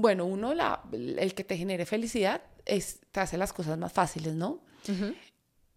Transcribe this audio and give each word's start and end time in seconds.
bueno, 0.00 0.24
uno, 0.24 0.54
la, 0.54 0.82
el 0.92 1.34
que 1.34 1.44
te 1.44 1.56
genere 1.56 1.86
felicidad 1.86 2.42
es, 2.64 3.00
te 3.10 3.20
hace 3.20 3.36
las 3.36 3.52
cosas 3.52 3.78
más 3.78 3.92
fáciles, 3.92 4.34
¿no? 4.34 4.62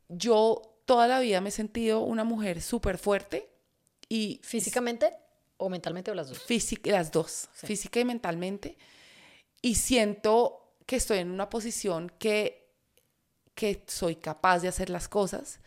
Yo 0.09 0.61
toda 0.85 1.07
la 1.07 1.19
vida 1.19 1.42
me 1.42 1.49
he 1.49 1.51
sentido 1.51 2.01
una 2.01 2.23
mujer 2.23 2.62
súper 2.62 2.97
fuerte 2.97 3.49
y... 4.09 4.39
¿Físicamente 4.44 5.13
o 5.57 5.70
mentalmente 5.70 6.12
o 6.12 6.15
las 6.15 6.29
dos? 6.29 6.39
Física, 6.39 6.91
las 6.91 7.12
dos, 7.12 7.49
física 7.54 7.99
y 7.99 8.05
mentalmente. 8.05 8.78
Y 9.62 9.75
siento 9.75 10.76
que 10.86 10.98
estoy 10.98 11.20
en 11.20 11.32
una 11.32 11.50
posición 11.50 12.12
que, 12.20 12.70
que 13.55 13.84
soy 13.88 14.16
capaz 14.16 14.60
de 14.60 14.68
hacer 14.68 14.90
las 14.90 15.08
cosas 15.08 15.60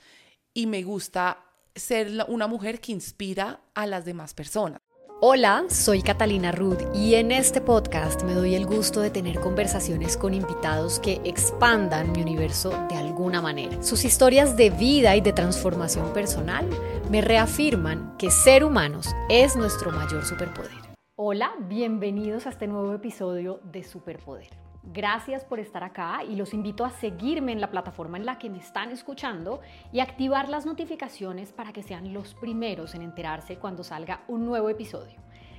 y 0.52 0.66
me 0.66 0.82
gusta 0.82 1.44
ser 1.74 2.24
una 2.28 2.46
mujer 2.46 2.80
que 2.80 2.92
inspira 2.92 3.60
a 3.74 3.86
las 3.86 4.04
demás 4.04 4.34
personas. 4.34 4.80
Hola, 5.18 5.64
soy 5.70 6.02
Catalina 6.02 6.52
Ruth 6.52 6.94
y 6.94 7.14
en 7.14 7.32
este 7.32 7.62
podcast 7.62 8.22
me 8.24 8.34
doy 8.34 8.54
el 8.54 8.66
gusto 8.66 9.00
de 9.00 9.08
tener 9.08 9.40
conversaciones 9.40 10.14
con 10.18 10.34
invitados 10.34 11.00
que 11.00 11.22
expandan 11.24 12.12
mi 12.12 12.20
universo 12.20 12.68
de 12.90 12.96
alguna 12.96 13.40
manera. 13.40 13.82
Sus 13.82 14.04
historias 14.04 14.58
de 14.58 14.68
vida 14.68 15.16
y 15.16 15.22
de 15.22 15.32
transformación 15.32 16.12
personal 16.12 16.68
me 17.10 17.22
reafirman 17.22 18.14
que 18.18 18.30
ser 18.30 18.62
humanos 18.62 19.08
es 19.30 19.56
nuestro 19.56 19.90
mayor 19.90 20.22
superpoder. 20.26 20.76
Hola, 21.16 21.50
bienvenidos 21.60 22.46
a 22.46 22.50
este 22.50 22.66
nuevo 22.66 22.92
episodio 22.92 23.60
de 23.72 23.84
Superpoder. 23.84 24.65
Gracias 24.92 25.44
por 25.44 25.58
estar 25.58 25.82
acá 25.82 26.22
y 26.22 26.36
los 26.36 26.54
invito 26.54 26.84
a 26.84 26.90
seguirme 26.90 27.50
en 27.50 27.60
la 27.60 27.72
plataforma 27.72 28.18
en 28.18 28.24
la 28.24 28.38
que 28.38 28.48
me 28.48 28.58
están 28.58 28.92
escuchando 28.92 29.60
y 29.92 29.98
activar 29.98 30.48
las 30.48 30.64
notificaciones 30.64 31.52
para 31.52 31.72
que 31.72 31.82
sean 31.82 32.14
los 32.14 32.34
primeros 32.34 32.94
en 32.94 33.02
enterarse 33.02 33.56
cuando 33.56 33.82
salga 33.82 34.20
un 34.28 34.46
nuevo 34.46 34.70
episodio. 34.70 35.18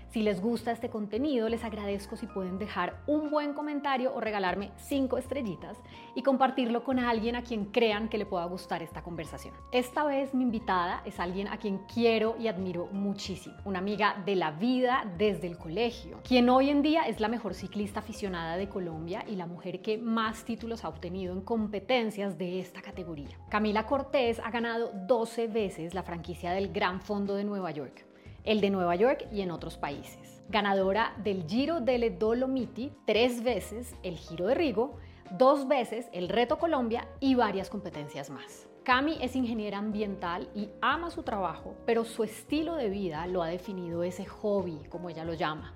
Si 0.09 0.21
les 0.23 0.41
gusta 0.41 0.71
este 0.71 0.89
contenido, 0.89 1.49
les 1.49 1.65
agradezco 1.65 2.15
si 2.15 2.27
pueden 2.27 2.57
dejar 2.57 3.03
un 3.07 3.29
buen 3.29 3.53
comentario 3.53 4.15
o 4.15 4.21
regalarme 4.21 4.71
cinco 4.77 5.17
estrellitas 5.17 5.77
y 6.15 6.23
compartirlo 6.23 6.85
con 6.85 6.97
alguien 6.97 7.35
a 7.35 7.43
quien 7.43 7.65
crean 7.65 8.07
que 8.07 8.17
le 8.17 8.25
pueda 8.25 8.45
gustar 8.45 8.81
esta 8.81 9.03
conversación. 9.03 9.53
Esta 9.73 10.05
vez 10.05 10.33
mi 10.33 10.43
invitada 10.43 11.01
es 11.03 11.19
alguien 11.19 11.49
a 11.49 11.57
quien 11.57 11.79
quiero 11.93 12.37
y 12.39 12.47
admiro 12.47 12.87
muchísimo, 12.87 13.57
una 13.65 13.79
amiga 13.79 14.23
de 14.25 14.37
la 14.37 14.51
vida 14.51 15.03
desde 15.17 15.47
el 15.47 15.57
colegio, 15.57 16.21
quien 16.23 16.49
hoy 16.49 16.69
en 16.69 16.81
día 16.81 17.03
es 17.03 17.19
la 17.19 17.27
mejor 17.27 17.53
ciclista 17.53 17.99
aficionada 17.99 18.55
de 18.55 18.69
Colombia 18.69 19.25
y 19.27 19.35
la 19.35 19.45
mujer 19.45 19.81
que 19.81 19.97
más 19.97 20.45
títulos 20.45 20.85
ha 20.85 20.89
obtenido 20.89 21.33
en 21.33 21.41
competencias 21.41 22.37
de 22.37 22.61
esta 22.61 22.81
categoría. 22.81 23.37
Camila 23.49 23.85
Cortés 23.85 24.39
ha 24.39 24.51
ganado 24.51 24.91
12 25.05 25.47
veces 25.47 25.93
la 25.93 26.03
franquicia 26.03 26.51
del 26.51 26.71
Gran 26.71 27.01
Fondo 27.01 27.35
de 27.35 27.43
Nueva 27.43 27.71
York 27.71 28.06
el 28.47 28.61
de 28.61 28.69
Nueva 28.69 28.95
York 28.95 29.27
y 29.31 29.41
en 29.41 29.51
otros 29.51 29.77
países. 29.77 30.41
Ganadora 30.47 31.13
del 31.23 31.43
Giro 31.47 31.81
delle 31.81 32.09
Dolomiti 32.09 32.93
tres 33.05 33.43
veces, 33.43 33.93
el 34.03 34.17
Giro 34.17 34.47
de 34.47 34.55
Rigo, 34.55 34.95
dos 35.31 35.67
veces 35.67 36.07
el 36.13 36.29
Reto 36.29 36.57
Colombia 36.57 37.09
y 37.19 37.35
varias 37.35 37.69
competencias 37.69 38.29
más. 38.29 38.69
Cami 38.83 39.17
es 39.21 39.35
ingeniera 39.35 39.77
ambiental 39.77 40.49
y 40.55 40.69
ama 40.81 41.11
su 41.11 41.23
trabajo, 41.23 41.75
pero 41.85 42.05
su 42.05 42.23
estilo 42.23 42.75
de 42.75 42.87
vida 42.87 43.27
lo 43.27 43.43
ha 43.43 43.47
definido 43.47 44.01
ese 44.03 44.25
hobby, 44.25 44.79
como 44.89 45.09
ella 45.09 45.25
lo 45.25 45.33
llama, 45.33 45.73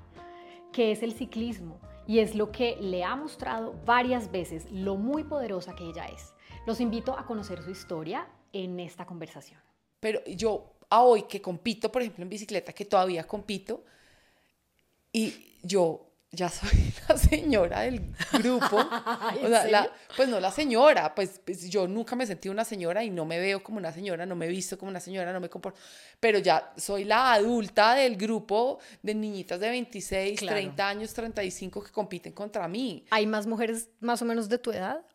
que 0.72 0.94
es 0.94 1.04
el 1.04 1.12
ciclismo, 1.12 1.78
y 2.08 2.20
es 2.20 2.36
lo 2.36 2.54
que 2.54 2.78
le 2.80 3.04
ha 3.04 3.18
mostrado 3.18 3.76
varias 3.86 4.32
veces 4.32 4.72
lo 4.72 4.96
muy 4.96 5.26
poderosa 5.26 5.76
que 5.76 5.90
ella 5.90 6.06
es. 6.06 6.34
Los 6.66 6.80
invito 6.80 7.20
a 7.20 7.26
conocer 7.26 7.62
su 7.62 7.72
historia 7.72 8.30
en 8.54 8.80
esta 8.80 9.06
conversación. 9.06 9.60
Pero 10.00 10.22
yo 10.26 10.72
a 10.92 11.02
hoy 11.02 11.24
que 11.24 11.42
compito, 11.42 11.92
por 11.92 12.02
ejemplo, 12.02 12.22
en 12.22 12.30
bicicleta, 12.30 12.74
que 12.74 12.86
todavía 12.86 13.24
compito, 13.24 13.84
y 15.12 15.58
yo 15.64 16.12
ya 16.34 16.50
soy 16.50 16.70
la 17.10 17.18
señora 17.18 17.82
del 17.82 18.14
grupo. 18.34 18.78
o 19.44 19.48
sea, 19.48 19.90
pues 20.16 20.28
no 20.28 20.40
la 20.40 20.52
señora, 20.52 21.16
pues, 21.16 21.42
pues, 21.46 21.70
yo 21.70 21.88
nunca 21.88 22.16
me 22.16 22.28
sentí 22.28 22.50
una 22.50 22.66
señora 22.66 23.04
y 23.06 23.10
no 23.10 23.26
me 23.26 23.40
veo 23.40 23.64
como 23.64 23.78
una 23.78 23.94
señora, 23.94 24.26
no 24.26 24.36
me 24.36 24.48
he 24.48 24.50
visto 24.50 24.78
como 24.78 24.90
una 24.90 25.00
señora, 25.00 25.32
no 25.32 25.40
me 25.40 25.50
comporto, 25.50 25.80
pero 26.20 26.40
ya 26.40 26.74
soy 26.76 27.06
la 27.06 27.34
adulta 27.34 27.96
del 27.96 28.18
grupo 28.18 28.80
de 29.02 29.16
niñitas 29.16 29.62
de 29.62 29.70
26, 29.70 30.40
30 30.42 30.88
años, 30.88 31.14
35 31.14 31.84
que 31.84 31.92
compiten 31.92 32.34
contra 32.34 32.68
mí. 32.68 33.06
¿Hay 33.12 33.28
más 33.28 33.48
mujeres 33.48 33.90
más 34.02 34.22
o 34.22 34.26
menos 34.26 34.50
de 34.50 34.58
tu 34.58 34.72
edad? 34.72 35.06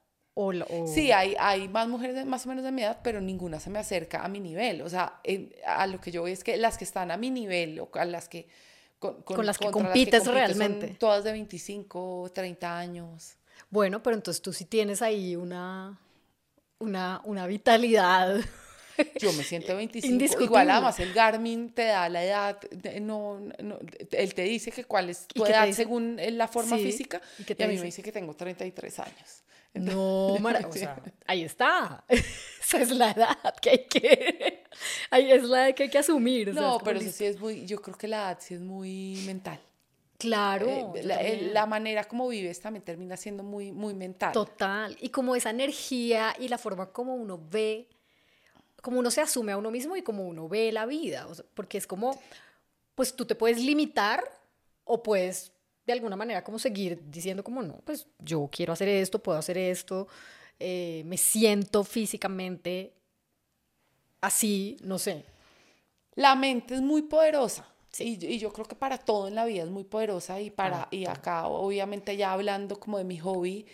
Sí, 0.87 1.13
hay, 1.13 1.35
hay 1.39 1.67
más 1.67 1.89
mujeres 1.89 2.27
más 2.27 2.45
o 2.45 2.51
menos 2.51 2.63
de 2.63 2.71
mi 2.71 2.83
edad, 2.83 2.99
pero 3.03 3.23
ninguna 3.23 3.59
se 3.59 3.71
me 3.71 3.79
acerca 3.79 4.23
a 4.23 4.29
mi 4.29 4.39
nivel. 4.39 4.83
O 4.83 4.89
sea, 4.91 5.21
a 5.67 5.87
lo 5.87 5.99
que 5.99 6.11
yo 6.11 6.25
veo 6.25 6.33
es 6.33 6.45
que 6.45 6.59
las 6.59 6.77
que 6.77 6.85
están 6.85 7.11
a 7.11 7.17
mi 7.17 7.31
nivel 7.31 7.81
o 7.81 7.89
a 7.95 8.05
las 8.05 8.29
que... 8.29 8.47
Con, 8.99 9.47
las 9.47 9.59
que 9.59 9.71
compites 9.71 10.27
realmente. 10.27 10.89
todas 10.99 11.23
de 11.23 11.33
25, 11.33 12.31
30 12.35 12.79
años. 12.79 13.37
Bueno, 13.71 14.03
pero 14.03 14.17
entonces 14.17 14.43
tú 14.43 14.53
sí 14.53 14.65
tienes 14.65 15.01
ahí 15.01 15.37
una, 15.37 15.99
una, 16.79 17.21
una 17.25 17.47
vitalidad. 17.47 18.37
Yo 19.21 19.33
me 19.35 19.43
siento 19.43 19.77
25. 19.77 20.43
Igual 20.43 20.71
además 20.71 20.99
el 21.01 21.13
Garmin 21.13 21.71
te 21.71 21.85
da 21.85 22.09
la 22.09 22.25
edad, 22.25 22.59
no, 23.01 23.41
no 23.63 23.79
él 24.11 24.35
te 24.35 24.43
dice 24.43 24.73
que 24.73 24.85
cuál 24.85 25.11
es 25.11 25.27
tu 25.29 25.45
edad 25.45 25.71
según 25.73 26.19
la 26.33 26.49
forma 26.49 26.77
física 26.77 27.21
y, 27.39 27.53
y 27.53 27.63
a 27.63 27.69
mí 27.69 27.77
me 27.77 27.85
dice 27.85 28.03
que 28.03 28.13
tengo 28.13 28.35
33 28.35 28.99
años. 29.01 29.43
No, 29.75 30.35
o 30.35 30.73
sea, 30.73 31.03
ahí 31.27 31.45
está. 31.45 32.05
Esa 32.09 32.81
es 32.81 32.91
la 32.91 33.11
edad 33.13 33.55
que 33.61 33.71
hay 33.71 33.87
que, 33.87 34.65
ahí 35.11 35.31
es 35.31 35.45
la 35.45 35.69
edad 35.69 35.75
que 35.77 35.85
hay 35.85 35.91
que 35.91 35.99
asumir. 35.99 36.53
No, 36.55 36.81
pero 36.83 36.99
eso 36.99 37.13
sí 37.13 37.25
es 37.25 37.39
muy, 37.39 37.65
yo 37.67 37.81
creo 37.81 37.97
que 37.97 38.09
la 38.09 38.17
edad 38.17 38.39
sí 38.41 38.55
es 38.55 38.61
muy 38.61 39.23
mental. 39.27 39.61
Claro. 40.19 40.95
Eh, 40.97 41.51
la, 41.53 41.67
manera 41.67 42.05
como 42.05 42.27
vives 42.29 42.61
también 42.61 42.83
termina 42.83 43.17
siendo 43.17 43.43
muy, 43.43 43.71
muy 43.71 43.95
mental. 43.95 44.33
Total. 44.33 44.97
Y 45.01 45.11
como 45.11 45.37
esa 45.37 45.51
energía 45.51 46.35
y 46.39 46.49
la 46.49 46.59
forma 46.59 46.91
como 46.91 47.15
uno 47.15 47.39
ve, 47.51 47.87
como 48.81 48.99
uno 48.99 49.11
se 49.11 49.21
asume 49.21 49.53
a 49.53 49.59
uno 49.59 49.71
mismo 49.71 49.95
y 49.95 50.03
como 50.03 50.27
uno 50.27 50.49
ve 50.49 50.73
la 50.73 50.87
vida. 50.87 51.27
porque 51.55 51.77
es 51.79 51.87
como, 51.87 52.19
pues 52.95 53.15
tú 53.15 53.27
te 53.27 53.35
puedes 53.35 53.61
limitar 53.61 54.25
o 54.85 55.03
puedes 55.03 55.53
de 55.87 55.93
alguna 55.93 56.17
manera 56.17 56.43
como 56.43 56.59
seguir 56.59 57.01
diciendo 57.09 57.45
como 57.45 57.63
no, 57.63 57.81
pues 57.85 58.07
yo 58.19 58.49
quiero 58.51 58.73
hacer 58.73 58.89
esto, 58.89 59.23
puedo 59.23 59.39
hacer 59.39 59.57
esto, 59.57 60.09
eh, 60.59 61.03
me 61.07 61.17
siento 61.17 61.85
físicamente 61.85 62.93
así, 64.21 64.77
no 64.83 64.99
sé. 64.99 65.25
La 66.15 66.35
mente 66.35 66.75
es 66.75 66.81
muy 66.81 67.03
poderosa. 67.03 67.69
Sí. 67.91 68.19
Y, 68.21 68.39
yo 68.39 68.53
creo 68.53 68.67
que 68.67 68.75
para 68.75 68.99
todo 68.99 69.29
en 69.29 69.35
la 69.35 69.45
vida 69.47 69.63
es 69.63 69.71
muy 69.71 69.85
poderosa 69.85 70.41
y 70.41 70.51
para 70.51 70.83
ah, 70.83 70.89
y 70.91 71.07
acá 71.07 71.47
obviamente 71.47 72.17
ya 72.17 72.33
hablando 72.33 72.79
como 72.79 72.99
de 72.99 73.05
mi 73.05 73.19
hobby, 73.19 73.65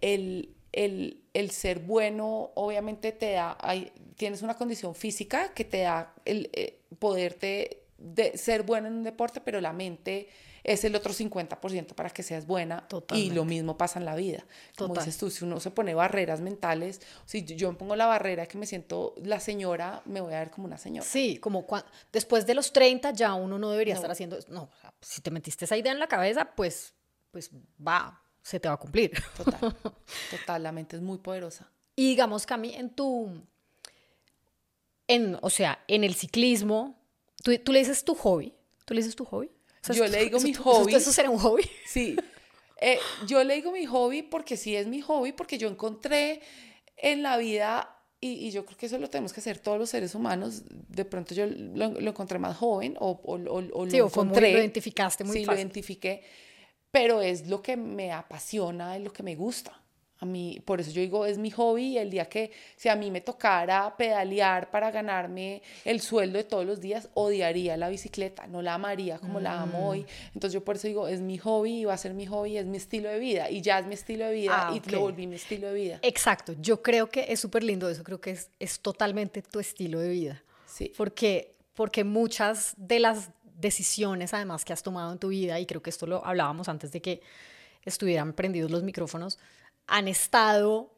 el, 0.00 0.56
el, 0.72 1.22
el 1.32 1.50
ser 1.50 1.80
bueno 1.80 2.50
obviamente 2.54 3.12
te 3.12 3.32
da, 3.32 3.56
hay, 3.60 3.92
tienes 4.16 4.42
una 4.42 4.56
condición 4.56 4.96
física 4.96 5.52
que 5.54 5.64
te 5.64 5.82
da 5.82 6.12
el 6.24 6.50
eh, 6.54 6.80
poderte 6.98 7.84
de 7.98 8.36
ser 8.36 8.62
bueno 8.62 8.88
en 8.88 8.94
un 8.94 9.04
deporte, 9.04 9.40
pero 9.40 9.60
la 9.60 9.72
mente 9.72 10.28
es 10.64 10.84
el 10.84 10.94
otro 10.94 11.12
50% 11.12 11.94
para 11.94 12.10
que 12.10 12.22
seas 12.22 12.46
buena. 12.46 12.86
Y 13.12 13.30
lo 13.30 13.44
mismo 13.44 13.76
pasa 13.76 13.98
en 13.98 14.04
la 14.04 14.14
vida. 14.14 14.44
Como 14.76 14.94
dices 14.94 15.16
tú, 15.16 15.30
si 15.30 15.44
uno 15.44 15.60
se 15.60 15.70
pone 15.70 15.94
barreras 15.94 16.40
mentales, 16.40 17.00
si 17.26 17.44
yo 17.44 17.70
me 17.70 17.78
pongo 17.78 17.96
la 17.96 18.06
barrera 18.06 18.46
que 18.46 18.58
me 18.58 18.66
siento 18.66 19.14
la 19.22 19.40
señora, 19.40 20.02
me 20.04 20.20
voy 20.20 20.34
a 20.34 20.40
ver 20.40 20.50
como 20.50 20.66
una 20.66 20.78
señora. 20.78 21.06
Sí, 21.06 21.38
como 21.38 21.66
después 22.12 22.46
de 22.46 22.54
los 22.54 22.72
30 22.72 23.12
ya 23.12 23.34
uno 23.34 23.58
no 23.58 23.70
debería 23.70 23.94
estar 23.94 24.10
haciendo, 24.10 24.38
no, 24.48 24.70
si 25.00 25.20
te 25.20 25.30
metiste 25.30 25.64
esa 25.64 25.76
idea 25.76 25.92
en 25.92 25.98
la 25.98 26.06
cabeza, 26.06 26.50
pues, 26.54 26.94
pues 27.30 27.50
va, 27.86 28.20
se 28.42 28.60
te 28.60 28.68
va 28.68 28.74
a 28.74 28.78
cumplir. 28.78 29.12
Total, 29.36 29.76
total, 30.30 30.62
la 30.62 30.72
mente 30.72 30.96
es 30.96 31.02
muy 31.02 31.18
poderosa. 31.18 31.70
Y 31.94 32.10
digamos, 32.10 32.46
Cami, 32.46 32.74
en 32.74 32.90
tu, 32.90 33.42
en, 35.06 35.38
o 35.40 35.50
sea, 35.50 35.82
en 35.88 36.04
el 36.04 36.14
ciclismo, 36.14 36.96
tú, 37.42 37.56
tú 37.58 37.72
le 37.72 37.80
dices 37.80 38.04
tu 38.04 38.14
hobby, 38.14 38.54
tú 38.84 38.94
le 38.94 39.00
dices 39.00 39.16
tu 39.16 39.24
hobby 39.24 39.50
yo 39.92 40.06
le 40.06 40.24
digo 40.24 40.40
mi 40.40 40.52
hobby. 40.54 40.94
¿Eso 40.94 41.12
será 41.12 41.30
un 41.30 41.38
hobby? 41.38 41.64
Sí. 41.86 42.16
Eh, 42.80 42.98
yo 43.26 43.42
le 43.42 43.56
digo 43.56 43.72
mi 43.72 43.86
hobby 43.86 44.22
porque 44.22 44.56
sí 44.56 44.76
es 44.76 44.86
mi 44.86 45.00
hobby, 45.00 45.32
porque 45.32 45.58
yo 45.58 45.68
encontré 45.68 46.40
en 46.96 47.22
la 47.22 47.36
vida, 47.36 47.96
y, 48.20 48.50
yo 48.50 48.64
creo 48.66 48.78
que 48.78 48.86
eso 48.86 48.98
lo 48.98 49.10
tenemos 49.10 49.32
que 49.32 49.40
hacer 49.40 49.58
todos 49.58 49.78
los 49.78 49.90
seres 49.90 50.14
humanos, 50.14 50.62
de 50.68 51.04
pronto 51.04 51.34
yo 51.34 51.46
lo, 51.46 51.86
encontré 51.98 52.38
más 52.38 52.56
joven 52.56 52.96
o, 53.00 53.20
o, 53.24 53.34
o, 53.34 53.38
lo 53.60 54.06
encontré. 54.06 54.52
lo 54.52 54.58
identificaste 54.58 55.24
muy 55.24 55.38
sí, 55.38 55.44
lo 55.44 55.54
identifiqué, 55.54 56.22
pero 56.90 57.20
es 57.20 57.48
lo 57.48 57.62
que 57.62 57.76
me 57.76 58.12
apasiona, 58.12 58.96
es 58.96 59.02
lo 59.02 59.12
que 59.12 59.22
me 59.24 59.34
gusta. 59.34 59.80
A 60.20 60.26
mí, 60.26 60.60
por 60.64 60.80
eso 60.80 60.90
yo 60.90 61.00
digo, 61.00 61.26
es 61.26 61.38
mi 61.38 61.50
hobby. 61.50 61.96
El 61.96 62.10
día 62.10 62.24
que 62.24 62.50
si 62.76 62.88
a 62.88 62.96
mí 62.96 63.10
me 63.10 63.20
tocara 63.20 63.96
pedalear 63.96 64.70
para 64.70 64.90
ganarme 64.90 65.62
el 65.84 66.00
sueldo 66.00 66.38
de 66.38 66.44
todos 66.44 66.66
los 66.66 66.80
días, 66.80 67.08
odiaría 67.14 67.76
la 67.76 67.88
bicicleta, 67.88 68.46
no 68.46 68.60
la 68.60 68.74
amaría 68.74 69.18
como 69.18 69.38
la 69.38 69.60
amo 69.60 69.88
hoy. 69.88 70.00
Mm. 70.00 70.06
Entonces 70.34 70.54
yo 70.54 70.64
por 70.64 70.76
eso 70.76 70.88
digo, 70.88 71.06
es 71.06 71.20
mi 71.20 71.38
hobby 71.38 71.84
va 71.84 71.94
a 71.94 71.98
ser 71.98 72.14
mi 72.14 72.26
hobby, 72.26 72.56
es 72.56 72.66
mi 72.66 72.76
estilo 72.76 73.08
de 73.08 73.18
vida. 73.18 73.50
Y 73.50 73.62
ya 73.62 73.78
es 73.78 73.86
mi 73.86 73.94
estilo 73.94 74.26
de 74.26 74.32
vida 74.32 74.68
ah, 74.68 74.74
y 74.74 74.90
lo 74.90 75.00
volví 75.00 75.26
mi 75.26 75.36
estilo 75.36 75.68
de 75.68 75.74
vida. 75.74 75.98
Exacto, 76.02 76.54
yo 76.60 76.82
creo 76.82 77.08
que 77.08 77.26
es 77.28 77.38
súper 77.38 77.62
lindo 77.62 77.88
eso, 77.88 78.02
creo 78.02 78.20
que 78.20 78.32
es, 78.32 78.50
es 78.58 78.80
totalmente 78.80 79.42
tu 79.42 79.60
estilo 79.60 80.00
de 80.00 80.08
vida. 80.08 80.42
Sí. 80.66 80.92
Porque, 80.96 81.54
porque 81.74 82.02
muchas 82.02 82.74
de 82.76 82.98
las 82.98 83.30
decisiones 83.58 84.34
además 84.34 84.64
que 84.64 84.72
has 84.72 84.82
tomado 84.82 85.12
en 85.12 85.18
tu 85.18 85.28
vida, 85.28 85.58
y 85.60 85.66
creo 85.66 85.82
que 85.82 85.90
esto 85.90 86.06
lo 86.06 86.24
hablábamos 86.24 86.68
antes 86.68 86.92
de 86.92 87.02
que 87.02 87.20
estuvieran 87.84 88.32
prendidos 88.32 88.70
los 88.70 88.82
micrófonos, 88.82 89.38
han 89.88 90.06
estado, 90.06 90.94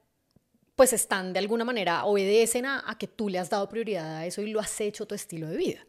pues 0.77 0.93
están 0.93 1.33
de 1.33 1.39
alguna 1.39 1.65
manera, 1.65 2.05
obedecen 2.05 2.67
a, 2.67 2.85
a 2.87 2.99
que 2.99 3.07
tú 3.07 3.29
le 3.29 3.39
has 3.39 3.49
dado 3.49 3.69
prioridad 3.69 4.17
a 4.19 4.27
eso 4.27 4.43
y 4.43 4.51
lo 4.51 4.61
has 4.61 4.81
hecho 4.81 5.07
tu 5.07 5.15
estilo 5.15 5.49
de 5.49 5.57
vida. 5.57 5.87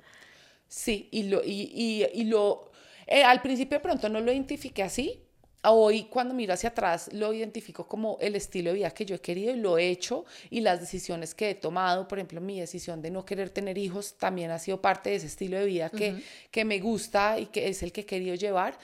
Sí, 0.68 1.10
y 1.12 1.24
lo, 1.24 1.44
y, 1.44 1.72
y, 1.74 2.06
y 2.14 2.24
lo, 2.26 2.72
eh, 3.08 3.24
al 3.24 3.42
principio 3.42 3.78
de 3.80 3.84
pronto 3.84 4.08
no 4.08 4.22
lo 4.22 4.32
identifiqué 4.32 4.84
así, 4.84 5.22
hoy 5.64 6.04
cuando 6.04 6.34
miro 6.34 6.54
hacia 6.54 6.70
atrás 6.70 7.10
lo 7.14 7.34
identifico 7.34 7.88
como 7.88 8.18
el 8.22 8.36
estilo 8.36 8.72
de 8.72 8.78
vida 8.78 8.92
que 8.92 9.06
yo 9.06 9.16
he 9.16 9.20
querido 9.20 9.54
y 9.54 9.58
lo 9.58 9.78
he 9.78 9.90
hecho 9.90 10.26
y 10.50 10.62
las 10.62 10.80
decisiones 10.80 11.36
que 11.36 11.52
he 11.52 11.56
tomado, 11.56 12.08
por 12.08 12.18
ejemplo, 12.18 12.42
mi 12.42 12.60
decisión 12.60 13.02
de 13.02 13.12
no 13.12 13.26
querer 13.26 13.50
tener 13.50 13.78
hijos 13.78 14.16
también 14.18 14.52
ha 14.52 14.60
sido 14.60 14.82
parte 14.82 15.12
de 15.12 15.18
ese 15.18 15.28
estilo 15.28 15.60
de 15.60 15.66
vida 15.66 15.90
que, 15.90 16.24
que 16.50 16.66
me 16.66 16.80
gusta 16.80 17.40
y 17.40 17.48
que 17.48 17.68
es 17.68 17.84
el 17.84 17.92
que 17.92 18.02
he 18.02 18.06
querido 18.06 18.36
llevar. 18.36 18.78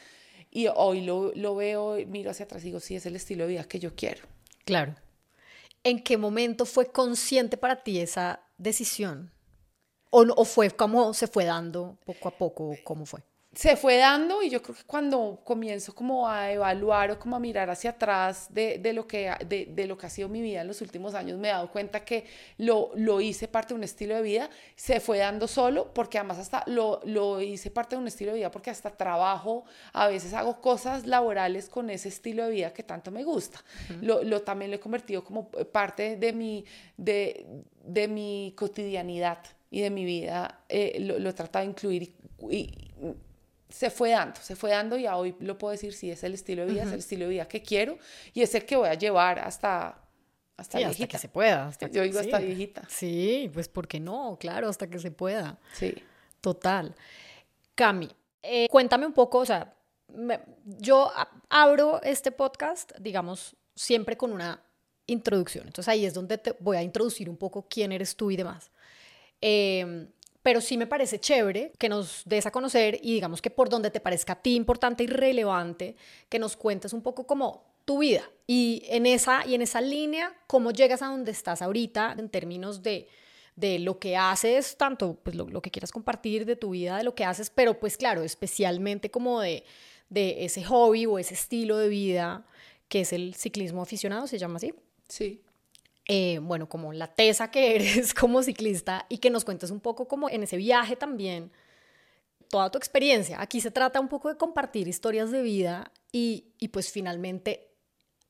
Y 0.51 0.67
hoy 0.73 1.01
lo, 1.01 1.31
lo 1.35 1.55
veo, 1.55 1.97
miro 2.07 2.31
hacia 2.31 2.45
atrás 2.45 2.63
y 2.63 2.67
digo, 2.67 2.79
sí, 2.79 2.95
es 2.95 3.05
el 3.05 3.15
estilo 3.15 3.43
de 3.43 3.51
vida 3.51 3.63
que 3.65 3.79
yo 3.79 3.95
quiero. 3.95 4.23
Claro. 4.65 4.95
¿En 5.83 6.03
qué 6.03 6.17
momento 6.17 6.65
fue 6.65 6.87
consciente 6.91 7.57
para 7.57 7.83
ti 7.83 7.99
esa 7.99 8.41
decisión? 8.57 9.31
¿O, 10.09 10.21
o 10.21 10.45
fue 10.45 10.71
como 10.71 11.13
se 11.13 11.27
fue 11.27 11.45
dando 11.45 11.97
poco 12.05 12.29
a 12.29 12.37
poco? 12.37 12.75
¿Cómo 12.83 13.05
fue? 13.05 13.21
Se 13.57 13.75
fue 13.75 13.97
dando 13.97 14.43
y 14.43 14.51
yo 14.51 14.61
creo 14.61 14.75
que 14.75 14.83
cuando 14.83 15.41
comienzo 15.43 15.95
como 15.95 16.29
a 16.29 16.51
evaluar 16.51 17.09
o 17.09 17.17
como 17.17 17.35
a 17.35 17.39
mirar 17.39 17.71
hacia 17.71 17.89
atrás 17.89 18.53
de, 18.53 18.77
de 18.77 18.93
lo, 18.93 19.07
que, 19.07 19.33
de, 19.47 19.65
de, 19.65 19.87
lo 19.87 19.97
que 19.97 20.05
ha 20.05 20.09
sido 20.11 20.29
mi 20.29 20.43
vida 20.43 20.61
en 20.61 20.67
los 20.67 20.79
últimos 20.81 21.15
años, 21.15 21.39
me 21.39 21.47
he 21.47 21.51
dado 21.51 21.71
cuenta 21.71 22.05
que 22.05 22.25
lo, 22.59 22.91
lo 22.93 23.19
hice 23.19 23.47
parte 23.47 23.69
de 23.69 23.79
un 23.79 23.83
estilo 23.83 24.13
de 24.13 24.21
vida, 24.21 24.51
se 24.75 24.99
fue 24.99 25.17
dando 25.17 25.47
solo 25.47 25.91
porque 25.91 26.19
además 26.19 26.37
hasta 26.37 26.63
lo, 26.67 27.01
lo 27.05 27.41
hice 27.41 27.71
parte 27.71 27.95
de 27.95 28.01
un 28.03 28.07
estilo 28.07 28.31
de 28.33 28.37
vida 28.37 28.51
porque 28.51 28.69
hasta 28.69 28.91
trabajo, 28.95 29.65
a 29.91 30.07
veces 30.07 30.35
hago 30.35 30.61
cosas 30.61 31.07
laborales 31.07 31.67
con 31.67 31.89
ese 31.89 32.09
estilo 32.09 32.45
de 32.45 32.51
vida 32.51 32.73
que 32.73 32.83
tanto 32.83 33.09
me 33.09 33.23
gusta. 33.23 33.63
Uh 33.89 33.93
-huh. 33.93 34.01
lo, 34.03 34.23
lo, 34.23 34.43
también 34.43 34.69
lo 34.69 34.77
he 34.77 34.79
convertido 34.79 35.23
como 35.23 35.49
parte 35.49 36.15
de 36.15 36.31
mi, 36.31 36.63
de, 36.95 37.47
de 37.83 38.07
mi 38.07 38.53
cotidianidad 38.55 39.39
y 39.71 39.81
de 39.81 39.89
mi 39.89 40.05
vida, 40.05 40.59
eh, 40.69 40.97
lo, 40.99 41.17
lo, 41.17 41.29
he 41.31 41.33
tratado 41.33 41.65
de 41.65 41.71
incluir 41.71 42.03
y, 42.03 42.15
y 42.51 42.93
se 43.69 43.89
fue 43.89 44.11
dando, 44.11 44.39
se 44.41 44.55
fue 44.55 44.71
dando 44.71 44.97
y 44.97 45.07
hoy 45.07 45.35
lo 45.39 45.57
puedo 45.57 45.71
decir, 45.71 45.93
sí, 45.93 46.09
es 46.09 46.23
el 46.23 46.33
estilo 46.33 46.65
de 46.65 46.71
vida, 46.71 46.83
uh 46.83 46.85
-huh. 46.85 46.87
es 46.87 46.93
el 46.93 46.99
estilo 46.99 47.25
de 47.25 47.31
vida 47.31 47.47
que 47.47 47.61
quiero 47.61 47.97
y 48.33 48.41
es 48.41 48.55
el 48.55 48.65
que 48.65 48.75
voy 48.75 48.87
a 48.87 48.93
llevar 48.93 49.39
hasta, 49.39 50.01
hasta 50.55 50.77
sí. 50.77 50.83
Hasta 50.83 51.07
que 51.07 51.17
se 51.17 51.27
pueda. 51.27 51.67
Hasta 51.67 51.87
Yo 51.87 52.03
digo 52.03 52.19
sí. 52.19 52.25
hasta 52.25 52.39
viejita. 52.39 52.83
Sí, 52.87 53.49
pues 53.53 53.67
¿por 53.67 53.87
qué 53.87 53.99
no? 53.99 54.37
Claro, 54.39 54.69
hasta 54.69 54.89
que 54.89 54.99
se 54.99 55.11
pueda. 55.11 55.59
Sí. 55.73 55.95
Total. 56.41 56.95
Cami, 57.75 58.09
eh, 58.41 58.67
cuéntame 58.69 59.05
un 59.05 59.13
poco, 59.13 59.39
o 59.39 59.45
sea, 59.45 59.73
me, 60.07 60.39
yo 60.65 61.11
abro 61.49 62.01
este 62.03 62.31
podcast, 62.31 62.93
digamos, 62.99 63.55
siempre 63.75 64.15
con 64.15 64.31
una 64.31 64.63
introducción. 65.07 65.67
Entonces 65.67 65.89
ahí 65.89 66.05
es 66.05 66.13
donde 66.13 66.37
te 66.37 66.55
voy 66.59 66.77
a 66.77 66.83
introducir 66.83 67.29
un 67.29 67.37
poco 67.37 67.67
quién 67.69 67.91
eres 67.91 68.15
tú 68.15 68.31
y 68.31 68.37
demás. 68.37 68.71
Eh, 69.41 70.07
pero 70.47 70.61
sí 70.61 70.77
me 70.77 70.87
parece 70.87 71.19
chévere 71.19 71.73
que 71.77 71.89
nos 71.89 72.21
des 72.23 72.45
a 72.45 72.51
conocer 72.51 73.01
y 73.03 73.15
digamos 73.15 73.41
que 73.41 73.49
por 73.49 73.67
donde 73.67 73.91
te 73.91 73.99
parezca 73.99 74.31
a 74.31 74.41
ti 74.41 74.55
importante 74.55 75.03
y 75.03 75.07
relevante, 75.07 75.97
que 76.29 76.39
nos 76.39 76.55
cuentes 76.55 76.93
un 76.93 77.01
poco 77.01 77.27
como 77.27 77.65
tu 77.83 77.97
vida 77.97 78.23
y 78.47 78.81
en 78.85 79.07
esa, 79.07 79.45
y 79.45 79.55
en 79.55 79.61
esa 79.61 79.81
línea, 79.81 80.33
cómo 80.47 80.71
llegas 80.71 81.01
a 81.01 81.07
donde 81.07 81.31
estás 81.31 81.61
ahorita 81.61 82.15
en 82.17 82.29
términos 82.29 82.81
de, 82.81 83.09
de 83.57 83.79
lo 83.79 83.99
que 83.99 84.15
haces, 84.15 84.77
tanto 84.77 85.19
pues 85.21 85.35
lo, 85.35 85.49
lo, 85.49 85.61
que 85.61 85.69
quieras 85.69 85.91
compartir 85.91 86.45
de 86.45 86.55
tu 86.55 86.69
vida, 86.69 86.95
de 86.95 87.03
lo 87.03 87.13
que 87.13 87.25
haces, 87.25 87.49
pero 87.49 87.77
pues 87.77 87.97
claro, 87.97 88.23
especialmente 88.23 89.11
como 89.11 89.41
de, 89.41 89.65
de 90.07 90.45
ese 90.45 90.63
hobby 90.63 91.07
o 91.07 91.19
ese 91.19 91.33
estilo 91.33 91.77
de 91.77 91.89
vida 91.89 92.47
que 92.87 93.01
es 93.01 93.11
el 93.11 93.35
ciclismo 93.35 93.81
aficionado, 93.81 94.27
se 94.27 94.37
llama 94.37 94.55
así. 94.55 94.73
Sí 95.09 95.41
eh, 96.07 96.39
bueno, 96.41 96.69
como 96.69 96.93
la 96.93 97.07
tesa 97.07 97.51
que 97.51 97.75
eres 97.75 98.13
como 98.13 98.41
ciclista 98.43 99.05
y 99.09 99.17
que 99.17 99.29
nos 99.29 99.45
cuentes 99.45 99.71
un 99.71 99.79
poco 99.79 100.07
como 100.07 100.29
en 100.29 100.43
ese 100.43 100.57
viaje 100.57 100.95
también, 100.95 101.51
toda 102.49 102.71
tu 102.71 102.77
experiencia. 102.77 103.41
Aquí 103.41 103.59
se 103.59 103.71
trata 103.71 103.99
un 103.99 104.07
poco 104.07 104.29
de 104.29 104.37
compartir 104.37 104.87
historias 104.87 105.31
de 105.31 105.41
vida 105.41 105.91
y, 106.11 106.45
y 106.59 106.69
pues 106.69 106.91
finalmente 106.91 107.71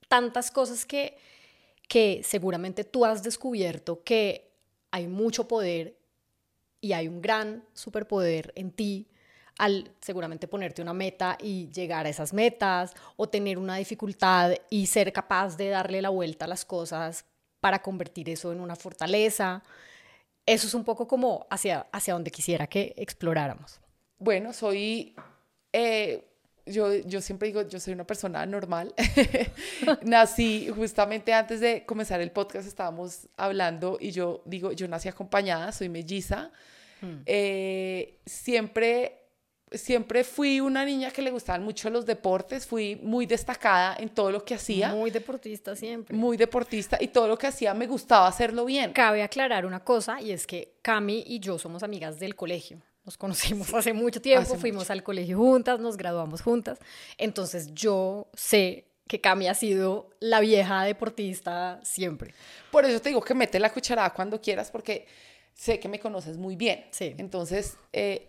tantas 0.08 0.50
cosas 0.50 0.86
que, 0.86 1.18
que 1.88 2.22
seguramente 2.24 2.84
tú 2.84 3.06
has 3.06 3.22
descubierto 3.22 4.04
que 4.04 4.52
hay 4.90 5.08
mucho 5.08 5.48
poder 5.48 5.98
y 6.82 6.94
hay 6.94 7.08
un 7.08 7.22
gran 7.22 7.64
superpoder 7.74 8.54
en 8.56 8.72
ti 8.72 9.08
al 9.58 9.92
seguramente 10.02 10.48
ponerte 10.48 10.82
una 10.82 10.94
meta 10.94 11.38
y 11.42 11.70
llegar 11.72 12.06
a 12.06 12.10
esas 12.10 12.34
metas 12.34 12.94
o 13.16 13.28
tener 13.28 13.58
una 13.58 13.76
dificultad 13.78 14.54
y 14.70 14.86
ser 14.86 15.12
capaz 15.12 15.58
de 15.58 15.70
darle 15.70 16.02
la 16.02 16.10
vuelta 16.10 16.46
a 16.46 16.48
las 16.48 16.64
cosas 16.64 17.26
para 17.68 17.82
convertir 17.82 18.30
eso 18.30 18.54
en 18.54 18.62
una 18.62 18.78
fortaleza. 18.78 19.62
Eso 20.46 20.68
es 20.68 20.74
un 20.74 20.86
poco 20.86 21.06
como 21.06 21.46
hacia, 21.50 21.86
hacia 21.92 22.14
donde 22.14 22.32
quisiera 22.32 22.66
que 22.66 22.94
exploráramos. 22.96 23.82
Bueno, 24.20 24.54
soy, 24.54 25.14
eh, 25.74 26.24
yo, 26.66 26.94
yo 26.94 27.20
siempre 27.20 27.50
digo, 27.50 27.64
yo 27.64 27.82
soy 27.82 27.92
una 27.92 28.08
persona 28.08 28.46
normal. 28.46 28.94
nací 30.06 30.70
justamente 30.74 31.34
antes 31.34 31.60
de 31.60 31.86
comenzar 31.86 32.22
el 32.22 32.32
podcast, 32.32 32.66
estábamos 32.66 33.28
hablando 33.36 33.98
y 34.00 34.12
yo 34.12 34.44
digo, 34.46 34.72
yo 34.72 34.88
nací 34.88 35.10
acompañada, 35.10 35.74
soy 35.74 35.90
melliza. 35.90 36.52
Hmm. 37.02 37.24
Eh, 37.26 38.18
siempre 38.26 39.27
siempre 39.72 40.24
fui 40.24 40.60
una 40.60 40.86
niña 40.86 41.12
que 41.12 41.22
le 41.22 41.32
gustaban 41.32 41.64
mucho 41.64 41.90
los 41.90 42.06
deportes, 42.06 42.66
fui 42.66 42.96
muy 42.98 43.26
destacada 43.26 43.96
en 44.00 44.10
todo 44.10 44.32
lo 44.32 44.46
que 44.46 44.56
hacía. 44.56 44.90
Muy 44.90 45.12
deportista 45.12 45.76
siempre. 45.76 46.16
Muy 46.16 46.38
deportista 46.38 46.98
y 47.00 47.10
todo 47.10 47.28
lo 47.28 47.38
que 47.38 47.48
hacía 47.48 47.74
me 47.74 47.88
gustaba 47.88 48.28
hacerlo 48.28 48.66
bien. 48.66 48.94
Cabe 48.94 49.24
aclarar 49.24 49.66
una 49.66 49.84
cosa 49.84 50.22
y 50.22 50.32
es 50.32 50.48
que 50.48 50.76
Cami 50.82 51.24
y 51.28 51.40
yo 51.40 51.60
somos 51.60 51.84
amigas 51.84 52.20
del 52.20 52.36
colegio. 52.36 52.82
Nos 53.04 53.18
conocimos 53.18 53.74
hace 53.74 53.94
mucho 53.94 54.22
tiempo, 54.22 54.42
hace 54.44 54.58
fuimos 54.58 54.84
mucho. 54.84 54.94
al 54.94 55.04
colegio 55.04 55.38
juntas, 55.38 55.80
nos 55.80 55.98
graduamos 55.98 56.42
juntas. 56.42 56.80
Entonces 57.18 57.74
yo 57.74 58.28
sé 58.34 58.86
que 59.08 59.22
Cami 59.22 59.48
ha 59.48 59.54
sido 59.54 60.10
la 60.20 60.40
vieja 60.40 60.84
deportista 60.84 61.80
siempre. 61.84 62.34
Por 62.72 62.86
eso 62.86 63.02
te 63.02 63.10
digo 63.10 63.22
que 63.22 63.34
mete 63.34 63.60
la 63.60 63.72
cucharada 63.72 64.14
cuando 64.14 64.42
quieras 64.42 64.70
porque 64.72 65.08
sé 65.54 65.80
que 65.80 65.88
me 65.88 66.00
conoces 66.00 66.38
muy 66.38 66.56
bien. 66.56 66.86
Sí. 66.92 67.16
Entonces, 67.18 67.78
eh, 67.94 68.28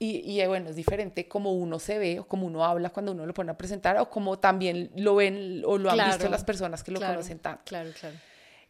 y, 0.00 0.40
y, 0.40 0.46
bueno, 0.46 0.70
es 0.70 0.76
diferente 0.76 1.26
como 1.26 1.52
uno 1.52 1.80
se 1.80 1.98
ve 1.98 2.20
o 2.20 2.24
como 2.28 2.46
uno 2.46 2.64
habla 2.64 2.90
cuando 2.90 3.12
uno 3.12 3.26
lo 3.26 3.34
pone 3.34 3.50
a 3.50 3.58
presentar 3.58 3.98
o 3.98 4.08
como 4.08 4.38
también 4.38 4.90
lo 4.94 5.16
ven 5.16 5.62
o 5.64 5.76
lo 5.76 5.90
han 5.90 6.08
visto 6.08 6.28
las 6.28 6.44
personas 6.44 6.84
que 6.84 6.92
lo 6.92 6.98
claro, 6.98 7.14
conocen 7.14 7.40
tanto. 7.40 7.62
Claro, 7.64 7.90
claro. 7.98 8.16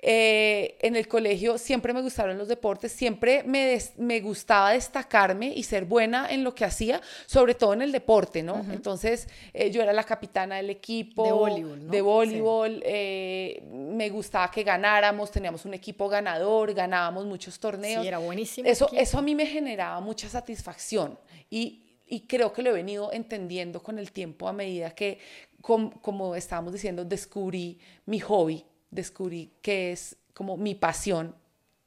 Eh, 0.01 0.79
en 0.81 0.95
el 0.95 1.09
colegio 1.09 1.59
siempre 1.59 1.93
me 1.93 2.03
gustaron 2.03 2.39
los 2.39 2.47
deportes, 2.47 2.93
siempre 2.93 3.43
me, 3.43 3.67
des, 3.67 3.99
me, 3.99 4.21
gustaba 4.21 4.71
destacarme 4.71 5.53
y 5.53 5.65
ser 5.65 5.87
buena 5.87 6.31
en 6.31 6.45
lo 6.45 6.55
que 6.55 6.65
hacía, 6.65 7.01
sobre 7.27 7.55
todo 7.57 7.73
en 7.73 7.83
el 7.83 7.91
deporte, 7.91 8.45
¿no? 8.45 8.55
Uh 8.55 8.59
-huh. 8.59 8.75
Entonces 8.75 9.27
eh, 9.53 9.73
yo 9.73 9.83
era 9.83 9.93
la 9.93 10.05
capitana 10.05 10.57
del 10.57 10.71
equipo 10.71 11.25
de 11.25 11.33
voleibol, 11.33 11.87
¿no? 11.87 11.91
de 11.91 12.01
voleibol 12.01 12.75
sí. 12.77 12.83
eh, 12.85 13.63
me 13.73 14.09
gustaba 14.11 14.49
que 14.53 14.63
ganáramos, 14.63 15.33
teníamos 15.33 15.65
un 15.65 15.75
equipo 15.75 16.09
ganador, 16.09 16.75
ganábamos 16.75 17.27
muchos 17.27 17.59
torneos. 17.59 18.03
Sí, 18.03 18.09
era 18.09 18.19
buenísimo. 18.19 18.69
Eso, 18.69 18.89
eso 18.93 19.19
a 19.19 19.23
mí 19.23 19.35
me 19.35 19.47
generaba 19.47 20.01
mucha 20.01 20.29
satisfacción 20.29 21.19
y, 21.51 21.83
y 22.07 22.21
creo 22.21 22.53
que 22.53 22.63
lo 22.63 22.71
he 22.71 22.75
venido 22.75 23.13
entendiendo 23.13 23.83
con 23.83 23.99
el 23.99 24.13
tiempo 24.13 24.47
a 24.47 24.53
medida 24.53 24.93
que, 24.93 25.19
com, 25.61 25.91
como 25.91 26.37
estábamos 26.37 26.73
diciendo, 26.73 27.05
descubrí 27.05 27.81
mi 28.07 28.21
hobby 28.21 28.65
descubrí 28.91 29.51
que 29.63 29.93
es 29.93 30.17
como 30.33 30.57
mi 30.57 30.75
pasión 30.75 31.35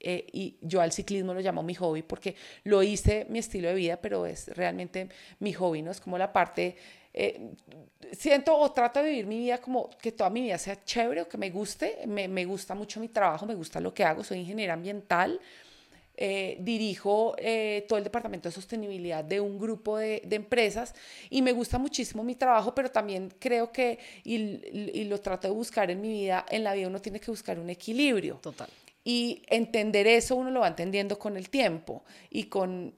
eh, 0.04 0.26
y 0.34 0.58
yo 0.62 0.82
al 0.82 0.92
ciclismo 0.92 1.34
lo 1.34 1.42
llamo 1.42 1.62
mi 1.62 1.76
hobby 1.76 2.02
porque 2.02 2.36
lo 2.64 2.82
hice 2.82 3.26
mi 3.30 3.40
estilo 3.40 3.68
de 3.70 3.76
vida, 3.76 3.98
pero 3.98 4.26
es 4.26 4.48
realmente 4.50 5.10
mi 5.40 5.54
hobby, 5.54 5.84
¿no? 5.84 5.92
Es 5.92 6.02
como 6.02 6.18
la 6.18 6.34
parte, 6.34 6.76
eh, 7.14 7.52
siento 8.12 8.58
o 8.58 8.72
trato 8.72 9.04
de 9.04 9.10
vivir 9.10 9.28
mi 9.28 9.38
vida 9.38 9.60
como 9.60 9.90
que 10.02 10.12
toda 10.12 10.32
mi 10.32 10.42
vida 10.42 10.58
sea 10.58 10.84
chévere 10.84 11.22
o 11.22 11.30
que 11.30 11.38
me 11.38 11.52
guste, 11.52 12.00
me, 12.08 12.28
me 12.28 12.46
gusta 12.46 12.74
mucho 12.74 13.00
mi 13.00 13.10
trabajo, 13.10 13.46
me 13.46 13.54
gusta 13.54 13.80
lo 13.80 13.94
que 13.94 14.04
hago, 14.04 14.24
soy 14.24 14.40
ingeniera 14.40 14.74
ambiental, 14.74 15.40
eh, 16.24 16.58
dirijo 16.60 17.34
eh, 17.40 17.84
todo 17.90 17.98
el 17.98 18.04
departamento 18.04 18.48
de 18.48 18.54
sostenibilidad 18.54 19.24
de 19.24 19.42
un 19.42 19.58
grupo 19.58 19.98
de, 19.98 20.22
de, 20.24 20.36
empresas 20.36 20.94
y 21.32 21.42
me 21.42 21.52
gusta 21.52 21.80
muchísimo 21.80 22.24
mi 22.24 22.36
trabajo, 22.36 22.76
pero 22.76 22.92
también 22.92 23.34
creo 23.40 23.72
que, 23.72 23.98
y, 24.24 24.36
y, 25.00 25.06
lo 25.06 25.20
trato 25.20 25.48
de 25.48 25.54
buscar 25.56 25.90
en 25.90 26.00
mi 26.00 26.10
vida, 26.10 26.46
en 26.52 26.64
la 26.64 26.76
vida 26.76 26.90
uno 26.90 27.02
tiene 27.02 27.20
que 27.20 27.32
buscar 27.32 27.58
un 27.58 27.72
equilibrio. 27.72 28.36
Total. 28.36 28.70
Y 29.04 29.42
entender 29.48 30.06
eso 30.06 30.36
uno 30.36 30.52
lo 30.52 30.60
va 30.60 30.68
entendiendo 30.68 31.18
con 31.18 31.38
el 31.38 31.50
tiempo 31.50 32.04
y 32.30 32.44
con 32.44 32.94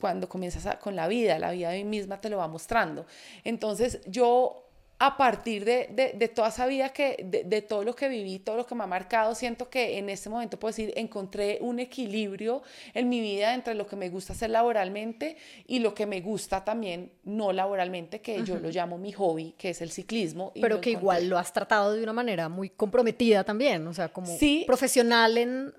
cuando 0.00 0.28
comienzas 0.28 0.66
a, 0.66 0.80
con 0.80 0.96
la 0.96 1.06
vida, 1.06 1.38
la 1.38 1.52
vida 1.52 1.70
de 1.70 1.84
mí 1.84 1.90
misma 1.98 2.20
te 2.20 2.28
lo 2.28 2.38
va 2.38 2.48
mostrando. 2.48 3.06
Entonces 3.44 4.00
yo 4.06 4.67
a 5.00 5.16
partir 5.16 5.64
de, 5.64 6.14
de, 6.16 6.28
toda 6.28 6.48
esa 6.48 6.66
vida, 6.66 6.88
que, 6.88 7.24
de, 7.24 7.44
de, 7.44 7.62
todo 7.62 7.84
lo 7.84 7.94
que 7.94 8.08
viví, 8.08 8.40
todo 8.40 8.56
lo 8.56 8.66
que 8.66 8.74
me 8.74 8.82
ha 8.82 8.86
marcado, 8.88 9.34
siento 9.36 9.70
que 9.70 9.98
en 9.98 10.10
este 10.10 10.28
momento 10.28 10.58
puedo 10.58 10.70
decir, 10.70 10.92
encontré 10.96 11.58
un 11.60 11.78
equilibrio 11.78 12.62
en 12.94 13.08
mi 13.08 13.20
vida 13.20 13.54
entre 13.54 13.74
lo 13.74 13.86
que 13.86 13.94
me 13.94 14.08
gusta 14.08 14.32
hacer 14.32 14.50
laboralmente 14.50 15.36
y 15.68 15.78
lo 15.78 15.94
que 15.94 16.06
me 16.06 16.20
gusta 16.20 16.64
también 16.64 17.12
no 17.22 17.52
laboralmente, 17.52 18.20
que 18.20 18.42
yo 18.42 18.58
lo 18.58 18.70
llamo 18.70 18.98
mi 18.98 19.12
hobby, 19.12 19.54
que 19.56 19.70
es 19.70 19.80
el 19.82 19.92
ciclismo. 19.92 20.52
Pero 20.60 20.80
que 20.80 20.90
igual 20.90 21.28
lo 21.28 21.38
has 21.38 21.52
tratado 21.52 21.92
de 21.92 22.02
una 22.02 22.12
manera 22.12 22.48
muy 22.48 22.70
comprometida 22.70 23.44
también, 23.44 23.86
o 23.86 23.94
sea, 23.94 24.08
como 24.08 24.36
profesional 24.66 25.38
en 25.38 25.74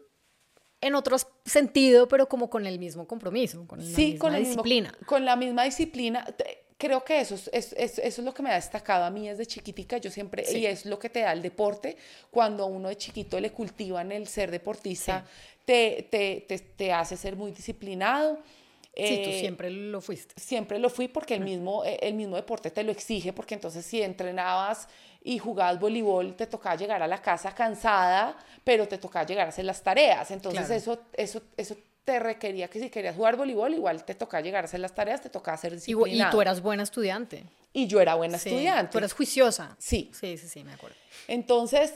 en 0.81 0.95
otro 0.95 1.17
sentido, 1.43 2.07
pero 2.07 2.29
como 2.29 2.49
con 2.49 2.65
el 2.65 2.79
mismo 2.79 3.05
compromiso, 3.05 3.67
con 3.67 3.79
la 3.79 3.85
misma 3.85 4.17
con 4.17 4.35
disciplina. 4.35 4.93
con 5.05 5.25
la 5.25 5.35
misma 5.35 5.65
disciplina 5.65 6.25
creo 6.79 7.03
que 7.03 7.19
eso 7.19 7.35
es, 7.35 7.73
eso 7.73 8.01
es 8.01 8.17
lo 8.19 8.33
que 8.33 8.41
me 8.41 8.49
ha 8.49 8.55
destacado 8.55 9.03
a 9.03 9.11
mí 9.11 9.27
desde 9.27 9.45
chiquitica. 9.45 9.97
Yo 9.97 10.09
siempre, 10.09 10.45
y 10.51 10.65
es 10.65 10.85
lo 10.85 10.97
que 10.97 11.09
te 11.09 11.19
da 11.19 11.33
el 11.33 11.41
deporte, 11.41 11.97
cuando 12.31 12.65
uno 12.65 12.87
de 12.87 12.97
chiquito 12.97 13.39
le 13.39 13.51
cultivan 13.51 14.11
el 14.13 14.27
ser 14.27 14.49
deportista, 14.49 15.25
te, 15.65 16.07
te, 16.09 16.45
te, 16.47 16.57
te, 16.57 16.93
hace 16.93 17.17
ser 17.17 17.35
muy 17.35 17.51
disciplinado. 17.51 18.37
Sí, 18.95 19.21
tú 19.23 19.29
eh, 19.29 19.39
siempre 19.41 19.69
lo 19.69 19.99
fuiste. 19.99 20.33
Siempre 20.39 20.79
lo 20.79 20.89
fui 20.89 21.09
porque 21.09 21.35
el 21.35 21.41
mismo, 21.41 21.83
eh, 21.83 21.99
el 22.01 22.13
mismo 22.13 22.37
deporte 22.37 22.71
te 22.71 22.83
lo 22.83 22.93
exige, 22.93 23.33
porque 23.33 23.55
entonces 23.55 23.85
si 23.85 24.01
entrenabas 24.01 24.87
y 25.21 25.37
jugabas 25.37 25.79
voleibol, 25.81 26.33
te 26.35 26.47
tocaba 26.47 26.77
llegar 26.77 27.03
a 27.03 27.07
la 27.07 27.21
casa 27.21 27.53
cansada, 27.53 28.37
pero 28.63 28.87
te 28.87 28.97
tocaba 28.97 29.25
llegar 29.25 29.47
a 29.47 29.49
hacer 29.49 29.65
las 29.65 29.83
tareas. 29.83 30.31
Entonces 30.31 30.69
eso, 30.69 30.97
eso, 31.13 31.41
eso 31.57 31.75
te 32.03 32.19
requería 32.19 32.67
que 32.69 32.79
si 32.79 32.89
querías 32.89 33.15
jugar 33.15 33.35
voleibol, 33.35 33.73
igual 33.73 34.03
te 34.03 34.15
tocaba 34.15 34.41
llegar 34.41 34.63
a 34.63 34.65
hacer 34.65 34.79
las 34.79 34.95
tareas, 34.95 35.21
te 35.21 35.29
tocaba 35.29 35.55
hacer 35.55 35.73
disciplinado. 35.73 36.29
Y, 36.29 36.31
tú 36.31 36.41
eras 36.41 36.61
buena 36.61 36.83
estudiante. 36.83 37.45
Y 37.71 37.87
yo 37.87 38.01
era 38.01 38.15
buena 38.15 38.37
estudiante. 38.37 38.91
Tú 38.91 38.97
eras 38.97 39.13
juiciosa. 39.13 39.75
Sí. 39.77 40.09
Sí, 40.13 40.37
sí, 40.37 40.47
sí, 40.47 40.63
me 40.63 40.73
acuerdo. 40.73 40.95
Entonces, 41.27 41.93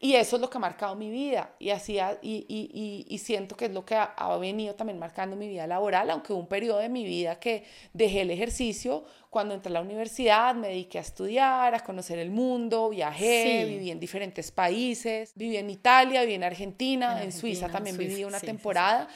y 0.00 0.14
eso 0.14 0.36
es 0.36 0.42
lo 0.42 0.48
que 0.48 0.58
ha 0.58 0.60
marcado 0.60 0.94
mi 0.94 1.10
vida. 1.10 1.54
Y, 1.58 1.70
hacía, 1.70 2.18
y, 2.22 2.46
y, 2.48 3.04
y, 3.08 3.18
siento 3.18 3.56
que 3.56 3.64
es 3.64 3.72
lo 3.72 3.84
que 3.84 3.96
ha, 3.96 4.36
venido 4.38 4.74
también 4.74 4.98
marcando 4.98 5.34
mi 5.34 5.48
vida 5.48 5.66
laboral, 5.66 6.10
aunque 6.10 6.32
hubo 6.32 6.40
un 6.40 6.46
periodo 6.46 6.78
de 6.78 6.88
mi 6.88 7.04
vida 7.04 7.40
que 7.40 7.64
dejé 7.92 8.20
el 8.20 8.30
ejercicio, 8.30 9.04
cuando 9.28 9.54
entré 9.54 9.70
a 9.70 9.74
la 9.74 9.80
universidad 9.80 10.54
me 10.54 10.68
dediqué 10.68 10.98
a 10.98 11.02
estudiar, 11.02 11.74
a 11.74 11.80
conocer 11.80 12.18
el 12.18 12.30
mundo, 12.30 12.90
viajé, 12.90 13.64
viví 13.66 13.90
en 13.90 13.98
diferentes 13.98 14.52
países, 14.52 15.32
viví 15.34 15.56
en 15.56 15.68
Italia, 15.68 16.20
viví 16.20 16.34
en 16.34 16.44
Argentina, 16.44 17.22
en, 17.22 17.32
Suiza 17.32 17.68
también 17.68 17.96
viví 17.96 18.24
una 18.24 18.40
temporada. 18.40 19.08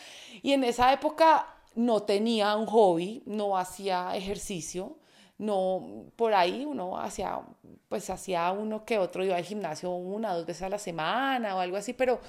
Y 0.42 0.52
en 0.52 0.64
esa 0.64 0.92
época 0.92 1.46
no 1.74 2.02
tenía 2.02 2.56
un 2.56 2.66
hobby, 2.66 3.22
no 3.24 3.56
hacía 3.56 4.16
ejercicio, 4.16 4.96
no 5.42 6.06
por 6.16 6.34
ahí 6.34 6.64
uno 6.64 6.99
hacía 6.99 7.40
pues 7.88 8.08
hacía 8.11 8.50
uno 8.52 8.84
que 8.84 8.99
otro 8.99 9.25
iba 9.25 9.37
al 9.37 9.44
gimnasio 9.44 9.90
una 9.90 10.34
dos 10.34 10.46
veces 10.46 10.62
a 10.62 10.68
la 10.68 10.78
semana 10.78 11.56
o 11.56 11.61
algo 11.61 11.76
así 11.76 11.92
pero 11.92 12.20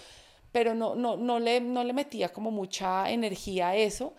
pero 0.51 0.73
no 0.73 0.95
no 0.95 1.15
no 1.17 1.39
le 1.39 1.61
no 1.61 1.83
le 1.83 1.93
metía 1.93 2.29
como 2.29 2.51
mucha 2.51 3.09
energía 3.11 3.69
a 3.69 3.75
eso. 3.75 4.13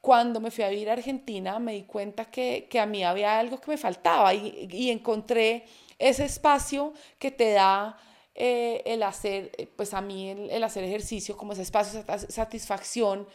Cuando 0.00 0.38
me 0.40 0.50
fui 0.50 0.64
a 0.64 0.68
vivir 0.68 0.90
a 0.90 0.94
Argentina 0.94 1.58
me 1.58 1.72
di 1.72 1.84
cuenta 1.84 2.26
que, 2.26 2.66
que 2.70 2.78
a 2.78 2.86
mí 2.86 3.02
había 3.02 3.38
algo 3.38 3.58
que 3.60 3.70
me 3.70 3.78
faltaba 3.78 4.34
y, 4.34 4.68
y 4.70 4.90
encontré 4.90 5.64
ese 5.98 6.24
espacio 6.26 6.92
que 7.18 7.30
te 7.30 7.52
da 7.52 7.96
eh, 8.34 8.82
el 8.84 9.02
hacer, 9.02 9.52
pues 9.76 9.94
a 9.94 10.00
mí 10.00 10.28
el, 10.28 10.50
el, 10.50 10.64
hacer 10.64 10.84
ejercicio 10.84 11.36
como 11.36 11.52
ese 11.52 11.62
espacio 11.62 12.02
de 12.02 12.18
satisfacción, 12.18 13.26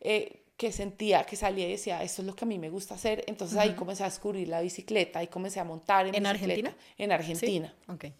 eh, 0.00 0.45
que 0.56 0.72
sentía, 0.72 1.24
que 1.24 1.36
salía 1.36 1.68
y 1.68 1.72
decía, 1.72 2.02
esto 2.02 2.22
es 2.22 2.26
lo 2.26 2.34
que 2.34 2.44
a 2.44 2.48
mí 2.48 2.58
me 2.58 2.70
gusta 2.70 2.94
hacer. 2.94 3.24
Entonces 3.26 3.58
ahí 3.58 3.74
comencé 3.74 4.02
a 4.04 4.06
descubrir 4.06 4.48
la 4.48 4.60
bicicleta, 4.60 5.22
y 5.22 5.26
comencé 5.26 5.60
a 5.60 5.64
montar 5.64 6.06
en, 6.06 6.14
¿En 6.14 6.26
Argentina. 6.26 6.74
En 6.96 7.12
Argentina. 7.12 7.74
Okay. 7.88 8.14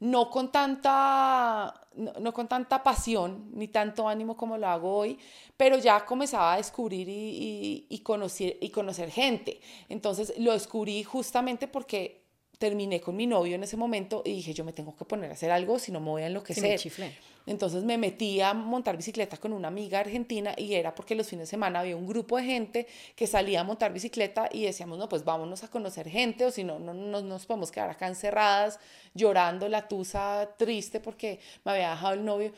No 0.00 0.28
con 0.28 0.52
tanta, 0.52 1.72
no, 1.94 2.32
con 2.34 2.46
tanta 2.46 2.82
pasión 2.82 3.50
ni 3.54 3.68
tanto 3.68 4.06
ánimo 4.06 4.36
como 4.36 4.58
lo 4.58 4.66
hago 4.66 4.94
hoy, 4.96 5.18
pero 5.56 5.78
ya 5.78 6.04
comenzaba 6.04 6.54
a 6.54 6.56
descubrir 6.58 7.08
y, 7.08 7.86
y, 7.88 7.98
conocer, 8.00 8.58
y 8.60 8.68
conocer 8.68 9.10
gente. 9.10 9.60
Entonces 9.88 10.34
lo 10.36 10.52
descubrí 10.52 11.02
justamente 11.04 11.68
porque 11.68 12.24
terminé 12.58 13.00
con 13.00 13.16
mi 13.16 13.26
novio 13.26 13.54
en 13.54 13.62
ese 13.62 13.78
momento 13.78 14.22
y 14.26 14.32
dije, 14.32 14.52
yo 14.52 14.64
me 14.64 14.74
tengo 14.74 14.94
que 14.94 15.06
poner 15.06 15.30
a 15.30 15.34
hacer 15.34 15.50
algo, 15.50 15.78
si 15.78 15.90
no 15.90 16.00
me 16.00 16.10
voy 16.10 16.22
a 16.22 16.26
enloquecer. 16.26 16.78
Sí, 16.78 16.90
me 16.98 17.14
entonces 17.46 17.84
me 17.84 17.98
metí 17.98 18.40
a 18.40 18.54
montar 18.54 18.96
bicicleta 18.96 19.36
con 19.36 19.52
una 19.52 19.68
amiga 19.68 20.00
argentina 20.00 20.54
y 20.56 20.74
era 20.74 20.94
porque 20.94 21.14
los 21.14 21.28
fines 21.28 21.48
de 21.48 21.50
semana 21.50 21.80
había 21.80 21.96
un 21.96 22.06
grupo 22.06 22.36
de 22.38 22.44
gente 22.44 22.86
que 23.14 23.26
salía 23.26 23.60
a 23.60 23.64
montar 23.64 23.92
bicicleta 23.92 24.48
y 24.50 24.64
decíamos, 24.64 24.98
no, 24.98 25.08
pues 25.08 25.24
vámonos 25.24 25.62
a 25.62 25.68
conocer 25.68 26.08
gente 26.08 26.46
o 26.46 26.50
si 26.50 26.64
no, 26.64 26.78
no, 26.78 26.94
no 26.94 27.20
nos 27.22 27.46
podemos 27.46 27.70
quedar 27.70 27.90
acá 27.90 28.06
encerradas 28.06 28.78
llorando 29.12 29.68
la 29.68 29.86
tusa 29.86 30.50
triste 30.56 31.00
porque 31.00 31.40
me 31.64 31.72
había 31.72 31.90
dejado 31.90 32.14
el 32.14 32.24
novio. 32.24 32.52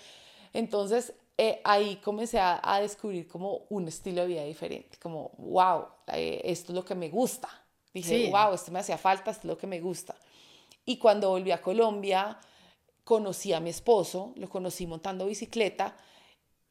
Entonces 0.52 1.12
eh, 1.36 1.60
ahí 1.64 1.96
comencé 1.96 2.38
a, 2.38 2.60
a, 2.62 2.80
descubrir 2.80 3.28
como 3.28 3.66
un 3.68 3.88
estilo 3.88 4.22
de 4.22 4.28
vida 4.28 4.44
diferente, 4.44 4.96
como, 4.98 5.32
wow, 5.36 5.84
eh, 6.06 6.40
esto 6.44 6.72
es 6.72 6.76
lo 6.76 6.84
que 6.84 6.94
me 6.94 7.10
gusta. 7.10 7.48
Dije, 7.92 8.30
wow, 8.30 8.54
esto 8.54 8.70
me 8.70 8.78
hacía 8.78 8.98
falta, 8.98 9.30
esto 9.30 9.42
es 9.42 9.52
lo 9.52 9.58
que 9.58 9.66
me 9.66 9.80
gusta. 9.80 10.14
Y 10.84 10.98
cuando 10.98 11.30
volví 11.30 11.50
a 11.50 11.60
Colombia, 11.60 12.38
conocí 13.06 13.52
a 13.52 13.60
mi 13.60 13.70
esposo, 13.70 14.32
lo 14.34 14.48
conocí 14.48 14.84
montando 14.84 15.26
bicicleta 15.26 15.96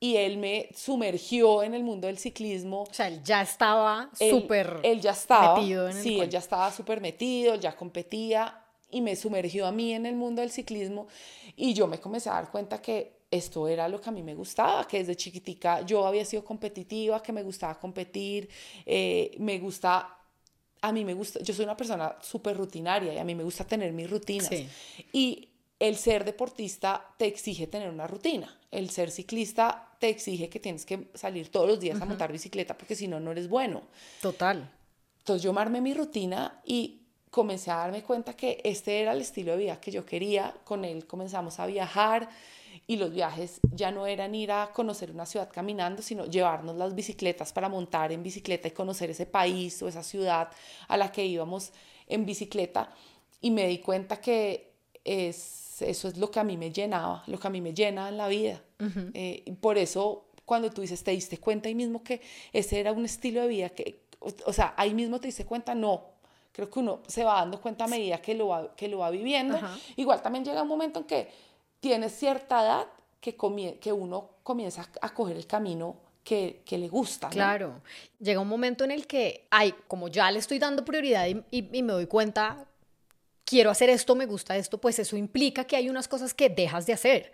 y 0.01 0.17
él 0.17 0.37
me 0.37 0.67
sumergió 0.75 1.63
en 1.63 1.73
el 1.73 1.81
mundo 1.81 2.07
del 2.07 2.17
ciclismo. 2.17 2.81
O 2.81 2.93
sea, 2.93 3.07
él 3.07 3.23
ya 3.23 3.41
estaba 3.41 4.09
súper 4.19 4.81
Él 4.83 4.99
ya 4.99 5.11
estaba, 5.11 5.55
metido 5.55 5.87
en 5.87 5.95
el 5.95 6.03
Sí, 6.03 6.19
él 6.19 6.29
ya 6.29 6.39
estaba 6.39 6.69
súper 6.73 6.99
metido, 6.99 7.55
ya 7.55 7.73
competía 7.73 8.61
y 8.91 8.99
me 8.99 9.15
sumergió 9.15 9.65
a 9.65 9.71
mí 9.71 9.93
en 9.93 10.05
el 10.05 10.17
mundo 10.17 10.41
del 10.41 10.51
ciclismo 10.51 11.07
y 11.55 11.73
yo 11.73 11.87
me 11.87 12.01
comencé 12.01 12.29
a 12.29 12.33
dar 12.33 12.51
cuenta 12.51 12.81
que 12.81 13.21
esto 13.31 13.69
era 13.69 13.87
lo 13.87 14.01
que 14.01 14.09
a 14.09 14.11
mí 14.11 14.21
me 14.21 14.35
gustaba, 14.35 14.85
que 14.85 14.97
desde 14.97 15.15
chiquitica 15.15 15.85
yo 15.85 16.05
había 16.05 16.25
sido 16.25 16.43
competitiva, 16.43 17.23
que 17.23 17.31
me 17.31 17.43
gustaba 17.43 17.79
competir, 17.79 18.49
eh, 18.85 19.33
me 19.39 19.57
gusta 19.59 20.17
a 20.81 20.91
mí 20.91 21.05
me 21.05 21.13
gusta, 21.13 21.39
yo 21.41 21.53
soy 21.53 21.63
una 21.63 21.77
persona 21.77 22.17
súper 22.21 22.57
rutinaria 22.57 23.13
y 23.13 23.17
a 23.19 23.23
mí 23.23 23.33
me 23.35 23.43
gusta 23.43 23.63
tener 23.63 23.93
mis 23.93 24.09
rutinas. 24.09 24.49
Sí. 24.49 24.67
Y 25.13 25.54
el 25.79 25.97
ser 25.97 26.23
deportista 26.23 27.13
te 27.17 27.25
exige 27.25 27.67
tener 27.67 27.89
una 27.89 28.07
rutina. 28.07 28.57
El 28.71 28.89
ser 28.89 29.11
ciclista 29.11 29.95
te 29.99 30.09
exige 30.09 30.49
que 30.49 30.59
tienes 30.59 30.85
que 30.85 31.07
salir 31.13 31.49
todos 31.49 31.67
los 31.67 31.79
días 31.79 32.01
a 32.01 32.05
montar 32.05 32.31
bicicleta 32.31 32.77
porque 32.77 32.95
si 32.95 33.07
no, 33.07 33.19
no 33.19 33.31
eres 33.31 33.49
bueno. 33.49 33.83
Total. 34.21 34.69
Entonces 35.19 35.43
yo 35.43 35.57
armé 35.57 35.81
mi 35.81 35.93
rutina 35.93 36.61
y 36.65 37.01
comencé 37.29 37.71
a 37.71 37.77
darme 37.77 38.03
cuenta 38.03 38.35
que 38.35 38.61
este 38.63 39.01
era 39.01 39.11
el 39.11 39.21
estilo 39.21 39.51
de 39.53 39.57
vida 39.57 39.81
que 39.81 39.91
yo 39.91 40.05
quería. 40.05 40.55
Con 40.63 40.85
él 40.85 41.05
comenzamos 41.07 41.59
a 41.59 41.65
viajar 41.65 42.29
y 42.87 42.97
los 42.97 43.11
viajes 43.11 43.59
ya 43.73 43.91
no 43.91 44.07
eran 44.07 44.35
ir 44.35 44.51
a 44.51 44.71
conocer 44.71 45.11
una 45.11 45.25
ciudad 45.25 45.49
caminando, 45.51 46.01
sino 46.01 46.25
llevarnos 46.25 46.75
las 46.77 46.95
bicicletas 46.95 47.51
para 47.51 47.67
montar 47.67 48.11
en 48.11 48.23
bicicleta 48.23 48.67
y 48.67 48.71
conocer 48.71 49.09
ese 49.09 49.25
país 49.25 49.81
o 49.81 49.87
esa 49.87 50.03
ciudad 50.03 50.49
a 50.87 50.95
la 50.95 51.11
que 51.11 51.25
íbamos 51.25 51.71
en 52.07 52.25
bicicleta. 52.25 52.93
Y 53.41 53.51
me 53.51 53.67
di 53.67 53.79
cuenta 53.79 54.21
que 54.21 54.75
es 55.03 55.64
eso 55.81 56.07
es 56.07 56.17
lo 56.17 56.31
que 56.31 56.39
a 56.39 56.43
mí 56.43 56.57
me 56.57 56.71
llenaba, 56.71 57.23
lo 57.27 57.39
que 57.39 57.47
a 57.47 57.49
mí 57.49 57.61
me 57.61 57.73
llena 57.73 58.09
en 58.09 58.17
la 58.17 58.27
vida. 58.27 58.61
Eh, 59.13 59.55
por 59.61 59.77
eso, 59.77 60.25
cuando 60.45 60.69
tú 60.69 60.81
dices, 60.81 61.03
te 61.03 61.11
diste 61.11 61.37
cuenta 61.37 61.67
ahí 61.69 61.75
mismo 61.75 62.03
que 62.03 62.21
ese 62.53 62.79
era 62.79 62.91
un 62.91 63.05
estilo 63.05 63.41
de 63.41 63.47
vida 63.47 63.69
que, 63.69 64.05
o, 64.19 64.53
sea, 64.53 64.73
ahí 64.77 64.93
mismo 64.93 65.19
te 65.19 65.27
diste 65.27 65.45
cuenta, 65.45 65.75
no. 65.75 66.15
Creo 66.51 66.69
que 66.69 66.79
uno 66.79 67.01
se 67.07 67.23
va 67.23 67.35
dando 67.35 67.59
cuenta 67.59 67.83
a 67.83 67.87
medida 67.87 68.21
que 68.21 68.33
lo 68.33 68.47
va, 68.47 68.75
que 68.75 68.87
lo 68.87 68.99
va 68.99 69.09
viviendo. 69.09 69.59
Igual 69.97 70.21
también 70.21 70.45
llega 70.45 70.61
un 70.61 70.69
momento 70.69 70.99
en 70.99 71.05
que 71.05 71.29
tienes 71.81 72.13
cierta 72.13 72.63
edad 72.63 72.87
que, 73.19 73.35
que 73.79 73.91
uno 73.91 74.29
comienza 74.43 74.87
a 75.01 75.13
coger 75.13 75.35
el 75.35 75.47
camino 75.47 75.97
que, 76.23 76.61
que, 76.65 76.77
le 76.77 76.87
gusta. 76.87 77.29
Claro, 77.29 77.81
llega 78.19 78.39
un 78.39 78.47
momento 78.47 78.83
en 78.83 78.91
el 78.91 79.05
que, 79.05 79.47
ay, 79.51 79.73
como 79.87 80.07
ya 80.07 80.31
le 80.31 80.39
estoy 80.39 80.57
dando 80.59 80.83
prioridad 80.83 81.27
y, 81.27 81.43
y, 81.51 81.83
me 81.83 81.93
doy 81.93 82.07
cuenta 82.07 82.65
quiero 83.45 83.69
hacer 83.69 83.89
esto, 83.89 84.15
me 84.15 84.25
gusta 84.25 84.57
esto, 84.57 84.79
pues 84.79 84.99
eso 84.99 85.15
implica 85.15 85.63
que 85.63 85.75
hay 85.75 85.89
unas 85.89 86.07
cosas 86.07 86.33
que 86.33 86.49
dejas 86.49 86.85
de 86.85 86.93
hacer. 86.93 87.31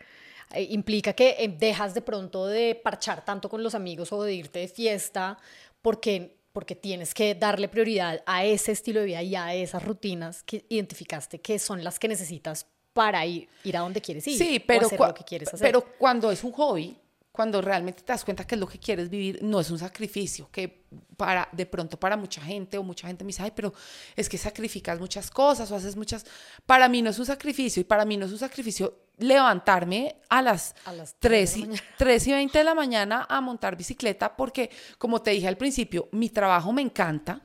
Eh, 0.53 0.67
implica 0.71 1.13
que 1.13 1.37
eh, 1.39 1.47
dejas 1.47 1.93
de 1.93 2.01
pronto 2.01 2.45
de 2.45 2.75
parchar 2.75 3.23
tanto 3.23 3.49
con 3.49 3.63
los 3.63 3.73
amigos 3.73 4.11
o 4.11 4.21
de 4.23 4.33
irte 4.33 4.59
de 4.59 4.67
fiesta 4.67 5.37
porque 5.81 6.39
porque 6.51 6.75
tienes 6.75 7.13
que 7.13 7.33
darle 7.33 7.69
prioridad 7.69 8.21
a 8.25 8.43
ese 8.43 8.73
estilo 8.73 8.99
de 8.99 9.05
vida 9.05 9.23
y 9.23 9.35
a 9.35 9.53
esas 9.53 9.83
rutinas 9.83 10.43
que 10.43 10.65
identificaste 10.67 11.39
que 11.39 11.57
son 11.59 11.81
las 11.81 11.97
que 11.97 12.09
necesitas 12.09 12.67
para 12.93 13.25
ir, 13.25 13.47
ir 13.63 13.77
a 13.77 13.79
donde 13.79 14.01
quieres 14.01 14.27
ir. 14.27 14.37
Sí, 14.37 14.59
pero, 14.59 14.89
lo 14.89 15.13
que 15.13 15.23
quieres 15.23 15.47
hacer. 15.53 15.65
pero 15.65 15.81
cuando 15.97 16.29
es 16.29 16.43
un 16.43 16.51
hobby, 16.51 16.97
cuando 17.31 17.61
realmente 17.61 18.03
te 18.03 18.11
das 18.11 18.25
cuenta 18.25 18.45
que 18.45 18.55
es 18.55 18.61
lo 18.61 18.67
que 18.67 18.77
quieres 18.77 19.09
vivir, 19.09 19.39
no 19.41 19.59
es 19.59 19.71
un 19.71 19.79
sacrificio, 19.79 20.49
que 20.51 20.83
para 21.15 21.47
de 21.51 21.65
pronto 21.65 21.97
para 21.97 22.17
mucha 22.17 22.41
gente 22.41 22.77
o 22.77 22.83
mucha 22.83 23.07
gente 23.07 23.23
me 23.23 23.29
dice, 23.29 23.43
ay, 23.43 23.51
pero 23.55 23.73
es 24.15 24.27
que 24.27 24.37
sacrificas 24.37 24.99
muchas 24.99 25.31
cosas 25.31 25.71
o 25.71 25.75
haces 25.75 25.95
muchas, 25.95 26.25
para 26.65 26.89
mí 26.89 27.01
no 27.01 27.09
es 27.09 27.19
un 27.19 27.25
sacrificio 27.25 27.79
y 27.79 27.85
para 27.85 28.03
mí 28.03 28.17
no 28.17 28.25
es 28.25 28.31
un 28.31 28.39
sacrificio 28.39 29.05
levantarme 29.17 30.17
a 30.29 30.41
las, 30.41 30.75
a 30.85 30.91
las 30.91 31.15
3, 31.19 31.57
y, 31.57 31.69
3 31.97 32.27
y 32.27 32.31
20 32.33 32.57
de 32.57 32.63
la 32.63 32.75
mañana 32.75 33.25
a 33.29 33.39
montar 33.39 33.77
bicicleta 33.77 34.35
porque, 34.35 34.69
como 34.97 35.21
te 35.21 35.31
dije 35.31 35.47
al 35.47 35.57
principio, 35.57 36.09
mi 36.11 36.29
trabajo 36.29 36.73
me 36.73 36.81
encanta, 36.81 37.41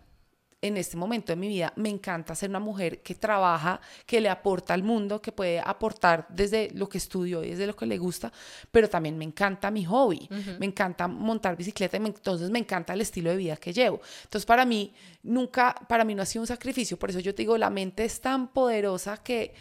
en 0.66 0.76
este 0.76 0.96
momento 0.96 1.32
de 1.32 1.36
mi 1.36 1.48
vida 1.48 1.72
me 1.76 1.88
encanta 1.88 2.34
ser 2.34 2.50
una 2.50 2.60
mujer 2.60 3.02
que 3.02 3.14
trabaja, 3.14 3.80
que 4.04 4.20
le 4.20 4.28
aporta 4.28 4.74
al 4.74 4.82
mundo, 4.82 5.20
que 5.20 5.32
puede 5.32 5.60
aportar 5.60 6.26
desde 6.28 6.70
lo 6.74 6.88
que 6.88 6.98
estudió 6.98 7.42
y 7.44 7.50
desde 7.50 7.66
lo 7.66 7.76
que 7.76 7.86
le 7.86 7.98
gusta, 7.98 8.32
pero 8.70 8.88
también 8.88 9.16
me 9.16 9.24
encanta 9.24 9.70
mi 9.70 9.84
hobby, 9.84 10.28
me 10.58 10.66
encanta 10.66 11.08
montar 11.08 11.56
bicicleta, 11.56 11.96
y 11.96 12.04
entonces 12.04 12.50
me 12.50 12.58
encanta 12.58 12.92
el 12.92 13.00
estilo 13.00 13.30
de 13.30 13.36
vida 13.36 13.56
que 13.56 13.72
llevo. 13.72 14.00
Entonces 14.24 14.46
para 14.46 14.64
mí 14.64 14.92
nunca, 15.22 15.74
para 15.88 16.04
mí 16.04 16.14
no 16.14 16.22
ha 16.22 16.26
sido 16.26 16.42
un 16.42 16.46
sacrificio, 16.46 16.98
por 16.98 17.10
eso 17.10 17.20
yo 17.20 17.34
te 17.34 17.42
digo, 17.42 17.56
la 17.58 17.70
mente 17.70 18.04
es 18.04 18.20
tan 18.20 18.48
poderosa 18.48 19.22
que 19.22 19.54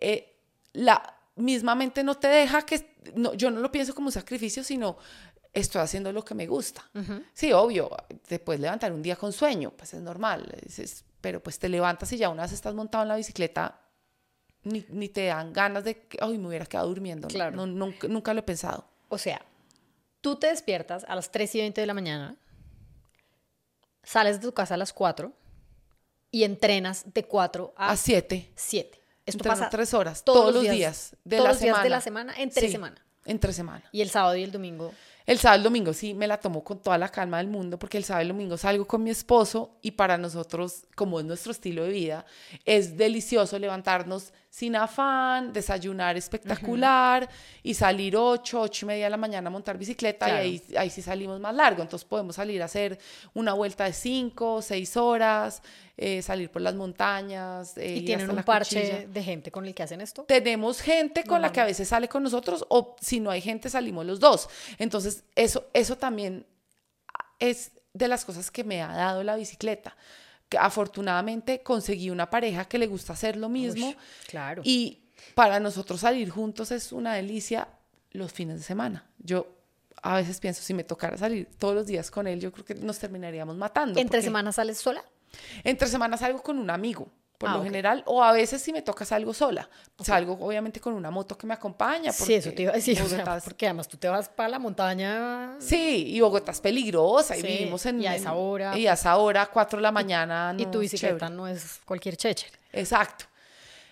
eh, 0.00 0.34
la 0.72 1.14
misma 1.36 1.74
mente 1.74 2.02
no 2.02 2.16
te 2.16 2.28
deja 2.28 2.62
que, 2.62 2.94
no, 3.14 3.34
yo 3.34 3.50
no 3.50 3.60
lo 3.60 3.70
pienso 3.70 3.94
como 3.94 4.08
un 4.08 4.12
sacrificio, 4.12 4.62
sino 4.64 4.98
estoy 5.60 5.80
haciendo 5.82 6.12
lo 6.12 6.24
que 6.24 6.34
me 6.34 6.46
gusta. 6.46 6.88
Sí, 7.34 7.52
obvio, 7.52 7.90
te 8.26 8.38
puedes 8.38 8.60
levantar 8.60 8.92
un 8.92 9.02
día 9.02 9.16
con 9.16 9.32
sueño, 9.32 9.70
pues 9.76 9.94
es 9.94 10.00
normal, 10.02 10.46
pero 11.20 11.42
pues 11.42 11.58
te 11.58 11.68
levantas 11.68 12.12
y 12.12 12.16
ya 12.18 12.28
una 12.28 12.42
vez 12.42 12.52
estás 12.52 12.74
montado 12.74 13.02
en 13.02 13.08
la 13.08 13.16
bicicleta, 13.16 13.80
ni, 14.64 14.84
ni 14.88 15.08
te 15.08 15.26
dan 15.26 15.52
ganas 15.52 15.84
de 15.84 16.06
que, 16.06 16.18
ay, 16.20 16.38
me 16.38 16.48
hubiera 16.48 16.66
quedado 16.66 16.88
durmiendo. 16.88 17.28
Claro. 17.28 17.56
No, 17.56 17.66
nunca, 17.66 18.08
nunca, 18.08 18.34
lo 18.34 18.40
he 18.40 18.42
pensado. 18.42 18.84
O 19.08 19.18
sea, 19.18 19.40
tú 20.20 20.36
te 20.36 20.48
despiertas 20.48 21.04
a 21.08 21.14
las 21.14 21.30
3 21.30 21.54
y 21.54 21.60
20 21.60 21.80
de 21.80 21.86
la 21.86 21.94
mañana, 21.94 22.36
sales 24.02 24.40
de 24.40 24.46
tu 24.46 24.52
casa 24.54 24.74
a 24.74 24.76
las 24.76 24.92
4 24.92 25.32
y 26.30 26.44
entrenas 26.44 27.04
de 27.14 27.24
4 27.24 27.74
a, 27.76 27.90
a 27.90 27.96
7. 27.96 28.52
7. 28.54 28.98
Esto 29.26 29.44
pasa 29.44 29.68
tres 29.68 29.92
horas, 29.92 30.24
todos, 30.24 30.54
los 30.54 30.62
días, 30.62 31.14
de 31.24 31.36
todos 31.36 31.44
la 31.44 31.50
los 31.50 31.58
semana. 31.58 31.74
días 31.76 31.82
de 31.84 31.90
la 31.90 32.00
semana, 32.00 32.34
entre 32.38 32.66
Sí, 32.66 32.72
semana. 32.72 33.04
Entre 33.26 33.52
semana. 33.52 33.84
Y 33.92 34.00
el 34.00 34.08
sábado 34.08 34.34
y 34.36 34.42
el 34.42 34.50
domingo. 34.50 34.94
El 35.28 35.38
sábado 35.38 35.56
y 35.56 35.60
el 35.60 35.64
domingo 35.64 35.92
sí 35.92 36.14
me 36.14 36.26
la 36.26 36.38
tomo 36.38 36.64
con 36.64 36.78
toda 36.78 36.96
la 36.96 37.10
calma 37.10 37.36
del 37.36 37.48
mundo 37.48 37.78
porque 37.78 37.98
el 37.98 38.04
sábado 38.04 38.22
y 38.22 38.24
el 38.24 38.28
domingo 38.28 38.56
salgo 38.56 38.86
con 38.86 39.02
mi 39.02 39.10
esposo 39.10 39.76
y 39.82 39.90
para 39.90 40.16
nosotros, 40.16 40.86
como 40.94 41.20
es 41.20 41.26
nuestro 41.26 41.52
estilo 41.52 41.84
de 41.84 41.90
vida, 41.90 42.24
es 42.64 42.96
delicioso 42.96 43.58
levantarnos 43.58 44.32
sin 44.48 44.74
afán, 44.74 45.52
desayunar 45.52 46.16
espectacular 46.16 47.28
y 47.62 47.74
salir 47.74 48.16
8, 48.16 48.58
8 48.58 48.84
y 48.84 48.88
media 48.88 49.04
de 49.04 49.10
la 49.10 49.16
mañana 49.18 49.48
a 49.48 49.50
montar 49.50 49.76
bicicleta 49.76 50.24
Claro. 50.24 50.44
y 50.44 50.48
ahí, 50.48 50.62
ahí 50.78 50.88
sí 50.88 51.02
salimos 51.02 51.38
más 51.40 51.54
largo. 51.54 51.82
Entonces 51.82 52.08
podemos 52.08 52.36
salir 52.36 52.62
a 52.62 52.64
hacer 52.64 52.98
una 53.34 53.52
vuelta 53.52 53.84
de 53.84 53.92
5, 53.92 54.62
6 54.62 54.96
horas, 54.96 55.62
eh, 56.00 56.22
salir 56.22 56.48
por 56.50 56.62
las 56.62 56.74
montañas. 56.76 57.76
eh, 57.76 57.96
Y 57.96 58.04
tienen 58.04 58.30
un 58.30 58.42
parche 58.44 58.80
cuchilla. 58.80 59.06
de 59.08 59.22
gente 59.22 59.50
con 59.50 59.66
el 59.66 59.74
que 59.74 59.82
hacen 59.82 60.00
esto. 60.00 60.22
Tenemos 60.24 60.80
gente 60.80 61.24
con 61.24 61.42
la 61.42 61.50
que 61.52 61.60
a 61.60 61.64
veces 61.64 61.88
sale 61.88 62.08
con 62.08 62.22
nosotros 62.22 62.64
o 62.68 62.94
si 63.00 63.18
no 63.20 63.30
hay 63.30 63.40
gente 63.40 63.68
salimos 63.68 64.06
los 64.06 64.20
dos. 64.20 64.48
Entonces 64.78 65.24
eso, 65.34 65.66
eso 65.74 65.98
también 65.98 66.46
es 67.40 67.72
de 67.94 68.08
las 68.08 68.24
cosas 68.24 68.50
que 68.50 68.64
me 68.64 68.80
ha 68.82 68.88
dado 68.94 69.22
la 69.24 69.36
bicicleta. 69.36 69.96
Que 70.48 70.56
afortunadamente 70.56 71.62
conseguí 71.62 72.10
una 72.10 72.30
pareja 72.30 72.64
que 72.66 72.78
le 72.78 72.86
gusta 72.86 73.12
hacer 73.12 73.36
lo 73.36 73.48
mismo 73.48 73.88
Ush, 73.90 73.96
claro. 74.28 74.62
y 74.64 75.02
para 75.34 75.60
nosotros 75.60 76.00
salir 76.00 76.30
juntos 76.30 76.70
es 76.70 76.90
una 76.92 77.14
delicia 77.14 77.68
los 78.12 78.32
fines 78.32 78.56
de 78.58 78.62
semana. 78.62 79.04
Yo 79.18 79.46
a 80.02 80.14
veces 80.16 80.40
pienso, 80.40 80.62
si 80.62 80.72
me 80.72 80.84
tocara 80.84 81.18
salir 81.18 81.48
todos 81.58 81.74
los 81.74 81.86
días 81.86 82.10
con 82.10 82.26
él, 82.26 82.40
yo 82.40 82.50
creo 82.52 82.64
que 82.64 82.74
nos 82.76 82.98
terminaríamos 82.98 83.56
matando. 83.56 83.98
¿Entre 84.00 84.18
porque- 84.18 84.22
semanas 84.24 84.54
sales 84.54 84.78
sola? 84.78 85.04
Entre 85.64 85.88
semanas 85.88 86.20
salgo 86.20 86.42
con 86.42 86.58
un 86.58 86.70
amigo, 86.70 87.08
por 87.38 87.48
Ah, 87.48 87.52
lo 87.52 87.58
ok. 87.60 87.64
general, 87.66 88.02
o 88.06 88.20
a 88.22 88.32
veces 88.32 88.60
si 88.60 88.72
me 88.72 88.82
toca 88.82 89.04
salgo 89.04 89.32
sola. 89.32 89.68
Salgo 90.02 90.36
obviamente 90.40 90.80
con 90.80 90.94
una 90.94 91.10
moto 91.10 91.38
que 91.38 91.46
me 91.46 91.54
acompaña. 91.54 92.10
Sí, 92.12 92.34
eso 92.34 92.50
te 92.52 92.62
iba 92.62 92.72
a 92.72 92.74
decir. 92.74 93.00
o 93.00 93.06
sea, 93.06 93.18
Bogotá 93.18 93.36
es- 93.36 93.44
porque 93.44 93.66
además 93.66 93.86
tú 93.86 93.96
te 93.96 94.08
vas 94.08 94.28
para 94.28 94.48
la 94.48 94.58
montaña. 94.58 95.54
Sí, 95.60 96.04
y 96.08 96.20
Bogotá 96.20 96.50
es 96.50 96.60
peligrosa 96.60 97.36
y 97.36 97.40
Sí, 97.42 97.46
vivimos 97.46 97.86
en... 97.86 98.00
y 98.02 98.06
a 98.08 98.16
esa 98.16 98.32
hora. 98.34 98.76
Y 98.76 98.88
a 98.88 98.94
esa 98.94 99.16
hora, 99.18 99.46
4 99.46 99.76
de 99.78 99.82
la 99.84 99.92
mañana. 99.92 100.52
y 100.58 100.64
no, 100.64 100.70
tu 100.72 100.78
es 100.80 100.90
bicicleta 100.90 101.16
chévere. 101.26 101.36
no 101.36 101.46
es 101.46 101.80
cualquier 101.84 102.16
cheche. 102.16 102.48
Exacto. 102.72 103.26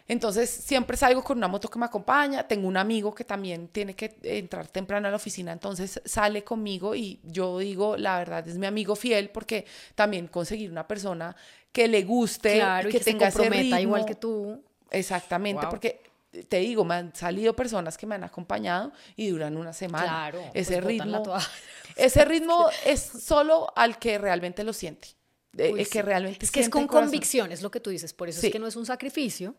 Entonces, 0.09 0.49
siempre 0.49 0.97
salgo 0.97 1.25
con 1.25 1.39
una 1.39 1.49
moto 1.49 1.69
que 1.69 1.79
me 1.79 1.87
acompaña. 1.87 2.47
Tengo 2.47 2.69
un 2.69 2.77
amigo 2.77 3.15
que 3.15 3.25
también 3.25 3.69
tiene 3.69 3.95
que 3.95 4.17
entrar 4.23 4.69
temprano 4.69 5.09
a 5.09 5.11
la 5.11 5.17
oficina, 5.17 5.53
entonces 5.53 6.01
sale 6.05 6.45
conmigo 6.45 6.95
y 6.95 7.21
yo 7.25 7.59
digo, 7.59 7.97
la 7.97 8.19
verdad, 8.19 8.47
es 8.47 8.57
mi 8.57 8.67
amigo 8.67 8.95
fiel 8.95 9.31
porque 9.31 9.67
también 9.97 10.29
conseguir 10.29 10.71
una 10.71 10.87
persona 10.87 11.35
que 11.73 11.89
le 11.89 12.03
guste, 12.05 12.55
Claro, 12.55 12.89
y 12.89 12.93
que, 12.93 12.99
que, 12.99 13.05
se 13.05 13.11
tenga 13.11 13.29
ese 13.29 13.39
comprometa 13.39 13.81
igual 13.81 14.03
ritmo. 14.03 14.07
que 14.07 14.15
tú. 14.15 14.65
Exactamente, 14.91 15.63
Wow. 15.63 15.71
porque 15.71 16.01
te 16.49 16.59
digo, 16.59 16.85
me 16.85 16.95
han 16.95 17.15
salido 17.15 17.57
personas 17.57 17.97
que 17.99 18.07
me 18.07 18.15
han 18.15 18.25
acompañado 18.25 18.92
y 19.16 19.29
duran 19.29 19.57
una 19.57 19.73
semana. 19.73 20.05
Claro. 20.31 20.40
ese 20.55 20.75
pues, 20.81 20.85
ritmo, 20.85 21.23
ese 21.97 22.25
ritmo 22.25 22.69
es 22.85 23.01
solo 23.01 23.73
al 23.75 23.99
que 23.99 24.19
realmente 24.19 24.62
lo 24.62 24.73
siente, 24.73 25.09
Uy, 25.55 25.79
que 25.79 25.85
sí. 25.87 26.03
realmente 26.03 26.45
Es 26.47 26.53
que 26.53 26.61
es 26.61 26.69
con 26.69 26.87
corazón. 26.87 27.07
convicción, 27.11 27.51
es 27.53 27.62
lo 27.62 27.71
que 27.71 27.81
tú 27.81 27.90
dices. 27.90 28.12
Por 28.12 28.29
eso 28.29 28.40
Sí. 28.40 28.47
es 28.49 28.53
que 28.53 28.59
no 28.59 28.66
es 28.66 28.77
un 28.77 28.87
sacrificio, 28.87 29.55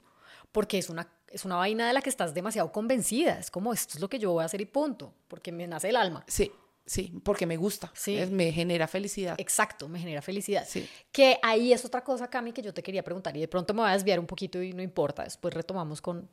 porque 0.52 0.78
es 0.78 0.90
una, 0.90 1.08
es 1.30 1.46
una 1.46 1.56
vaina 1.58 1.88
de 1.88 1.94
la 1.94 2.02
que 2.02 2.10
estás 2.10 2.34
demasiado 2.34 2.72
convencida. 2.72 3.38
Es 3.40 3.52
como, 3.52 3.74
esto 3.74 3.94
es 3.96 4.00
lo 4.02 4.10
que 4.10 4.20
yo 4.20 4.32
voy 4.32 4.44
a 4.44 4.46
hacer 4.46 4.62
y 4.62 4.66
punto, 4.66 5.14
porque 5.28 5.52
me 5.52 5.68
nace 5.68 5.90
el 5.90 5.96
alma. 5.96 6.24
Sí, 6.28 6.52
sí, 6.86 7.14
porque 7.24 7.46
me 7.46 7.58
gusta, 7.58 7.92
Sí. 7.94 8.18
es- 8.18 8.32
me 8.32 8.52
genera 8.52 8.88
felicidad. 8.88 9.36
Exacto, 9.38 9.88
me 9.88 10.00
genera 10.00 10.22
felicidad. 10.22 10.66
Sí. 10.68 10.88
Que 11.12 11.38
ahí 11.44 11.74
es 11.74 11.84
otra 11.86 12.04
cosa, 12.04 12.30
Cami, 12.30 12.54
que 12.54 12.62
yo 12.62 12.74
te 12.74 12.82
quería 12.82 13.04
preguntar 13.04 13.36
y 13.38 13.42
de 13.42 13.48
pronto 13.48 13.74
me 13.74 13.82
voy 13.82 13.90
a 13.90 13.94
desviar 13.94 14.20
un 14.20 14.26
poquito 14.28 14.62
y 14.62 14.74
no 14.74 14.82
importa, 14.82 15.24
después 15.24 15.54
retomamos 15.54 16.02
con, 16.02 16.30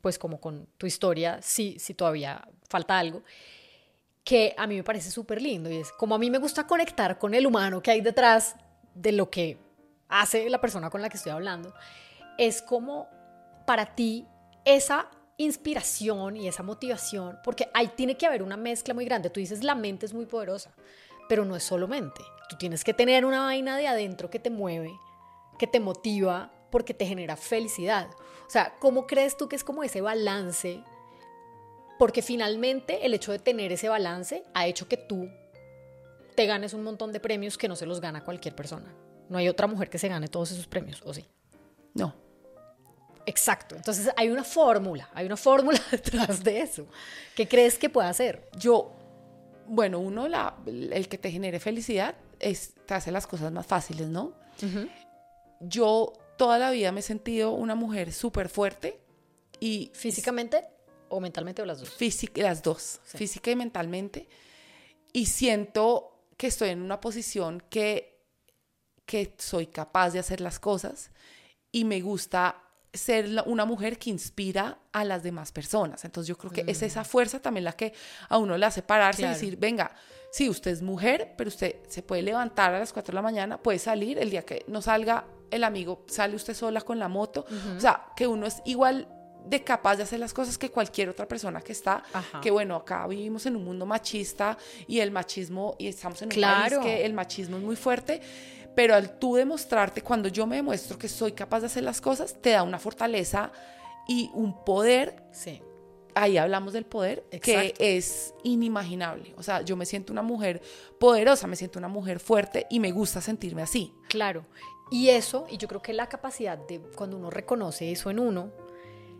pues 0.00 0.18
como 0.18 0.40
con 0.40 0.66
tu 0.78 0.86
historia, 0.86 1.40
si, 1.42 1.78
si 1.78 1.94
todavía 1.94 2.46
falta 2.68 2.98
algo, 2.98 3.22
que 4.24 4.54
a 4.56 4.66
mí 4.66 4.76
me 4.76 4.84
parece 4.84 5.10
súper 5.10 5.40
lindo 5.42 5.70
y 5.70 5.76
es 5.76 5.92
como 5.92 6.14
a 6.14 6.18
mí 6.18 6.30
me 6.30 6.38
gusta 6.38 6.66
conectar 6.66 7.18
con 7.18 7.34
el 7.34 7.46
humano 7.46 7.82
que 7.82 7.90
hay 7.90 8.00
detrás 8.00 8.56
de 8.94 9.12
lo 9.12 9.30
que 9.30 9.58
hace 10.08 10.48
la 10.48 10.60
persona 10.60 10.88
con 10.88 11.02
la 11.02 11.08
que 11.10 11.16
estoy 11.18 11.32
hablando, 11.32 11.74
es 12.38 12.62
como 12.62 13.08
para 13.66 13.94
ti 13.94 14.26
esa 14.64 15.10
inspiración 15.36 16.36
y 16.36 16.48
esa 16.48 16.62
motivación, 16.62 17.38
porque 17.42 17.68
ahí 17.74 17.88
tiene 17.88 18.16
que 18.16 18.26
haber 18.26 18.42
una 18.42 18.56
mezcla 18.56 18.94
muy 18.94 19.04
grande. 19.04 19.30
Tú 19.30 19.40
dices, 19.40 19.64
la 19.64 19.74
mente 19.74 20.06
es 20.06 20.14
muy 20.14 20.26
poderosa, 20.26 20.72
pero 21.28 21.44
no 21.44 21.56
es 21.56 21.64
solo 21.64 21.88
mente. 21.88 22.22
Tú 22.48 22.56
tienes 22.56 22.84
que 22.84 22.94
tener 22.94 23.24
una 23.24 23.40
vaina 23.40 23.76
de 23.76 23.88
adentro 23.88 24.30
que 24.30 24.38
te 24.38 24.50
mueve, 24.50 24.92
que 25.58 25.66
te 25.66 25.80
motiva, 25.80 26.52
porque 26.70 26.94
te 26.94 27.06
genera 27.06 27.36
felicidad. 27.36 28.08
O 28.46 28.50
sea, 28.50 28.74
¿cómo 28.80 29.06
crees 29.06 29.36
tú 29.36 29.48
que 29.48 29.56
es 29.56 29.64
como 29.64 29.84
ese 29.84 30.00
balance? 30.00 30.82
Porque 31.98 32.22
finalmente 32.22 33.06
el 33.06 33.14
hecho 33.14 33.32
de 33.32 33.38
tener 33.38 33.72
ese 33.72 33.88
balance 33.88 34.44
ha 34.54 34.66
hecho 34.66 34.88
que 34.88 34.96
tú 34.96 35.28
te 36.34 36.46
ganes 36.46 36.74
un 36.74 36.82
montón 36.82 37.12
de 37.12 37.20
premios 37.20 37.56
que 37.56 37.68
no 37.68 37.76
se 37.76 37.86
los 37.86 38.00
gana 38.00 38.24
cualquier 38.24 38.54
persona. 38.54 38.92
No 39.28 39.38
hay 39.38 39.48
otra 39.48 39.66
mujer 39.66 39.88
que 39.88 39.98
se 39.98 40.08
gane 40.08 40.28
todos 40.28 40.50
esos 40.50 40.66
premios, 40.66 41.00
¿o 41.04 41.14
sí? 41.14 41.24
No, 41.94 42.14
Exacto. 43.26 43.74
Entonces 43.76 44.10
hay 44.16 44.28
una 44.30 44.44
fórmula, 44.44 45.08
hay 45.14 45.26
una 45.26 45.36
fórmula 45.36 45.80
detrás 45.90 46.42
de 46.44 46.60
eso. 46.60 46.86
¿Qué 47.34 47.48
crees 47.48 47.78
que 47.78 47.88
puede 47.90 48.08
hacer? 48.08 48.48
yo, 48.58 48.92
bueno, 49.66 49.98
uno, 49.98 50.28
la, 50.28 50.56
el 50.66 51.08
que 51.08 51.16
te 51.16 51.30
genere 51.30 51.58
felicidad 51.58 52.14
es, 52.38 52.74
te 52.86 52.94
hace 52.94 53.10
las 53.10 53.26
cosas 53.26 53.50
más 53.50 53.66
fáciles, 53.66 54.08
¿no? 54.08 54.34
Yo 55.60 56.12
toda 56.36 56.58
la 56.58 56.70
vida 56.70 56.92
me 56.92 57.00
he 57.00 57.02
sentido 57.02 57.52
una 57.52 57.74
mujer 57.74 58.12
súper 58.12 58.48
fuerte 58.48 59.00
y 59.60 59.90
¿Físicamente 59.94 60.64
o 61.08 61.20
mentalmente 61.20 61.62
o 61.62 61.64
las 61.66 61.80
dos? 61.80 61.90
física, 61.90 62.42
las 62.42 62.62
dos, 62.62 63.00
Sí. 63.06 63.18
física 63.18 63.50
y 63.50 63.56
mentalmente. 63.56 64.28
Y 65.12 65.26
siento 65.26 66.26
que 66.36 66.48
estoy 66.48 66.70
en 66.70 66.82
una 66.82 67.00
posición 67.00 67.62
que, 67.70 68.20
que 69.06 69.34
soy 69.38 69.68
capaz 69.68 70.10
de 70.10 70.18
hacer 70.18 70.40
las 70.40 70.58
cosas 70.58 71.10
y 71.70 71.84
me 71.84 72.00
gusta 72.00 72.60
ser 72.94 73.28
la- 73.28 73.42
una 73.42 73.64
mujer 73.64 73.98
que 73.98 74.08
inspira 74.10 74.78
a 74.92 75.04
las 75.04 75.22
demás 75.22 75.52
personas. 75.52 76.04
Entonces 76.04 76.28
yo 76.28 76.38
creo 76.38 76.50
que 76.52 76.64
es 76.66 76.82
esa 76.82 77.04
fuerza 77.04 77.40
también 77.40 77.64
la 77.64 77.72
que 77.72 77.92
a 78.28 78.38
uno 78.38 78.56
le 78.56 78.64
hace 78.66 78.82
pararse 78.82 79.22
Claro. 79.22 79.32
y 79.32 79.34
decir, 79.34 79.56
venga, 79.58 79.90
sí, 80.32 80.48
usted 80.48 80.70
es 80.70 80.80
mujer, 80.82 81.34
pero 81.36 81.48
usted 81.48 81.76
se 81.88 82.02
puede 82.02 82.22
levantar 82.22 82.72
a 82.72 82.78
las 82.78 82.92
4 82.92 83.12
de 83.12 83.16
la 83.16 83.22
mañana, 83.22 83.58
puede 83.62 83.78
salir, 83.78 84.18
el 84.18 84.30
día 84.30 84.42
que 84.42 84.64
no 84.68 84.80
salga 84.80 85.24
el 85.50 85.64
amigo, 85.64 86.04
sale 86.08 86.34
usted 86.36 86.54
sola 86.54 86.80
con 86.80 86.98
la 86.98 87.08
moto. 87.08 87.44
O 87.76 87.80
sea, 87.80 88.06
que 88.16 88.26
uno 88.26 88.46
es 88.46 88.62
igual 88.64 89.08
de 89.46 89.62
capaz 89.62 89.96
de 89.96 90.04
hacer 90.04 90.18
las 90.20 90.32
cosas 90.32 90.56
que 90.56 90.70
cualquier 90.70 91.10
otra 91.10 91.28
persona 91.28 91.60
que 91.60 91.72
está, 91.72 92.02
Ajá. 92.14 92.40
que 92.40 92.50
bueno, 92.50 92.76
acá 92.76 93.06
vivimos 93.06 93.44
en 93.44 93.56
un 93.56 93.64
mundo 93.64 93.84
machista 93.84 94.56
y 94.88 95.00
el 95.00 95.10
machismo, 95.10 95.76
y 95.78 95.88
estamos 95.88 96.22
en 96.22 96.28
un 96.28 96.30
Claro. 96.30 96.80
país 96.80 96.86
que 96.96 97.04
el 97.04 97.12
machismo 97.12 97.58
es 97.58 97.62
muy 97.62 97.76
fuerte, 97.76 98.22
pero 98.74 98.94
al 98.94 99.18
tú 99.18 99.34
demostrarte, 99.36 100.02
cuando 100.02 100.28
yo 100.28 100.46
me 100.46 100.56
demuestro 100.56 100.98
que 100.98 101.08
soy 101.08 101.32
capaz 101.32 101.60
de 101.60 101.66
hacer 101.66 101.82
las 101.84 102.00
cosas, 102.00 102.34
te 102.40 102.50
da 102.50 102.62
una 102.62 102.78
fortaleza 102.78 103.52
y 104.08 104.30
un 104.34 104.64
poder, 104.64 105.22
Sí. 105.32 105.60
ahí 106.14 106.36
hablamos 106.36 106.72
del 106.72 106.84
poder, 106.84 107.24
Exacto. 107.30 107.74
que 107.78 107.96
es 107.96 108.34
inimaginable. 108.42 109.34
O 109.36 109.42
sea, 109.42 109.62
yo 109.62 109.76
me 109.76 109.86
siento 109.86 110.12
una 110.12 110.22
mujer 110.22 110.60
poderosa, 110.98 111.46
me 111.46 111.56
siento 111.56 111.78
una 111.78 111.88
mujer 111.88 112.20
fuerte 112.20 112.66
y 112.70 112.80
me 112.80 112.92
gusta 112.92 113.20
sentirme 113.20 113.62
así. 113.62 113.92
Claro. 114.08 114.44
Y 114.90 115.08
eso, 115.08 115.46
y 115.48 115.56
yo 115.56 115.66
creo 115.66 115.82
que 115.82 115.92
la 115.92 116.08
capacidad 116.08 116.58
de 116.58 116.80
cuando 116.80 117.16
uno 117.16 117.30
reconoce 117.30 117.90
eso 117.90 118.10
en 118.10 118.18
uno, 118.18 118.52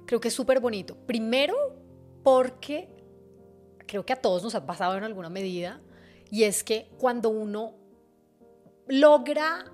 creo 0.07 0.21
que 0.21 0.29
es 0.29 0.35
súper 0.35 0.61
bonito. 0.61 0.97
Primero, 1.07 1.55
porque 2.23 2.89
creo 3.87 4.05
que 4.05 4.13
a 4.13 4.17
todos 4.21 4.43
nos 4.43 4.55
ha 4.55 4.67
pasado 4.67 4.97
en 4.97 5.05
alguna 5.05 5.31
medida, 5.31 5.81
y 6.31 6.45
es 6.45 6.63
que 6.65 6.91
cuando 6.99 7.29
uno 7.31 7.75
logra 8.87 9.65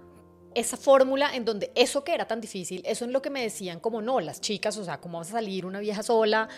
esa 0.54 0.76
fórmula 0.76 1.34
en 1.34 1.44
donde 1.44 1.70
eso 1.74 2.02
que 2.02 2.12
era 2.12 2.26
tan 2.26 2.40
difícil, 2.40 2.82
eso 2.84 3.04
en 3.04 3.12
lo 3.12 3.22
que 3.22 3.30
me 3.30 3.42
decían 3.42 3.78
como 3.78 4.02
no, 4.02 4.20
las 4.20 4.40
chicas, 4.40 4.76
o 4.78 4.84
sea, 4.84 5.00
cómo 5.00 5.18
vas 5.18 5.28
a 5.28 5.32
salir 5.32 5.64
una 5.64 5.78
vieja 5.80 6.02
sola 6.02 6.48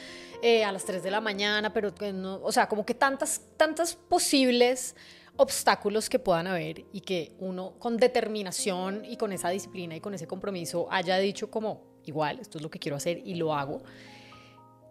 eh, 0.42 0.64
a 0.64 0.72
las 0.72 0.84
3 0.84 1.02
de 1.02 1.10
la 1.10 1.20
mañana, 1.20 1.72
pero 1.72 1.94
que 1.94 2.12
no, 2.12 2.40
o 2.42 2.52
sea, 2.52 2.68
como 2.68 2.86
que 2.86 2.94
tantas, 2.94 3.42
tantas 3.56 3.94
posibles 3.94 4.96
obstáculos 5.36 6.08
que 6.08 6.18
puedan 6.18 6.46
haber 6.46 6.84
y 6.92 7.00
que 7.00 7.34
uno 7.38 7.74
con 7.78 7.96
determinación 7.96 9.04
y 9.04 9.16
con 9.16 9.32
esa 9.32 9.50
disciplina 9.50 9.96
y 9.96 10.00
con 10.00 10.14
ese 10.14 10.26
compromiso 10.26 10.88
haya 10.90 11.18
dicho 11.18 11.50
como, 11.50 11.82
igual, 12.04 12.38
esto 12.38 12.58
es 12.58 12.62
lo 12.62 12.70
que 12.70 12.78
quiero 12.78 12.96
hacer 12.96 13.20
y 13.24 13.34
lo 13.34 13.54
hago. 13.54 13.82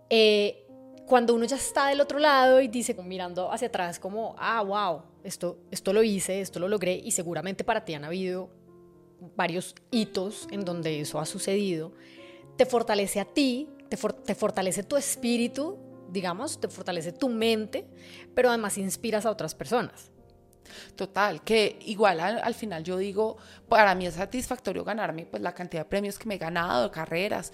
Eh, 0.10 0.68
cuando 1.08 1.34
uno 1.34 1.46
ya 1.46 1.56
está 1.56 1.88
del 1.88 2.02
otro 2.02 2.20
lado 2.20 2.62
y 2.62 2.68
dice, 2.68 2.94
mirando 3.04 3.52
hacia 3.52 3.68
atrás, 3.68 4.00
como, 4.00 4.36
ah, 4.38 4.62
wow, 4.62 5.04
esto, 5.24 5.60
esto 5.72 5.94
lo 5.94 6.04
hice, 6.04 6.42
esto 6.42 6.60
lo 6.60 6.68
logré, 6.68 6.94
y 6.94 7.12
seguramente 7.12 7.64
para 7.64 7.86
ti 7.86 7.94
han 7.94 8.06
habido 8.06 8.50
varios 9.36 9.76
hitos 9.92 10.48
en 10.52 10.66
donde 10.66 11.00
eso 11.00 11.20
ha 11.20 11.26
sucedido, 11.26 11.94
te 12.58 12.66
fortalece 12.66 13.20
a 13.20 13.26
ti, 13.26 13.70
te, 13.90 13.98
te 13.98 14.36
fortalece 14.36 14.84
tu 14.84 14.98
espíritu, 14.98 15.78
digamos, 16.10 16.60
te 16.60 16.68
fortalece 16.68 17.12
tu 17.12 17.30
mente, 17.30 17.86
pero 18.36 18.50
además 18.50 18.78
inspiras 18.78 19.26
a 19.26 19.32
otras 19.32 19.56
personas. 19.56 20.12
Total, 20.96 21.44
que 21.44 21.80
igual 21.86 22.20
al, 22.20 22.54
final 22.54 22.84
yo 22.84 22.98
digo, 22.98 23.38
para 23.68 23.96
mí 23.96 24.06
es 24.06 24.16
satisfactorio 24.16 24.84
ganarme 24.84 25.26
pues 25.26 25.42
la 25.42 25.54
cantidad 25.54 25.84
de 25.84 25.90
premios 25.90 26.18
que 26.18 26.28
me 26.28 26.36
he 26.36 26.38
ganado, 26.38 26.92
carreras, 26.92 27.52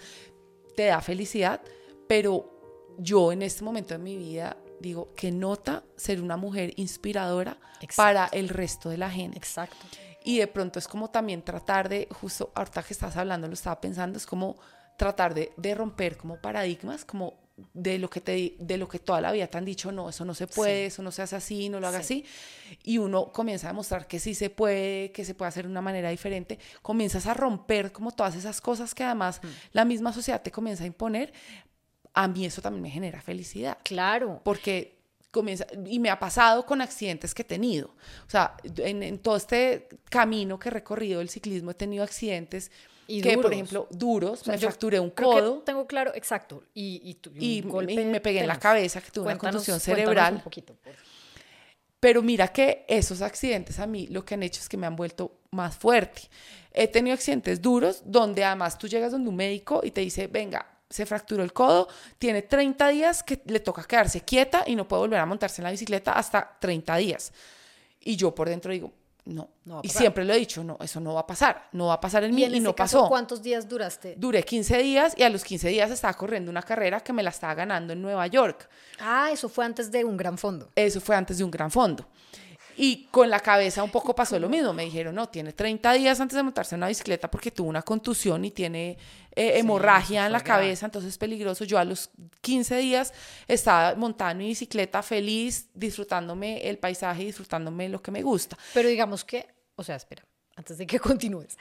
te 0.76 0.86
da 0.86 1.02
felicidad, 1.02 1.62
pero 2.08 2.96
yo 2.98 3.32
en 3.32 3.42
este 3.42 3.64
momento 3.64 3.94
de 3.94 4.00
mi 4.00 4.18
vida 4.18 4.58
digo, 4.80 5.14
que 5.16 5.32
nota 5.32 5.84
ser 5.96 6.22
una 6.22 6.38
mujer 6.38 6.74
inspiradora 6.78 7.58
para 7.96 8.28
el 8.28 8.50
resto 8.50 8.90
de 8.90 8.98
la 8.98 9.10
gente. 9.10 9.38
Exacto. 9.38 9.78
Y 10.24 10.40
de 10.40 10.48
pronto 10.48 10.80
es 10.80 10.88
como 10.88 11.10
también 11.10 11.42
tratar 11.42 11.88
de, 11.88 12.08
justo 12.12 12.52
ahorita 12.54 12.84
que 12.84 12.94
estás 12.94 13.16
hablando, 13.16 13.48
lo 13.48 13.54
estaba 13.54 13.80
pensando, 13.80 14.18
es 14.18 14.26
como 14.26 14.58
tratar 14.98 15.34
de, 15.34 15.54
de 15.56 15.76
romper 15.76 16.18
como 16.18 16.42
paradigmas, 16.42 17.06
como 17.06 17.48
de 17.74 17.98
lo 17.98 18.10
que 18.10 18.22
te 18.22 18.56
de 18.60 18.78
lo 18.78 18.88
que 18.88 19.00
toda 19.00 19.20
la 19.20 19.32
vida 19.32 19.48
te 19.48 19.58
han 19.58 19.66
dicho 19.66 19.92
no 19.92 20.10
eso 20.10 20.24
no 20.26 20.36
se 20.36 20.46
puede 20.46 20.86
eso 20.86 21.02
no 21.02 21.12
se 21.12 21.24
hace 21.24 21.36
así 21.36 21.70
no 21.70 21.80
lo 21.80 21.88
hagas 21.88 22.02
así 22.02 22.24
y 22.84 23.00
uno 23.00 23.32
comienza 23.32 23.68
a 23.68 23.72
demostrar 23.72 24.08
que 24.08 24.20
sí 24.20 24.36
se 24.36 24.52
puede 24.52 25.12
que 25.12 25.26
se 25.26 25.34
puede 25.34 25.50
hacer 25.50 25.66
de 25.66 25.72
una 25.72 25.82
manera 25.82 26.12
diferente 26.12 26.60
comienzas 26.84 27.26
a 27.26 27.34
romper 27.34 27.92
como 27.92 28.12
todas 28.12 28.36
esas 28.36 28.62
cosas 28.62 28.94
que 28.94 29.04
además 29.04 29.42
mm. 29.42 29.48
la 29.72 29.86
misma 29.86 30.14
sociedad 30.14 30.44
te 30.44 30.52
comienza 30.52 30.84
a 30.84 30.88
imponer 30.88 31.34
a 32.18 32.28
mí 32.28 32.46
eso 32.46 32.64
también 32.64 32.82
me 32.82 32.90
genera 32.90 33.22
felicidad. 33.22 33.78
Claro. 33.84 34.42
Porque 34.44 34.98
comienza, 35.30 35.68
y 35.86 36.00
me 36.00 36.10
ha 36.10 36.18
pasado 36.18 36.66
con 36.66 36.82
accidentes 36.82 37.36
que 37.36 37.44
he 37.44 37.46
tenido. 37.46 37.90
O 38.26 38.30
sea, 38.30 38.58
en, 38.78 39.20
todo 39.20 39.38
este 39.38 39.88
camino 40.10 40.58
que 40.58 40.70
he 40.70 40.72
recorrido 40.72 41.20
del 41.20 41.30
ciclismo 41.30 41.72
he 41.72 41.74
tenido 41.76 42.04
accidentes 42.04 42.72
y 43.06 43.22
que, 43.22 43.38
por 43.38 43.54
ejemplo, 43.54 43.88
duros, 43.92 44.48
me 44.48 44.58
fracturé 44.58 45.00
un 45.00 45.12
codo. 45.12 45.60
tengo 45.60 45.86
claro, 45.86 46.12
exacto. 46.16 46.64
Y, 46.74 47.20
y, 47.36 47.62
me 47.62 48.20
pegué 48.20 48.40
en 48.40 48.48
la 48.48 48.60
cabeza, 48.60 49.00
que 49.00 49.12
tuve 49.12 49.28
una 49.28 49.38
contusión 49.38 49.80
cerebral. 49.80 50.36
Un 50.36 50.42
poquito, 50.42 50.76
Pero 52.00 52.24
mira 52.24 52.48
que 52.48 52.84
esos 52.88 53.22
accidentes 53.22 53.80
a 53.80 53.86
mí 53.86 54.08
lo 54.08 54.26
que 54.26 54.34
han 54.34 54.42
hecho 54.42 54.60
es 54.60 54.68
que 54.68 54.76
me 54.76 54.88
han 54.88 54.96
vuelto 54.96 55.40
más 55.52 55.76
fuerte. 55.78 56.24
He 56.74 56.88
tenido 56.88 57.14
accidentes 57.14 57.62
duros 57.62 58.02
donde 58.04 58.44
además 58.44 58.78
tú 58.80 58.88
llegas 58.88 59.12
donde 59.12 59.30
un 59.30 59.36
médico 59.36 59.82
y 59.84 59.92
te 59.92 60.02
dice, 60.02 60.26
venga, 60.26 60.77
se 60.90 61.06
fracturó 61.06 61.44
el 61.44 61.54
codo, 61.54 61.88
tiene 62.18 62.42
30 62.42 62.88
días 62.90 63.24
que 63.24 63.42
le 63.46 63.60
toca 63.60 63.84
quedarse 63.84 64.22
quieta 64.22 64.64
y 64.66 64.76
no 64.76 64.88
puede 64.88 65.02
volver 65.02 65.20
a 65.20 65.26
montarse 65.26 65.62
en 65.62 65.66
la 65.66 65.72
bicicleta 65.72 66.14
hasta 66.14 66.58
30 66.60 66.96
días. 66.98 67.34
Y 68.02 68.16
yo 68.16 68.34
por 68.34 68.48
dentro 68.48 68.72
digo, 68.72 68.94
no. 69.26 69.50
y 69.84 69.90
siempre 69.90 70.24
lo 70.24 70.34
he 70.34 70.38
dicho, 70.38 70.64
no, 70.64 70.78
eso 70.82 71.02
no 71.02 71.14
va 71.14 71.22
a 71.22 71.28
pasar, 71.28 71.68
no 71.74 71.88
va 71.88 71.96
a 71.96 72.02
pasar 72.02 72.24
en 72.24 72.34
mí 72.34 72.46
y, 72.46 72.60
no 72.62 72.74
pasó. 72.74 73.10
¿Cuántos 73.10 73.42
días 73.42 73.68
duraste? 73.68 74.16
Duré 74.18 74.44
15 74.44 74.78
días 74.78 75.14
y 75.18 75.24
a 75.24 75.30
los 75.30 75.44
15 75.44 75.68
días 75.68 75.92
estaba 75.92 76.14
corriendo 76.14 76.50
una 76.50 76.64
carrera 76.64 77.02
que 77.02 77.12
me 77.12 77.24
la 77.24 77.32
estaba 77.32 77.54
ganando 77.54 77.92
en 77.92 78.02
Nueva 78.02 78.26
York. 78.28 78.70
Ah, 79.00 79.30
eso 79.32 79.50
fue 79.50 79.66
antes 79.66 79.92
de 79.92 80.06
un 80.06 80.16
gran 80.16 80.38
fondo. 80.38 80.70
Eso 80.76 81.02
fue 81.02 81.16
antes 81.16 81.38
de 81.40 81.44
un 81.44 81.52
gran 81.52 81.70
fondo. 81.70 82.08
Y 82.80 83.06
con 83.06 83.32
la 83.32 83.40
cabeza 83.40 83.84
un 83.84 83.90
poco 83.90 84.14
pasó 84.14 84.38
lo 84.38 84.50
mismo. 84.50 84.72
Me 84.72 84.86
dijeron, 84.86 85.16
no, 85.16 85.28
tiene 85.28 85.52
30 85.52 85.94
días 85.94 86.20
antes 86.20 86.36
de 86.36 86.44
montarse 86.44 86.76
en 86.76 86.80
una 86.80 86.88
bicicleta 86.88 87.30
porque 87.30 87.50
tuvo 87.50 87.68
una 87.70 87.82
contusión 87.82 88.46
y 88.46 88.52
tiene 88.52 89.00
eh, 89.36 89.58
hemorragia 89.58 90.28
en 90.28 90.32
la 90.32 90.42
cabeza, 90.42 90.86
entonces 90.86 91.14
es 91.14 91.18
peligroso. 91.18 91.64
Yo 91.66 91.80
a 91.80 91.84
los 91.84 92.12
15 92.42 92.78
días 92.78 93.14
estaba 93.48 93.96
montada 93.96 94.32
en 94.32 94.38
mi 94.38 94.48
bicicleta 94.50 95.02
feliz, 95.02 95.70
disfrutándome 95.74 96.70
el 96.70 96.78
paisaje, 96.78 97.26
disfrutándome 97.26 97.90
lo 97.90 98.00
que 98.00 98.12
me 98.12 98.22
gusta. 98.22 98.56
Pero 98.76 98.90
digamos 98.90 99.26
que, 99.26 99.48
o 99.76 99.84
sea, 99.84 99.96
espera, 99.96 100.24
antes 100.56 100.78
de 100.78 100.86
que 100.86 101.00
continúes. 101.00 101.58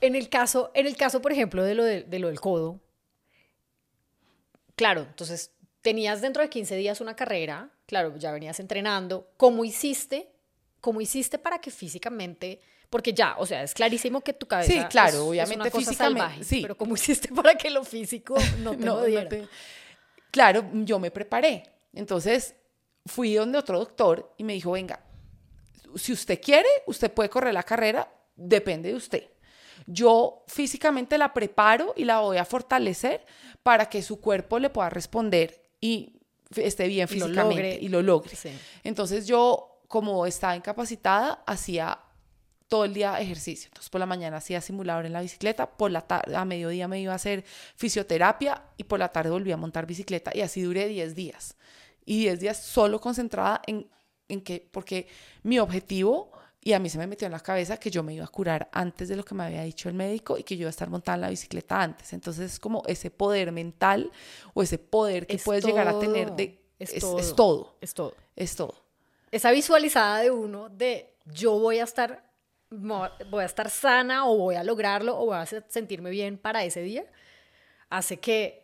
En 0.00 0.14
el 0.14 0.28
caso, 0.28 0.70
en 0.74 0.86
el 0.86 0.96
caso 0.96 1.20
por 1.20 1.32
ejemplo, 1.32 1.64
de 1.64 1.74
lo, 1.74 1.82
de 1.84 2.18
lo 2.20 2.28
del 2.28 2.40
codo, 2.40 2.78
claro, 4.76 5.02
entonces 5.02 5.50
tenías 5.82 6.20
dentro 6.20 6.42
de 6.42 6.50
15 6.50 6.76
días 6.76 7.00
una 7.00 7.16
carrera, 7.16 7.70
claro, 7.86 8.16
ya 8.16 8.32
venías 8.32 8.60
entrenando, 8.60 9.30
¿cómo 9.36 9.64
hiciste? 9.64 10.32
¿Cómo 10.80 11.00
hiciste 11.00 11.38
para 11.38 11.60
que 11.60 11.70
físicamente, 11.70 12.60
porque 12.88 13.12
ya, 13.12 13.36
o 13.38 13.46
sea, 13.46 13.62
es 13.62 13.74
clarísimo 13.74 14.20
que 14.20 14.32
tu 14.32 14.46
cabeza 14.46 14.72
sí, 14.72 14.80
claro, 14.90 15.26
obviamente 15.26 15.68
es 15.68 15.74
una 15.74 15.84
cosa 15.84 15.90
físicamente, 15.90 16.44
sí. 16.44 16.62
pero 16.62 16.76
¿cómo 16.76 16.94
hiciste 16.94 17.28
para 17.28 17.54
que 17.54 17.70
lo 17.70 17.84
físico 17.84 18.34
no 18.58 18.72
te 18.72 18.84
no, 18.84 19.00
Claro, 20.30 20.64
yo 20.72 21.00
me 21.00 21.10
preparé. 21.10 21.64
Entonces, 21.92 22.54
fui 23.04 23.34
donde 23.34 23.58
otro 23.58 23.78
doctor 23.78 24.32
y 24.38 24.44
me 24.44 24.52
dijo, 24.52 24.72
venga, 24.72 25.00
si 25.96 26.12
usted 26.12 26.40
quiere, 26.40 26.68
usted 26.86 27.12
puede 27.12 27.28
correr 27.28 27.52
la 27.52 27.64
carrera, 27.64 28.08
depende 28.36 28.90
de 28.90 28.94
usted. 28.94 29.30
Yo 29.86 30.44
físicamente 30.46 31.18
la 31.18 31.32
preparo 31.32 31.94
y 31.96 32.04
la 32.04 32.20
voy 32.20 32.36
a 32.36 32.44
fortalecer 32.44 33.24
para 33.62 33.88
que 33.88 34.02
su 34.02 34.20
cuerpo 34.20 34.58
le 34.58 34.70
pueda 34.70 34.90
responder 34.90 35.59
y 35.80 36.20
esté 36.56 36.88
bien 36.88 37.08
físicamente 37.08 37.78
y 37.80 37.88
lo 37.88 38.02
logre. 38.02 38.36
Entonces 38.84 39.26
yo, 39.26 39.82
como 39.88 40.26
estaba 40.26 40.56
incapacitada, 40.56 41.42
hacía 41.46 41.98
todo 42.68 42.84
el 42.84 42.94
día 42.94 43.20
ejercicio. 43.20 43.68
Entonces 43.68 43.90
por 43.90 43.98
la 43.98 44.06
mañana 44.06 44.36
hacía 44.36 44.60
simulador 44.60 45.04
en 45.04 45.12
la 45.12 45.20
bicicleta, 45.20 45.68
por 45.68 45.90
la 45.90 46.02
tarde, 46.02 46.36
a 46.36 46.44
mediodía 46.44 46.86
me 46.86 47.00
iba 47.00 47.12
a 47.12 47.16
hacer 47.16 47.44
fisioterapia 47.74 48.62
y 48.76 48.84
por 48.84 48.98
la 49.00 49.08
tarde 49.08 49.30
volví 49.30 49.50
a 49.50 49.56
montar 49.56 49.86
bicicleta 49.86 50.30
y 50.34 50.40
así 50.40 50.62
duré 50.62 50.86
10 50.86 51.14
días. 51.14 51.56
Y 52.04 52.20
10 52.20 52.40
días 52.40 52.62
solo 52.62 53.00
concentrada 53.00 53.60
en, 53.66 53.90
en 54.28 54.40
que, 54.40 54.68
porque 54.70 55.08
mi 55.42 55.58
objetivo, 55.58 56.30
y 56.62 56.74
a 56.74 56.78
mí 56.78 56.90
se 56.90 56.98
me 56.98 57.06
metió 57.06 57.26
en 57.26 57.32
la 57.32 57.40
cabeza 57.40 57.78
que 57.78 57.90
yo 57.90 58.02
me 58.02 58.14
iba 58.14 58.24
a 58.24 58.28
curar 58.28 58.68
antes 58.72 59.08
de 59.08 59.16
lo 59.16 59.24
que 59.24 59.34
me 59.34 59.44
había 59.44 59.62
dicho 59.62 59.88
el 59.88 59.94
médico 59.94 60.36
y 60.36 60.42
que 60.42 60.56
yo 60.56 60.62
iba 60.62 60.68
a 60.68 60.70
estar 60.70 60.90
montada 60.90 61.16
en 61.16 61.20
la 61.22 61.30
bicicleta 61.30 61.80
antes. 61.80 62.12
Entonces 62.12 62.52
es 62.52 62.60
como 62.60 62.82
ese 62.86 63.10
poder 63.10 63.50
mental 63.50 64.10
o 64.52 64.62
ese 64.62 64.78
poder 64.78 65.26
que 65.26 65.38
puedes 65.38 65.64
llegar 65.64 65.88
a 65.88 65.98
tener 65.98 66.32
de... 66.32 66.60
Es, 66.78 66.98
todo. 66.98 67.18
es 67.18 67.34
todo. 67.34 67.76
Es 67.80 67.94
todo. 67.94 68.14
Es 68.36 68.56
todo. 68.56 68.74
Esa 69.30 69.50
visualizada 69.50 70.20
de 70.20 70.30
uno 70.30 70.68
de 70.68 71.14
yo 71.26 71.58
voy 71.58 71.78
a 71.78 71.84
estar 71.84 72.30
voy 72.70 73.42
a 73.42 73.46
estar 73.46 73.68
sana 73.68 74.28
o 74.28 74.36
voy 74.36 74.54
a 74.54 74.62
lograrlo 74.62 75.18
o 75.18 75.26
voy 75.26 75.36
a 75.36 75.46
sentirme 75.46 76.10
bien 76.10 76.38
para 76.38 76.64
ese 76.64 76.82
día, 76.82 77.04
hace 77.88 78.20
que 78.20 78.59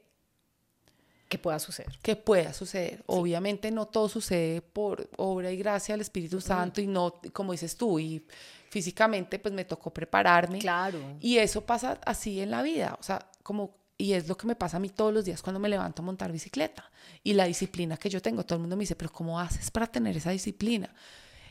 que 1.28 1.38
pueda 1.38 1.58
suceder. 1.58 1.98
Que 2.02 2.16
pueda 2.16 2.52
suceder. 2.52 3.02
Obviamente 3.06 3.70
no 3.70 3.86
todo 3.86 4.08
sucede 4.08 4.62
por 4.62 5.08
obra 5.16 5.50
y 5.50 5.56
gracia 5.56 5.94
del 5.94 6.00
Espíritu 6.00 6.40
Santo 6.40 6.80
y 6.80 6.86
no, 6.86 7.20
como 7.32 7.52
dices 7.52 7.76
tú, 7.76 7.98
y 7.98 8.24
físicamente 8.70 9.38
pues 9.38 9.52
me 9.52 9.64
tocó 9.64 9.92
prepararme. 9.92 10.58
Claro. 10.58 10.98
Y 11.20 11.38
eso 11.38 11.64
pasa 11.64 12.00
así 12.04 12.40
en 12.40 12.50
la 12.50 12.62
vida, 12.62 12.96
o 13.00 13.02
sea, 13.02 13.28
como, 13.42 13.76
y 13.98 14.12
es 14.12 14.28
lo 14.28 14.36
que 14.36 14.46
me 14.46 14.54
pasa 14.54 14.76
a 14.76 14.80
mí 14.80 14.88
todos 14.88 15.12
los 15.12 15.24
días 15.24 15.42
cuando 15.42 15.58
me 15.58 15.68
levanto 15.68 16.02
a 16.02 16.04
montar 16.04 16.30
bicicleta. 16.30 16.90
Y 17.22 17.34
la 17.34 17.44
disciplina 17.44 17.96
que 17.96 18.10
yo 18.10 18.22
tengo, 18.22 18.44
todo 18.44 18.56
el 18.56 18.60
mundo 18.60 18.76
me 18.76 18.82
dice, 18.82 18.96
pero 18.96 19.10
¿cómo 19.10 19.40
haces 19.40 19.70
para 19.70 19.86
tener 19.86 20.16
esa 20.16 20.30
disciplina? 20.30 20.94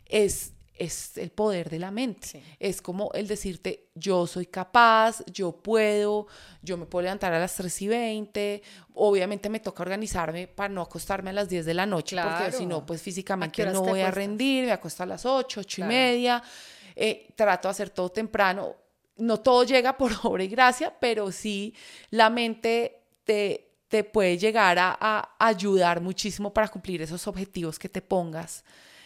Es 0.05 0.53
es 0.77 1.17
el 1.17 1.31
poder 1.31 1.69
de 1.69 1.79
la 1.79 1.89
mente. 1.91 2.43
Es 2.59 2.81
como 2.81 3.11
el 3.13 3.27
decirte, 3.27 3.87
yo 3.95 4.27
soy 4.27 4.45
capaz, 4.45 5.23
yo 5.27 5.53
puedo, 5.53 6.27
yo 6.61 6.77
me 6.77 6.85
puedo 6.85 7.03
levantar 7.03 7.33
a 7.33 7.39
las 7.39 7.55
3 7.55 7.81
y 7.81 7.87
20. 7.87 8.63
Obviamente 8.95 9.49
me 9.49 9.59
toca 9.59 9.83
organizarme 9.83 10.47
para 10.47 10.69
no 10.69 10.81
acostarme 10.81 11.29
a 11.29 11.33
las 11.33 11.47
10 11.49 11.65
de 11.65 11.73
la 11.73 11.85
noche, 11.85 12.17
porque 12.21 12.51
si 12.51 12.65
no, 12.65 12.85
pues 12.85 13.01
físicamente 13.01 13.65
no 13.65 13.81
voy 13.81 14.01
a 14.01 14.11
rendir, 14.11 14.65
me 14.65 14.71
acuesto 14.71 15.03
a 15.03 15.05
las 15.05 15.25
8, 15.25 15.61
8 15.61 15.81
y 15.81 15.83
media. 15.85 16.43
Eh, 16.95 17.27
trato 17.35 17.67
de 17.67 17.71
hacer 17.71 17.89
todo 17.89 18.09
temprano. 18.09 18.75
No 19.17 19.39
todo 19.39 19.63
llega 19.63 19.97
por 19.97 20.11
obra 20.23 20.43
y 20.43 20.47
gracia, 20.47 20.93
pero 20.99 21.31
sí 21.31 21.73
la 22.09 22.29
mente 22.29 23.01
te, 23.23 23.71
te 23.87 24.03
puede 24.03 24.37
llegar 24.37 24.77
a, 24.77 24.97
a 24.99 25.35
ayudar 25.39 26.01
muchísimo 26.01 26.53
para 26.53 26.67
cumplir 26.67 27.01
esos 27.01 27.27
objetivos 27.27 27.79
que 27.79 27.87
te 27.87 28.01
pongas. 28.01 28.63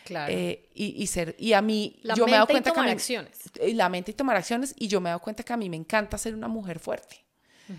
Claro. 0.09 0.33
Eh, 0.35 0.69
y, 0.73 1.05
ser, 1.05 1.35
y 1.37 1.53
a 1.53 1.61
mí, 1.61 1.99
la 2.01 2.15
yo 2.15 2.25
me 2.25 2.31
he 2.31 2.33
dado 2.35 2.47
cuenta 2.47 2.69
y 2.71 2.73
tomar 2.73 2.89
acciones. 2.89 3.37
La 3.75 3.89
mente 3.89 4.09
y 4.09 4.13
tomar 4.15 4.35
acciones, 4.37 4.73
y 4.77 4.87
yo 4.87 4.99
me 5.01 5.09
he 5.09 5.11
dado 5.11 5.19
cuenta 5.21 5.43
que 5.43 5.53
a 5.53 5.57
mí 5.57 5.69
me 5.69 5.77
encanta 5.77 6.17
ser 6.17 6.33
una 6.33 6.47
mujer 6.47 6.79
fuerte. 6.79 7.23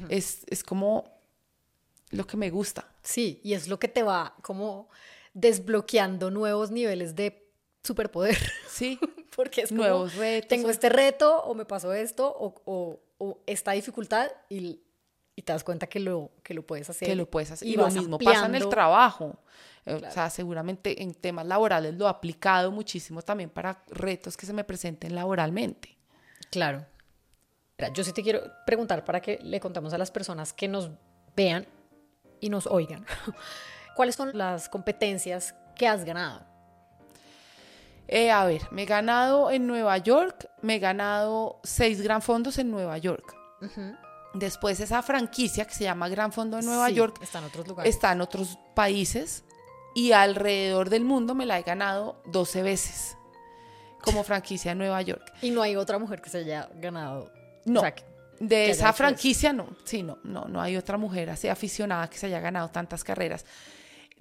es, 0.08 0.44
es 0.48 0.62
como 0.62 1.04
lo 2.10 2.24
que 2.26 2.36
me 2.36 2.50
gusta. 2.50 2.86
Sí, 3.02 3.40
y 3.42 3.54
es 3.54 3.66
lo 3.66 3.78
que 3.80 3.88
te 3.88 4.04
va 4.04 4.36
como 4.42 4.88
desbloqueando 5.34 6.30
nuevos 6.30 6.70
niveles 6.70 7.16
de 7.16 7.48
superpoder. 7.82 8.38
Sí, 8.68 8.98
Porque 9.36 9.62
es 9.62 9.70
como, 9.70 9.82
nuevos 9.82 10.14
retos. 10.14 10.48
tengo 10.48 10.70
este 10.70 10.88
reto 10.88 11.42
o 11.42 11.54
me 11.54 11.64
pasó 11.64 11.92
esto 11.92 12.28
o, 12.28 12.54
o- 12.64 13.00
o 13.18 13.38
esta 13.46 13.72
dificultad 13.72 14.30
y, 14.48 14.80
y 15.36 15.42
te 15.42 15.52
das 15.52 15.64
cuenta 15.64 15.86
que 15.86 16.00
lo, 16.00 16.30
que 16.42 16.54
lo 16.54 16.66
puedes 16.66 16.90
hacer. 16.90 17.08
que 17.08 17.14
lo 17.14 17.28
puedes 17.28 17.50
hacer. 17.50 17.66
y 17.66 17.72
Y, 17.72 17.76
lo 17.76 17.88
mismo 17.88 18.18
pasa 18.18 18.46
en 18.46 18.54
el 18.54 18.68
trabajo. 18.68 19.38
Eh, 19.86 19.94
O 19.94 20.10
sea, 20.10 20.28
seguramente 20.28 21.02
en 21.02 21.14
temas 21.14 21.46
laborales 21.46 21.94
lo 21.94 22.06
he 22.06 22.08
aplicado 22.08 22.70
muchísimo 22.70 23.22
también 23.22 23.50
para 23.50 23.82
retos 23.88 24.36
que 24.36 24.46
se 24.46 24.52
me 24.52 24.64
presenten 24.64 25.14
laboralmente. 25.14 25.96
Claro. 26.50 26.84
Yo 27.94 28.04
sí 28.04 28.12
te 28.12 28.22
quiero 28.22 28.42
preguntar 28.66 29.04
para 29.04 29.20
que 29.20 29.38
le 29.42 29.58
contamos 29.58 29.94
a 29.94 29.98
las 29.98 30.10
personas 30.10 30.52
que 30.52 30.68
nos 30.68 30.90
vean 31.34 31.66
y 32.40 32.50
nos 32.50 32.66
oigan. 32.66 33.06
¿Cuáles 33.96 34.14
son 34.16 34.36
las 34.36 34.68
competencias 34.68 35.54
que 35.76 35.88
has 35.88 36.04
ganado? 36.04 36.44
Eh, 38.06 38.30
a 38.30 38.44
ver, 38.44 38.62
me 38.70 38.82
he 38.82 38.86
ganado 38.86 39.50
en 39.50 39.66
Nueva 39.66 39.96
York, 39.98 40.50
me 40.62 40.76
he 40.76 40.78
ganado 40.78 41.60
seis 41.62 42.02
gran 42.02 42.20
fondos 42.20 42.58
en 42.58 42.70
Nueva 42.70 42.98
York. 42.98 43.36
Después 44.34 44.78
esa 44.80 45.02
franquicia 45.02 45.64
que 45.66 45.74
se 45.74 45.84
llama 45.84 46.08
Gran 46.08 46.32
Fondo 46.32 46.56
de 46.58 46.62
Nueva 46.62 46.88
Sí, 46.88 46.94
York 46.94 47.18
Está 47.20 47.38
en 47.40 47.44
otros 47.46 47.66
lugares. 47.66 47.92
está 47.94 48.12
en 48.12 48.20
otros 48.20 48.58
países 48.74 49.44
y 49.94 50.12
alrededor 50.12 50.88
del 50.88 51.04
mundo 51.04 51.34
me 51.34 51.46
la 51.46 51.58
he 51.58 51.62
ganado 51.62 52.22
12 52.26 52.62
veces 52.62 53.16
como 54.02 54.22
franquicia 54.22 54.72
en 54.72 54.78
Nueva 54.78 55.02
York. 55.02 55.32
Y 55.42 55.50
no 55.50 55.62
hay 55.62 55.74
otra 55.76 55.98
mujer 55.98 56.20
que 56.22 56.30
se 56.30 56.38
haya 56.38 56.68
ganado. 56.76 57.30
No, 57.64 57.80
O 57.80 57.82
sea, 57.82 57.94
que- 57.94 58.04
de 58.38 58.70
esa 58.70 58.92
franquicia 58.94 59.52
no, 59.52 59.68
sí, 59.84 60.02
no, 60.02 60.18
no, 60.24 60.46
no 60.46 60.62
hay 60.62 60.76
otra 60.78 60.96
mujer 60.96 61.28
así 61.28 61.48
aficionada 61.48 62.08
que 62.08 62.16
se 62.16 62.24
haya 62.26 62.40
ganado 62.40 62.68
tantas 62.70 63.04
carreras. 63.04 63.44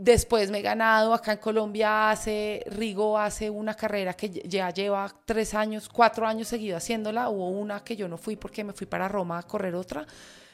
Después 0.02 0.50
me 0.50 0.60
he 0.60 0.62
ganado 0.62 1.14
acá 1.14 1.34
en 1.34 1.40
Colombia, 1.40 2.10
hace, 2.10 2.64
Rigo 2.68 3.18
hace 3.18 3.50
una 3.50 3.74
carrera 3.74 4.14
que 4.14 4.30
ya 4.30 4.70
lleva 4.70 5.14
tres 5.26 5.54
años, 5.54 5.90
cuatro 5.90 6.26
años 6.26 6.48
seguido 6.48 6.78
haciéndola. 6.78 7.28
Hubo 7.28 7.50
una 7.50 7.84
que 7.84 7.98
yo 7.98 8.08
no 8.08 8.18
fui 8.18 8.38
porque 8.38 8.64
me 8.64 8.72
fui 8.72 8.88
para 8.88 9.10
Roma 9.10 9.38
a 9.40 9.44
correr 9.44 9.76
otra, 9.76 10.06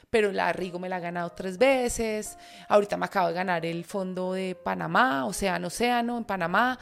pero 0.09 0.31
la 0.31 0.51
Rigo 0.51 0.79
me 0.79 0.89
la 0.89 0.95
ha 0.95 0.99
ganado 0.99 1.29
tres 1.29 1.59
veces. 1.59 2.39
Ahorita 2.69 2.97
me 2.97 3.05
acabo 3.05 3.27
de 3.27 3.35
ganar 3.35 3.63
el 3.67 3.85
fondo 3.85 4.33
de 4.33 4.55
Panamá, 4.55 5.25
Océano 5.27 5.67
Océano 5.67 6.17
en 6.17 6.23
Panamá. 6.23 6.79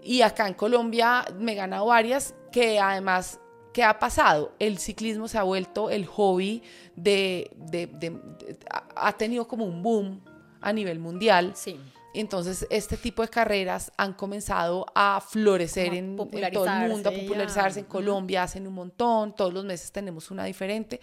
Y 0.00 0.22
acá 0.22 0.46
en 0.46 0.54
Colombia 0.54 1.24
me 1.36 1.50
he 1.52 1.56
ganado 1.56 1.86
varias 1.86 2.32
que 2.52 2.78
además 2.78 3.40
¿Qué 3.72 3.82
ha 3.82 3.98
pasado? 3.98 4.52
El 4.60 4.78
ciclismo 4.78 5.26
se 5.26 5.36
ha 5.36 5.42
vuelto 5.42 5.90
el 5.90 6.06
hobby 6.06 6.62
de, 6.94 7.50
de- 7.56 7.88
de- 7.88 8.20
ha 8.94 9.12
tenido 9.14 9.48
como 9.48 9.64
un 9.64 9.82
boom 9.82 10.20
a 10.60 10.72
nivel 10.72 11.00
mundial. 11.00 11.54
sí. 11.56 11.80
Entonces, 12.14 12.66
este 12.70 12.96
tipo 12.96 13.22
de 13.22 13.28
carreras 13.28 13.90
han 13.96 14.12
comenzado 14.14 14.86
a 14.94 15.20
florecer 15.20 15.94
en, 15.94 15.96
en 15.96 16.16
todo 16.16 16.24
el 16.26 16.90
mundo, 16.90 17.08
a 17.08 17.12
popularizarse 17.12 17.12
y 17.12 17.22
a- 17.22 17.26
popularizarse. 17.28 17.80
En. 17.80 17.86
Colombia 17.86 18.42
hacen 18.44 18.66
un 18.66 18.74
montón, 18.74 19.34
todos 19.34 19.52
los 19.52 19.64
meses 19.64 19.90
tenemos 19.92 20.30
una 20.30 20.44
diferente. 20.44 21.00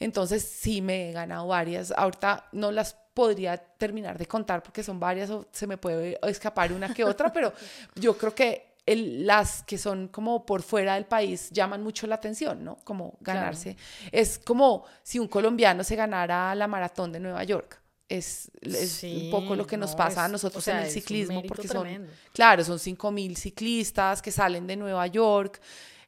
Entonces, 0.00 0.42
sí 0.44 0.80
me 0.82 1.10
he 1.10 1.12
ganado 1.12 1.46
varias. 1.48 1.92
Ahorita 1.96 2.46
no 2.52 2.70
las 2.72 2.94
podría 3.14 3.56
terminar 3.56 4.18
de 4.18 4.26
contar 4.26 4.62
porque 4.62 4.82
son 4.82 4.98
varias 4.98 5.30
o 5.30 5.46
se 5.52 5.66
me 5.66 5.76
puede 5.76 6.18
escapar 6.28 6.72
una 6.72 6.92
que 6.92 7.04
otra, 7.04 7.32
pero 7.32 7.52
yo 7.94 8.16
creo 8.18 8.34
que 8.34 8.74
el- 8.86 9.26
las 9.26 9.62
que 9.62 9.78
son 9.78 10.08
como 10.08 10.44
por 10.44 10.62
fuera 10.62 10.94
del 10.94 11.06
país 11.06 11.48
llaman 11.52 11.82
mucho 11.82 12.06
la 12.06 12.16
atención, 12.16 12.62
¿no? 12.64 12.76
Como 12.84 13.16
ganarse. 13.20 13.76
Es 14.12 14.38
como 14.38 14.84
si 15.02 15.18
un 15.18 15.28
colombiano 15.28 15.82
se 15.84 15.96
ganara 15.96 16.54
la 16.54 16.66
maratón 16.66 17.10
de 17.12 17.20
Nueva 17.20 17.44
York. 17.44 17.80
Es, 18.08 18.50
es 18.60 18.90
Sí, 18.92 19.24
un 19.24 19.30
poco 19.30 19.56
lo 19.56 19.66
que 19.66 19.76
nos 19.76 19.92
no, 19.92 19.96
pasa 19.96 20.24
a 20.26 20.28
nosotros 20.28 20.62
o 20.62 20.64
sea, 20.64 20.80
en 20.80 20.84
el 20.86 20.90
ciclismo, 20.90 21.42
porque 21.42 21.66
son, 21.68 21.82
tremendo. 21.82 22.12
claro, 22.32 22.62
son 22.62 22.78
5 22.78 23.10
mil 23.10 23.36
ciclistas 23.36 24.20
que 24.20 24.30
salen 24.30 24.66
de 24.66 24.76
Nueva 24.76 25.06
York. 25.06 25.60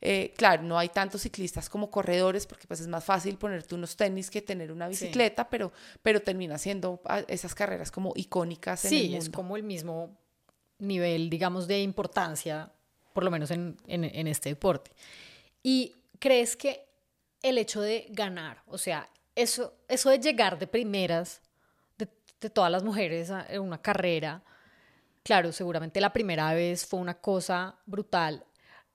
Eh, 0.03 0.35
claro, 0.37 0.63
no 0.63 0.79
hay 0.79 0.91
tantos 0.91 1.23
ciclistas 1.23 1.71
como 1.71 1.91
corredores, 1.91 2.47
porque 2.47 2.67
pues 2.67 2.81
es 2.81 2.87
más 2.87 3.03
fácil 3.03 3.39
ponerte 3.39 3.75
unos 3.75 3.97
tenis 3.97 4.31
que 4.31 4.43
tener 4.43 4.71
una 4.71 4.89
bicicleta, 4.89 5.49
pero, 5.49 5.73
pero 6.03 6.21
termina 6.21 6.59
siendo 6.59 7.01
ah, 7.07 7.23
esas 7.29 7.55
carreras 7.55 7.91
como 7.91 8.13
icónicas 8.15 8.85
en 8.85 8.93
el 8.93 8.99
Sí, 9.01 9.09
mundo. 9.09 9.25
es 9.25 9.31
como 9.31 9.57
el 9.57 9.63
mismo 9.63 10.15
nivel, 10.79 11.31
digamos, 11.31 11.67
de 11.67 11.81
importancia, 11.81 12.71
por 13.15 13.25
lo 13.25 13.31
menos 13.31 13.51
en, 13.51 13.75
en- 13.87 14.05
en 14.05 14.27
este 14.27 14.51
deporte. 14.51 14.91
¿Y 15.63 15.95
crees 16.19 16.57
que 16.57 16.87
el 17.43 17.57
hecho 17.57 17.81
de 17.81 18.07
ganar, 18.11 18.63
o 18.67 18.77
sea, 18.77 19.09
eso, 19.35 19.75
eso 19.89 20.11
de 20.11 20.19
llegar 20.19 20.59
de 20.59 20.67
primeras 20.67 21.41
de, 22.40 22.51
todas 22.51 22.70
las 22.70 22.83
mujeres 22.83 23.31
en 23.49 23.61
una 23.62 23.81
carrera, 23.83 24.42
claro, 25.22 25.53
seguramente 25.53 26.01
la 26.01 26.12
primera 26.12 26.53
vez 26.55 26.87
fue 26.87 27.01
una 27.01 27.14
cosa 27.14 27.77
brutal. 27.87 28.44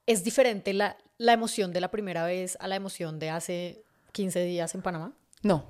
¿Es 0.06 0.24
diferente 0.24 0.72
la, 0.72 0.96
la 1.18 1.32
emoción 1.32 1.72
de 1.72 1.80
la 1.80 1.90
primera 1.90 2.24
vez 2.24 2.56
a 2.60 2.68
la 2.68 2.76
emoción 2.76 3.18
de 3.18 3.30
hace 3.30 3.84
15 4.12 4.42
días 4.44 4.74
en 4.74 4.82
Panamá? 4.82 5.12
No, 5.42 5.66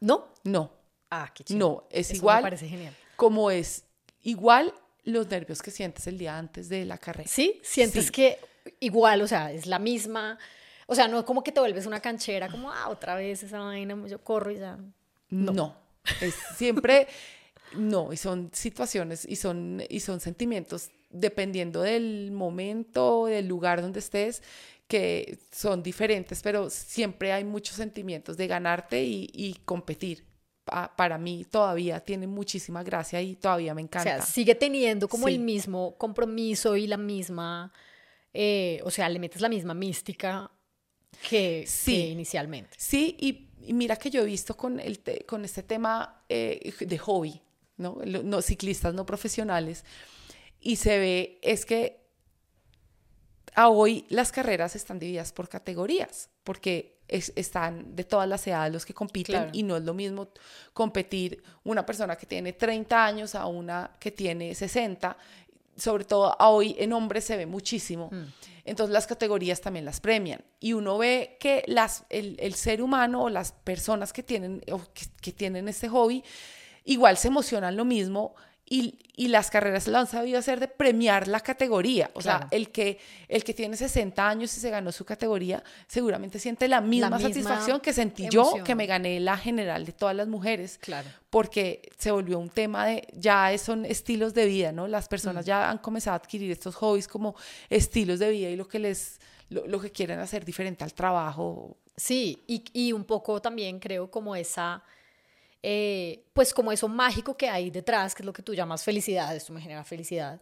¿No? 0.00 0.28
no, 0.44 0.72
Ah, 1.10 1.30
qué 1.34 1.44
chido. 1.44 1.58
no, 1.58 1.84
es 1.90 2.10
Eso 2.10 2.24
me 2.26 2.40
parece 2.42 2.66
genial. 2.68 2.94
como 3.16 3.50
es 3.50 3.84
igual 4.22 4.72
los 5.04 5.28
nervios 5.28 5.60
que 5.62 5.70
sientes 5.70 6.06
el 6.06 6.16
día 6.16 6.38
antes 6.38 6.68
de 6.68 6.84
la 6.86 6.96
carrera. 6.96 7.28
¿Sí? 7.28 7.60
Sientes 7.62 8.06
Sí. 8.06 8.12
que 8.12 8.38
igual, 8.80 9.20
o 9.22 9.26
sea, 9.28 9.52
es 9.52 9.66
la 9.66 9.78
misma. 9.78 10.38
O 10.86 10.94
sea, 10.94 11.08
no 11.08 11.18
es 11.18 11.24
como 11.24 11.42
que 11.42 11.52
te 11.52 11.60
vuelves 11.60 11.86
una 11.86 12.00
canchera, 12.00 12.48
como, 12.48 12.70
ah, 12.72 12.88
otra 12.88 13.14
vez 13.14 13.42
esa 13.42 13.60
vaina, 13.60 13.94
yo 14.08 14.22
corro 14.24 14.50
y 14.50 14.58
ya. 14.58 14.78
No. 15.28 15.76
Es 16.20 16.34
siempre 16.56 17.06
no, 17.76 18.12
y 18.12 18.16
son 18.16 18.50
situaciones 18.52 19.24
y 19.28 19.36
son, 19.36 19.82
y 19.88 20.00
son 20.00 20.20
sentimientos 20.20 20.90
dependiendo 21.10 21.82
del 21.82 22.30
momento, 22.32 23.26
del 23.26 23.46
lugar 23.46 23.80
donde 23.82 24.00
estés, 24.00 24.42
que 24.88 25.38
son 25.50 25.82
diferentes, 25.82 26.42
pero 26.42 26.68
siempre 26.70 27.32
hay 27.32 27.44
muchos 27.44 27.76
sentimientos 27.76 28.36
de 28.36 28.46
ganarte 28.46 29.02
y, 29.04 29.30
y 29.32 29.54
competir. 29.64 30.24
Pa- 30.64 30.94
para 30.94 31.18
mí 31.18 31.44
todavía 31.50 32.00
tiene 32.00 32.26
muchísima 32.26 32.82
gracia 32.82 33.20
y 33.20 33.36
todavía 33.36 33.74
me 33.74 33.82
O 33.82 33.84
encanta. 33.84 34.16
sea, 34.18 34.22
sigue 34.22 34.54
teniendo 34.54 35.08
como 35.08 35.28
el 35.28 35.34
Sí. 35.34 35.40
mismo 35.40 35.96
compromiso 35.98 36.76
y 36.76 36.86
la 36.86 36.96
misma. 36.96 37.72
eh, 38.34 38.80
o 38.84 38.90
sea, 38.90 39.08
le 39.10 39.18
metes 39.18 39.42
la 39.42 39.48
misma 39.50 39.74
mística 39.74 40.50
que, 41.28 41.64
Sí. 41.66 41.92
que 41.96 42.08
inicialmente. 42.08 42.70
Sí, 42.78 43.16
y, 43.20 43.48
y 43.66 43.72
mira 43.72 43.96
que 43.96 44.10
yo 44.10 44.22
he 44.22 44.24
visto 44.26 44.56
con, 44.56 44.78
el 44.80 44.98
te- 45.00 45.24
con 45.26 45.44
este 45.44 45.62
tema 45.62 46.22
eh, 46.28 46.72
de 46.80 46.98
hobby, 46.98 47.40
¿no? 47.76 47.98
No 48.04 48.42
ciclistas 48.42 48.94
no 48.94 49.04
profesionales, 49.06 49.84
y 50.60 50.76
se 50.76 50.98
ve, 50.98 51.38
es 51.42 51.64
que 51.66 52.00
a 53.54 53.68
hoy 53.68 54.06
las 54.08 54.32
carreras 54.32 54.74
están 54.76 54.98
divididas 54.98 55.32
por 55.32 55.48
categorías, 55.48 56.30
porque 56.44 57.00
es- 57.08 57.32
están 57.36 57.94
de 57.94 58.04
todas 58.04 58.28
las 58.28 58.46
edades 58.46 58.72
los 58.72 58.86
que 58.86 58.94
compiten 58.94 59.34
Claro. 59.34 59.50
y 59.52 59.62
no 59.62 59.76
es 59.76 59.82
lo 59.84 59.92
mismo 59.92 60.28
competir 60.72 61.42
una 61.64 61.84
persona 61.84 62.16
que 62.16 62.24
tiene 62.26 62.54
30 62.54 63.04
años 63.04 63.34
a 63.34 63.46
una 63.46 63.90
que 64.00 64.10
tiene 64.10 64.54
60. 64.54 65.16
Sobre 65.76 66.04
todo 66.04 66.34
a 66.40 66.48
hoy 66.48 66.74
en 66.78 66.92
hombres 66.92 67.24
se 67.24 67.36
ve 67.36 67.44
muchísimo. 67.46 68.10
Entonces 68.64 68.92
las 68.92 69.06
categorías 69.06 69.60
también 69.60 69.84
las 69.84 70.00
premian. 70.00 70.44
Y 70.60 70.72
uno 70.72 70.98
ve 70.98 71.36
que 71.40 71.64
las, 71.66 72.04
el, 72.10 72.36
el 72.40 72.54
ser 72.54 72.82
humano 72.82 73.24
o 73.24 73.28
las 73.28 73.52
personas 73.52 74.12
que 74.12 74.22
tienen, 74.22 74.62
o 74.70 74.80
que, 74.92 75.06
que 75.20 75.32
tienen 75.32 75.68
este 75.68 75.88
hobby 75.88 76.22
igual 76.84 77.16
se 77.16 77.28
emocionan 77.28 77.76
lo 77.76 77.84
mismo 77.84 78.34
y, 78.64 78.98
y 79.16 79.28
las 79.28 79.50
carreras 79.50 79.86
lo 79.88 79.98
han 79.98 80.06
sabido 80.06 80.38
hacer 80.38 80.58
de 80.60 80.68
premiar 80.68 81.28
la 81.28 81.40
categoría. 81.40 82.10
O 82.14 82.20
Claro. 82.20 82.48
sea, 82.48 82.48
el 82.58 82.70
que, 82.70 82.98
el 83.28 83.44
que 83.44 83.52
tiene 83.52 83.76
60 83.76 84.26
años 84.26 84.56
y 84.56 84.60
se 84.60 84.70
ganó 84.70 84.92
su 84.92 85.04
categoría 85.04 85.62
seguramente 85.88 86.38
siente 86.38 86.68
la 86.68 86.80
misma, 86.80 87.10
misma 87.10 87.28
satisfacción 87.28 87.80
que 87.80 87.92
sentí 87.92 88.28
yo 88.30 88.42
emoción. 88.42 88.64
que 88.64 88.74
me 88.74 88.86
gané 88.86 89.20
la 89.20 89.36
general 89.36 89.84
de 89.84 89.92
todas 89.92 90.16
las 90.16 90.26
mujeres 90.28 90.78
Claro. 90.80 91.08
porque 91.28 91.90
se 91.98 92.10
volvió 92.12 92.38
un 92.38 92.48
tema 92.48 92.86
de, 92.86 93.06
ya 93.12 93.56
son 93.58 93.84
estilos 93.84 94.32
de 94.32 94.46
vida, 94.46 94.72
¿no? 94.72 94.88
Las 94.88 95.06
Mm. 95.06 95.08
personas 95.10 95.44
ya 95.44 95.68
han 95.68 95.78
comenzado 95.78 96.14
a 96.14 96.16
adquirir 96.18 96.50
estos 96.50 96.74
hobbies 96.76 97.08
como 97.08 97.34
estilos 97.68 98.18
de 98.20 98.30
vida 98.30 98.48
y 98.48 98.56
lo 98.56 98.66
que 98.68 98.78
les, 98.78 99.20
lo, 99.50 99.66
lo 99.66 99.80
que 99.80 99.90
quieren 99.90 100.18
hacer 100.20 100.44
diferente 100.46 100.82
al 100.84 100.94
trabajo. 100.94 101.76
Sí, 101.94 102.42
y, 102.46 102.64
y 102.72 102.92
un 102.92 103.04
poco 103.04 103.42
también 103.42 103.78
creo 103.78 104.10
como 104.10 104.34
esa, 104.34 104.82
eh, 105.62 106.24
pues 106.32 106.52
como 106.54 106.72
eso 106.72 106.88
mágico 106.88 107.36
que 107.36 107.48
hay 107.48 107.70
detrás, 107.70 108.14
que 108.14 108.22
es 108.22 108.26
lo 108.26 108.32
que 108.32 108.42
tú 108.42 108.54
llamas 108.54 108.84
felicidad, 108.84 109.34
esto 109.34 109.52
me 109.52 109.60
genera 109.60 109.84
felicidad, 109.84 110.40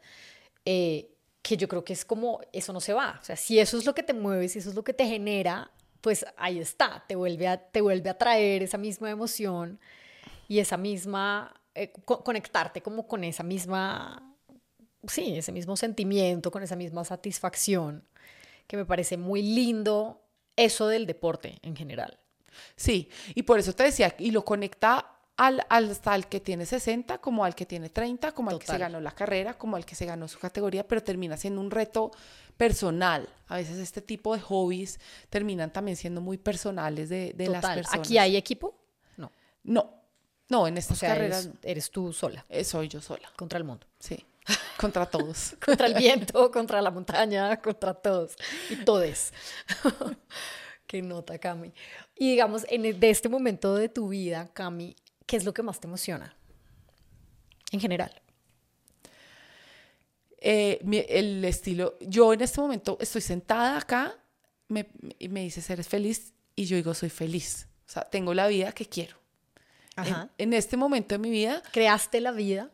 eh, 0.65 1.11
que 1.43 1.57
yo 1.57 1.69
creo 1.69 1.85
que 1.85 1.93
es 1.93 2.05
como, 2.05 2.41
eso 2.53 2.73
no 2.73 2.81
se 2.81 2.93
va, 2.93 3.19
o 3.21 3.25
sea, 3.25 3.37
si 3.37 3.59
eso 3.59 3.79
es 3.79 3.87
lo 3.87 3.95
que 3.95 4.03
te 4.03 4.13
mueve, 4.15 4.49
si 4.49 4.59
eso 4.59 4.71
es 4.71 4.75
lo 4.75 4.85
que 4.85 4.93
te 4.93 5.07
genera, 5.07 5.71
pues 6.01 6.25
ahí 6.37 6.59
está, 6.59 7.05
te 7.07 7.15
vuelve 7.17 7.49
a, 7.49 7.59
te 7.59 7.81
vuelve 7.81 8.11
a 8.11 8.19
traer 8.19 8.63
esa 8.63 8.79
misma 8.79 9.11
emoción 9.11 9.79
y 10.49 10.59
esa 10.59 10.77
misma, 10.77 11.55
eh, 11.75 11.93
co- 12.05 12.23
conectarte 12.25 12.83
como 12.83 13.07
con 13.07 13.25
esa 13.25 13.43
misma, 13.43 14.35
sí, 15.07 15.37
ese 15.37 15.53
mismo 15.53 15.77
sentimiento, 15.77 16.51
con 16.51 16.63
esa 16.63 16.77
misma 16.77 17.05
satisfacción, 17.05 18.05
que 18.67 18.77
me 18.77 18.85
parece 18.85 19.17
muy 19.17 19.43
lindo 19.43 20.23
eso 20.57 20.89
del 20.89 21.07
deporte 21.07 21.59
en 21.63 21.75
general. 21.77 22.19
Sí, 22.77 23.09
y 23.35 23.43
por 23.43 23.59
eso 23.59 23.73
te 23.73 23.85
decía, 23.85 24.15
y 24.19 24.31
lo 24.31 24.45
conecta 24.45 25.17
al, 25.37 25.65
hasta 25.69 26.13
al 26.13 26.29
que 26.29 26.41
tiene 26.41 26.67
60, 26.67 27.19
como 27.19 27.45
al 27.45 27.55
que 27.55 27.65
tiene 27.65 27.89
30, 27.89 28.33
como 28.33 28.51
al 28.51 28.59
que 28.59 28.67
se 28.67 28.77
ganó 28.77 29.01
la 29.01 29.13
carrera, 29.13 29.55
como 29.57 29.77
al 29.77 29.87
que 29.87 29.95
se 29.95 30.05
ganó 30.05 30.29
su 30.29 30.39
categoría, 30.39 30.87
pero 30.87 31.03
termina 31.03 31.37
siendo 31.37 31.61
un 31.61 31.71
reto 31.71 32.11
personal. 32.57 33.27
A 33.49 33.57
veces 33.57 33.79
este 33.79 34.03
tipo 34.03 34.35
de 34.35 34.43
hobbies 34.43 35.01
terminan 35.31 35.73
también 35.73 35.97
siendo 35.97 36.21
muy 36.21 36.37
personales 36.37 37.09
de, 37.09 37.33
de 37.35 37.49
las 37.49 37.65
personas. 37.65 38.07
¿Aquí 38.07 38.19
hay 38.19 38.37
equipo? 38.37 38.79
No. 39.17 39.33
No, 39.65 40.01
no, 40.51 40.67
en 40.67 40.77
estas 40.77 41.01
carreras. 41.01 41.47
Eres, 41.47 41.59
eres, 41.63 41.91
tú 41.91 42.13
sola. 42.13 42.45
Eh, 42.51 42.65
soy 42.65 42.89
yo 42.89 43.01
sola. 43.01 43.33
Contra 43.35 43.57
el 43.57 43.65
mundo. 43.65 43.87
Sí. 43.99 44.27
Contra 44.77 45.07
todos. 45.07 45.55
contra 45.65 45.87
el 45.87 45.95
viento, 45.99 46.51
contra 46.51 46.83
la 46.83 46.91
montaña, 46.91 47.57
contra 47.63 47.95
todos. 47.95 48.37
Y 48.69 48.77
todes. 48.77 49.33
Qué 50.91 51.03
nota, 51.03 51.39
Cami. 51.39 51.73
Y 52.17 52.31
digamos, 52.31 52.67
en 52.69 52.85
e, 52.85 52.93
de 52.93 53.11
este 53.11 53.29
momento 53.29 53.77
de 53.77 53.89
tu 53.89 54.09
vida, 54.09 54.51
Cami, 54.53 54.97
¿qué 55.25 55.37
es 55.37 55.45
lo 55.45 55.55
que 55.55 55.63
más 55.63 55.79
te 55.79 55.87
emociona? 55.87 56.35
En 57.71 57.79
general. 57.79 58.11
Eh, 60.39 60.81
el 61.09 61.45
estilo, 61.45 61.97
yo 62.01 62.33
en 62.33 62.41
este 62.41 62.61
momento 62.61 62.99
estoy 63.01 63.21
sentada 63.21 63.79
acá 63.79 64.19
me, 64.67 64.89
y 65.21 65.29
me 65.29 65.43
dice, 65.43 65.63
¿eres 65.73 65.87
feliz? 65.87 66.33
Y 66.57 66.65
yo 66.65 66.75
digo, 66.75 66.93
soy 66.93 67.11
feliz. 67.11 67.69
O 67.87 67.93
sea, 67.93 68.03
tengo 68.03 68.35
la 68.35 68.49
vida 68.49 68.73
que 68.73 68.87
quiero. 68.87 69.17
En, 70.39 70.53
este 70.55 70.77
momento 70.77 71.15
de 71.15 71.21
mi 71.21 71.31
vida. 71.31 71.63
¿Creaste 71.71 72.21
la 72.21 72.33
vida? 72.33 72.69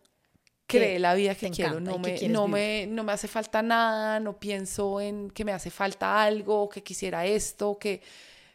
Creé 0.66 0.98
la 0.98 1.14
vida 1.14 1.34
que 1.34 1.50
quiero. 1.50 1.78
No 1.78 1.98
me, 1.98 2.28
no, 2.28 2.48
me, 2.48 2.86
no 2.88 3.04
me 3.04 3.12
hace 3.12 3.28
falta 3.28 3.62
nada, 3.62 4.18
no 4.18 4.38
pienso 4.38 5.00
en 5.00 5.30
que 5.30 5.44
me 5.44 5.52
hace 5.52 5.70
falta 5.70 6.22
algo, 6.22 6.68
que 6.68 6.82
quisiera 6.82 7.24
esto, 7.24 7.78
que 7.78 8.02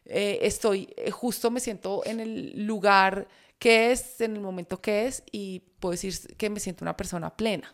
eh, 0.06 0.40
estoy, 0.42 0.94
eh, 0.98 1.10
justo 1.12 1.50
me 1.50 1.60
siento 1.60 2.02
en 2.06 2.20
el 2.20 2.66
lugar 2.66 3.28
que 3.58 3.92
es, 3.92 4.20
en 4.20 4.36
el 4.36 4.42
momento 4.42 4.82
que 4.82 5.08
es, 5.08 5.24
y 5.32 5.60
puedo 5.80 5.92
decir 5.92 6.36
que 6.36 6.50
me 6.50 6.60
siento 6.60 6.84
una 6.84 6.98
persona 6.98 7.30
plena, 7.30 7.74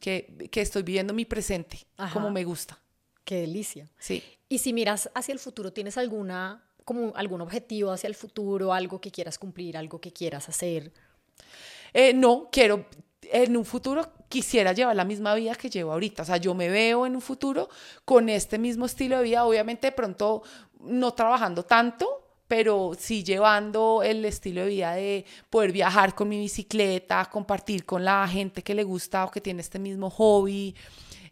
que, 0.00 0.48
que, 0.50 0.60
estoy 0.60 0.82
viviendo 0.82 1.14
mi 1.14 1.24
presente 1.24 1.86
como 2.12 2.30
me 2.30 2.44
gusta. 2.44 2.78
Qué 3.24 3.36
delicia. 3.40 3.88
Sí. 3.98 4.22
Y 4.48 4.58
si 4.58 4.72
miras 4.72 5.10
hacia 5.14 5.32
el 5.32 5.38
futuro, 5.38 5.72
¿tienes 5.72 5.96
alguna 5.96 6.62
como 6.84 7.12
algún 7.16 7.40
objetivo 7.40 7.90
hacia 7.90 8.08
el 8.08 8.14
futuro, 8.14 8.72
algo 8.74 9.00
que 9.00 9.10
quieras 9.10 9.38
cumplir, 9.38 9.76
algo 9.78 10.00
que 10.00 10.12
quieras 10.12 10.48
hacer? 10.48 10.92
Eh, 11.94 12.12
no, 12.12 12.48
quiero, 12.52 12.86
en 13.32 13.56
un 13.56 13.64
futuro 13.64 14.12
quisiera 14.28 14.72
llevar 14.72 14.96
la 14.96 15.04
misma 15.04 15.34
vida 15.34 15.54
que 15.54 15.70
llevo 15.70 15.92
ahorita. 15.92 16.22
O 16.22 16.26
sea, 16.26 16.36
yo 16.36 16.54
me 16.54 16.68
veo 16.68 17.06
en 17.06 17.14
un 17.14 17.20
futuro 17.20 17.68
con 18.04 18.28
este 18.28 18.58
mismo 18.58 18.86
estilo 18.86 19.18
de 19.18 19.24
vida, 19.24 19.44
obviamente 19.44 19.88
de 19.88 19.92
pronto 19.92 20.42
no 20.80 21.14
trabajando 21.14 21.64
tanto, 21.64 22.24
pero 22.48 22.92
sí 22.98 23.24
llevando 23.24 24.02
el 24.02 24.24
estilo 24.24 24.62
de 24.62 24.68
vida 24.68 24.94
de 24.94 25.24
poder 25.50 25.72
viajar 25.72 26.14
con 26.14 26.28
mi 26.28 26.38
bicicleta, 26.38 27.24
compartir 27.30 27.84
con 27.84 28.04
la 28.04 28.26
gente 28.28 28.62
que 28.62 28.74
le 28.74 28.84
gusta 28.84 29.24
o 29.24 29.30
que 29.30 29.40
tiene 29.40 29.60
este 29.60 29.78
mismo 29.78 30.10
hobby. 30.10 30.74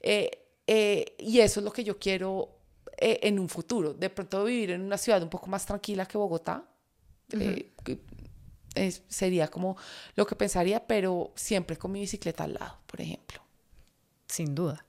Eh, 0.00 0.30
eh, 0.66 1.16
y 1.18 1.40
eso 1.40 1.60
es 1.60 1.64
lo 1.64 1.72
que 1.72 1.84
yo 1.84 1.98
quiero 1.98 2.56
eh, 2.96 3.20
en 3.22 3.38
un 3.38 3.48
futuro. 3.48 3.94
De 3.94 4.10
pronto 4.10 4.44
vivir 4.44 4.70
en 4.70 4.82
una 4.82 4.96
ciudad 4.96 5.22
un 5.22 5.28
poco 5.28 5.48
más 5.48 5.66
tranquila 5.66 6.06
que 6.06 6.16
Bogotá. 6.16 6.64
Eh, 8.74 8.92
sería 9.08 9.48
como 9.48 9.76
lo 10.14 10.26
que 10.26 10.36
pensaría, 10.36 10.86
pero 10.86 11.32
siempre 11.34 11.76
con 11.76 11.92
mi 11.92 12.00
bicicleta 12.00 12.44
al 12.44 12.54
lado, 12.54 12.78
por 12.86 13.00
ejemplo. 13.00 13.42
Sin 14.26 14.54
duda. 14.54 14.84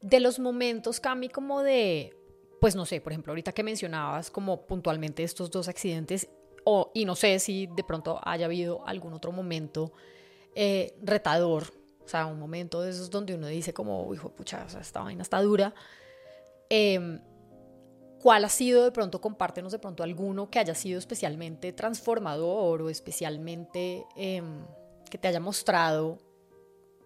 De 0.00 0.20
los 0.20 0.38
momentos, 0.38 1.00
Cami, 1.00 1.28
como 1.28 1.62
de, 1.62 2.14
pues 2.60 2.76
no 2.76 2.86
sé, 2.86 3.00
por 3.00 3.12
ejemplo, 3.12 3.32
ahorita 3.32 3.52
que 3.52 3.62
mencionabas 3.62 4.30
como 4.30 4.66
puntualmente 4.66 5.22
estos 5.22 5.50
dos 5.50 5.68
accidentes, 5.68 6.28
o, 6.64 6.90
y 6.94 7.04
no 7.04 7.14
sé 7.14 7.38
si 7.38 7.66
de 7.66 7.84
pronto 7.84 8.20
haya 8.24 8.46
habido 8.46 8.86
algún 8.86 9.12
otro 9.12 9.32
momento 9.32 9.92
eh, 10.54 10.96
retador, 11.02 11.72
o 12.04 12.08
sea, 12.08 12.26
un 12.26 12.38
momento 12.38 12.80
de 12.80 12.90
esos 12.90 13.10
donde 13.10 13.34
uno 13.34 13.48
dice 13.48 13.74
como, 13.74 14.12
hijo, 14.14 14.30
pucha, 14.30 14.64
o 14.64 14.68
sea, 14.68 14.80
esta 14.80 15.02
vaina 15.02 15.22
está 15.22 15.40
dura, 15.42 15.74
Em, 16.68 17.20
¿Cuál 18.26 18.44
ha 18.44 18.48
sido 18.48 18.82
de 18.82 18.90
pronto, 18.90 19.20
compártenos 19.20 19.70
de 19.70 19.78
pronto 19.78 20.02
alguno 20.02 20.50
que 20.50 20.58
haya 20.58 20.74
sido 20.74 20.98
especialmente 20.98 21.72
transformador 21.72 22.82
o 22.82 22.90
especialmente 22.90 24.04
em, 24.16 24.64
que 25.08 25.16
te 25.16 25.28
haya 25.28 25.38
mostrado 25.38 26.18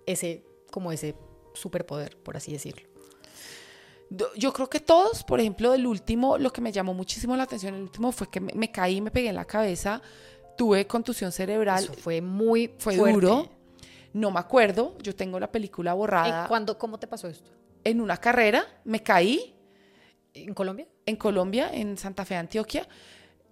ese, 0.06 0.46
como 0.70 0.90
ese 0.92 1.14
superpoder, 1.52 2.16
por 2.16 2.38
así 2.38 2.52
decirlo? 2.52 2.88
Yo 4.34 4.50
creo 4.54 4.70
que 4.70 4.80
todos, 4.80 5.22
por 5.22 5.40
ejemplo, 5.40 5.74
el 5.74 5.86
último, 5.86 6.38
lo 6.38 6.54
que 6.54 6.62
me 6.62 6.72
llamó 6.72 6.94
muchísimo 6.94 7.36
la 7.36 7.42
atención, 7.42 7.74
el 7.74 7.82
último 7.82 8.12
fue 8.12 8.30
que 8.30 8.40
me, 8.40 8.72
caí, 8.72 9.02
me 9.02 9.10
pegué 9.10 9.28
en 9.28 9.36
la 9.36 9.44
cabeza, 9.44 10.00
tuve 10.56 10.86
contusión 10.86 11.32
cerebral. 11.32 11.84
Eso 11.84 11.92
fue 11.92 12.22
muy 12.22 12.72
fue 12.78 12.96
duro. 12.96 13.46
No 14.14 14.30
me 14.30 14.40
acuerdo, 14.40 14.96
yo 15.02 15.14
tengo 15.14 15.38
la 15.38 15.52
película 15.52 15.92
borrada. 15.92 16.48
¿Cuándo, 16.48 16.78
¿Cómo 16.78 16.98
te 16.98 17.06
pasó 17.06 17.28
esto? 17.28 17.50
en 17.84 18.00
una 18.00 18.16
carrera, 18.16 18.64
me 18.84 19.02
caí. 19.02 19.54
¿En 20.34 20.54
Colombia? 20.54 20.86
En 21.06 21.16
Colombia, 21.16 21.70
en 21.72 21.96
Santa 21.98 22.24
Fe, 22.24 22.36
Antioquia. 22.36 22.86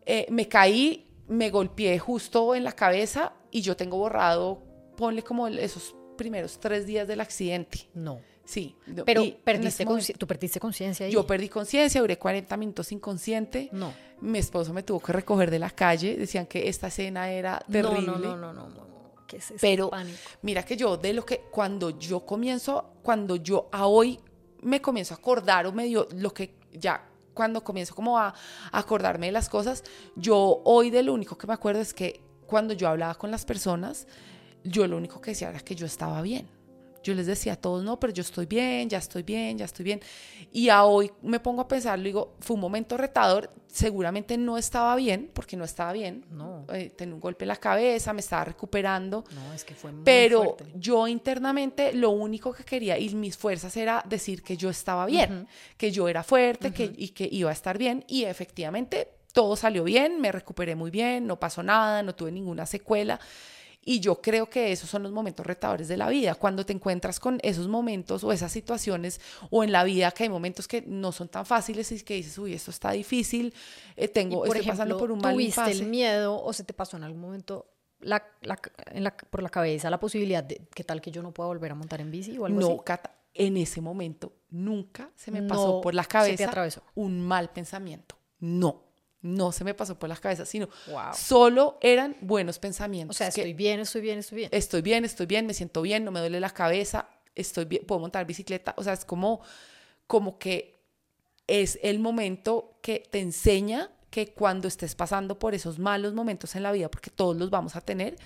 Eh, 0.07 0.27
me 0.31 0.49
caí, 0.49 1.07
me 1.29 1.51
golpeé 1.51 1.99
justo 1.99 2.55
en 2.55 2.65
la 2.65 2.73
cabeza 2.73 3.33
y 3.51 3.61
yo 3.61 3.77
tengo 3.77 3.99
borrado, 3.99 4.63
ponle 4.97 5.23
como 5.23 5.49
esos 5.49 5.95
primeros 6.17 6.59
tres 6.59 6.87
días 6.87 7.07
del 7.07 7.21
accidente. 7.21 7.89
No. 7.95 8.21
Sí. 8.45 8.75
Pero 9.05 9.23
perdiste 9.45 9.85
tú 10.17 10.27
perdiste 10.27 10.59
conciencia. 10.59 11.09
Yo 11.09 11.27
perdí 11.27 11.49
conciencia, 11.49 12.01
duré 12.01 12.17
40 12.17 12.57
minutos 12.57 12.93
inconsciente. 12.93 13.69
No. 13.73 13.93
Mi 14.21 14.39
esposo 14.39 14.73
me 14.73 14.83
tuvo 14.83 15.01
que 15.01 15.13
recoger 15.13 15.51
de 15.51 15.59
la 15.59 15.71
calle. 15.71 16.17
Decían 16.17 16.47
que 16.47 16.69
esta 16.69 16.87
escena 16.87 17.31
era 17.31 17.63
terrible. 17.71 18.07
no, 18.07 18.19
no, 18.19 18.37
no. 18.37 18.53
no, 18.53 18.69
no. 18.69 18.89
Pero 19.61 19.91
mira 20.41 20.63
que 20.63 20.77
yo 20.77 20.97
de 20.97 21.13
lo 21.13 21.25
que 21.25 21.43
cuando 21.51 21.99
yo 21.99 22.21
comienzo, 22.21 22.95
cuando 23.03 23.37
yo 23.37 23.69
a 23.73 23.87
hoy 23.87 24.19
me 24.63 24.81
comienzo 24.81 25.15
a 25.15 25.19
acordar 25.19 25.67
o 25.67 25.73
medio 25.73 26.09
lo 26.15 26.33
que 26.33 26.55
ya 26.73 27.05
cuando 27.35 27.63
comienzo 27.63 27.95
como 27.95 28.19
a, 28.19 28.29
a 28.73 28.79
acordarme 28.79 29.27
de 29.27 29.33
las 29.33 29.49
cosas, 29.49 29.85
yo 30.17 30.61
hoy 30.65 30.91
de 30.91 31.03
lo 31.03 31.15
único 31.15 31.39
que 31.39 31.47
me 31.47 31.55
acuerdo 31.55 31.81
es 31.81 31.95
que 31.95 32.21
cuando 32.47 32.75
yo 32.75 32.89
hablaba 32.89 33.15
con 33.15 33.31
las 33.31 33.45
personas, 33.45 34.09
yo 34.65 34.87
lo 34.87 34.97
único 34.97 35.21
que 35.21 35.31
decía 35.31 35.51
era 35.51 35.61
que 35.61 35.77
yo 35.77 35.87
estaba 35.87 36.21
bien 36.23 36.58
yo 37.09 37.15
les 37.15 37.27
decía 37.27 37.55
a 37.55 37.57
todos, 37.57 37.83
no, 37.83 37.99
pero 37.99 38.13
yo 38.13 38.21
estoy 38.21 38.45
bien, 38.45 38.89
ya 38.91 38.99
estoy 38.99 39.23
bien, 39.23 39.57
ya 39.57 39.65
estoy 39.65 39.83
bien. 39.83 40.01
Y 40.53 40.69
a 40.69 40.85
hoy 40.85 41.11
me 41.23 41.41
pongo 41.41 41.63
a 41.63 41.69
pensar, 41.69 41.99
digo, 42.03 42.37
fue 42.41 42.55
un 42.55 42.61
momento 42.61 42.99
retador, 42.99 43.51
seguramente 43.67 44.37
no 44.37 44.59
estaba 44.59 44.95
bien, 44.95 45.31
porque 45.33 45.57
no 45.57 45.65
estaba 45.65 45.95
bien. 45.95 46.27
No. 46.31 46.67
Eh, 46.71 46.91
tenía 46.91 47.15
un 47.15 47.21
golpe 47.21 47.45
en 47.45 47.49
la 47.49 47.57
cabeza, 47.57 48.13
me 48.13 48.21
estaba 48.21 48.45
recuperando. 48.45 49.25
No, 49.35 49.55
es 49.55 49.65
que 49.65 49.75
fue 49.75 49.91
muy 49.91 50.05
Pero 50.05 50.59
yo 50.75 51.09
internamente 51.09 51.95
lo 51.95 52.11
único 52.11 52.53
que 52.53 52.63
quería 52.63 52.99
y 52.99 53.15
mis 53.15 53.39
fuerzas 53.39 53.75
era 53.79 54.05
decir 54.07 54.43
que 54.43 54.59
yo 54.59 54.69
estaba 54.69 55.07
bien, 55.07 55.49
que 55.79 55.91
yo 55.91 56.09
era 56.09 56.23
fuerte 56.23 56.73
que, 56.73 56.93
y 56.95 57.09
que 57.09 57.27
iba 57.33 57.49
a 57.49 57.55
estar 57.55 57.79
bien. 57.79 58.05
Y 58.07 58.25
efectivamente 58.25 59.09
todo 59.33 59.57
salió 59.57 59.83
bien, 59.83 60.21
me 60.21 60.31
recuperé 60.31 60.75
muy 60.75 60.91
bien, 60.91 61.27
no 61.27 61.41
pasó 61.41 61.63
nada, 61.63 62.03
no 62.03 62.15
tuve 62.15 62.33
ninguna 62.33 62.67
secuela. 62.67 63.19
Y 63.85 64.01
yo 64.01 64.21
creo 64.21 64.51
que 64.51 64.73
esos 64.73 64.91
son 64.91 65.03
los 65.03 65.13
momentos 65.13 65.47
retadores 65.47 65.89
de 65.89 65.97
la 65.97 66.09
vida, 66.09 66.35
cuando 66.35 66.67
te 66.67 66.73
encuentras 66.73 67.21
con 67.21 67.39
esos 67.43 67.69
momentos 67.69 68.23
o 68.25 68.33
esas 68.33 68.53
situaciones 68.53 69.21
o 69.51 69.65
en 69.65 69.73
la 69.73 69.85
vida 69.85 70.11
que 70.11 70.25
hay 70.25 70.29
momentos 70.29 70.69
que 70.69 70.83
no 70.83 71.13
son 71.13 71.29
tan 71.29 71.47
fáciles 71.47 71.91
y 71.93 72.03
que 72.03 72.15
dices, 72.15 72.37
uy, 72.39 72.53
esto 72.55 72.71
está 72.71 72.91
difícil, 72.93 73.55
eh, 73.97 74.09
tengo, 74.09 74.45
estoy 74.45 74.67
pasando 74.67 74.99
por 74.99 75.11
un 75.11 75.21
mal 75.21 75.33
¿Tuviste 75.33 75.71
el 75.71 75.87
miedo 75.87 76.43
o 76.43 76.53
se 76.53 76.65
te 76.65 76.75
pasó 76.75 76.97
en 76.97 77.05
algún 77.05 77.21
momento 77.21 77.67
la, 78.01 78.25
por 79.31 79.43
la 79.43 79.49
cabeza 79.49 79.91
la 79.91 79.99
posibilidad 79.99 80.45
de 80.45 80.69
qué 80.75 80.85
tal 80.85 81.01
que 81.01 81.11
yo 81.11 81.23
no 81.23 81.33
pueda 81.33 81.49
volver 81.49 81.73
a 81.73 81.75
montar 81.75 82.01
en 82.01 82.11
bici 82.11 82.37
o 82.39 82.47
algo 82.47 82.61
no, 82.61 82.85
Cata, 82.85 83.13
en 83.35 83.57
ese 83.57 83.81
momento 83.81 84.33
nunca 84.51 85.11
se 85.17 85.31
me 85.31 85.43
pasó 85.43 85.81
por 85.81 85.95
la 85.95 86.05
cabeza 86.05 86.51
un 86.95 87.21
mal 87.21 87.51
pensamiento. 87.51 88.17
No 88.41 88.88
no 89.21 89.53
se 89.53 89.65
me 89.65 89.75
pasó 89.75 89.99
por 89.99 90.09
la 90.09 90.17
cabeza, 90.17 90.47
sino 90.47 90.69
solo 91.13 91.79
eran 91.81 92.17
buenos 92.21 92.59
pensamientos. 92.59 93.17
O 93.17 93.19
sea, 93.19 93.29
estoy 93.29 93.53
bien, 93.53 93.81
estoy 93.81 94.01
bien, 94.01 94.19
estoy 94.21 94.37
bien. 94.39 94.51
Estoy 94.53 94.83
bien, 94.83 95.05
estoy 95.05 95.27
bien, 95.27 95.47
me 95.47 95.55
siento 95.55 95.83
bien, 95.83 96.05
no 96.05 96.11
me 96.11 96.21
duele 96.21 96.41
la 96.41 96.51
cabeza, 96.51 97.09
estoy 97.35 97.65
bien, 97.65 97.85
puedo 97.87 98.01
montar 98.01 98.27
bicicleta. 98.27 98.75
O 98.77 98.85
sea, 98.85 98.93
es 98.93 99.05
como, 99.05 99.41
como 100.07 100.39
que 100.39 100.79
es 101.47 101.79
el 101.83 101.99
momento 101.99 102.79
que 102.81 103.03
te 103.11 103.19
enseña 103.21 103.91
que 104.11 104.33
cuando 104.33 104.69
estés 104.69 104.95
pasando 104.95 105.39
por 105.39 105.55
esos 105.55 105.79
malos 105.79 106.15
momentos 106.15 106.55
en 106.55 106.63
la 106.63 106.73
vida, 106.73 106.91
porque 106.91 107.11
todos 107.11 107.37
los 107.37 107.51
vamos 107.51 107.77
a 107.77 107.81
tener, 107.81 108.17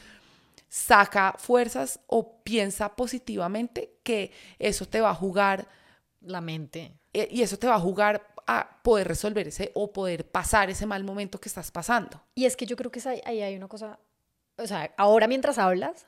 saca 0.68 1.34
fuerzas 1.38 2.00
o 2.06 2.42
piensa 2.42 2.94
positivamente 2.94 3.96
que 4.02 4.30
eso 4.58 4.86
te 4.86 5.00
va 5.00 5.10
a 5.10 5.14
jugar 5.14 5.68
la 6.20 6.40
mente. 6.40 6.98
Y 7.12 7.42
eso 7.42 7.58
te 7.58 7.66
va 7.66 7.74
a 7.74 7.80
jugar 7.80 8.26
a 8.46 8.80
poder 8.82 9.08
resolver 9.08 9.48
ese 9.48 9.70
o 9.74 9.92
poder 9.92 10.26
pasar 10.26 10.70
ese 10.70 10.86
mal 10.86 11.04
momento 11.04 11.40
que 11.40 11.48
estás 11.48 11.70
pasando. 11.70 12.20
Y 12.34 12.44
es 12.44 12.56
que 12.56 12.66
yo 12.66 12.76
creo 12.76 12.90
que 12.90 13.00
ahí 13.24 13.42
hay 13.42 13.56
una 13.56 13.68
cosa, 13.68 13.98
o 14.56 14.66
sea, 14.66 14.92
ahora 14.96 15.26
mientras 15.26 15.58
hablas, 15.58 16.06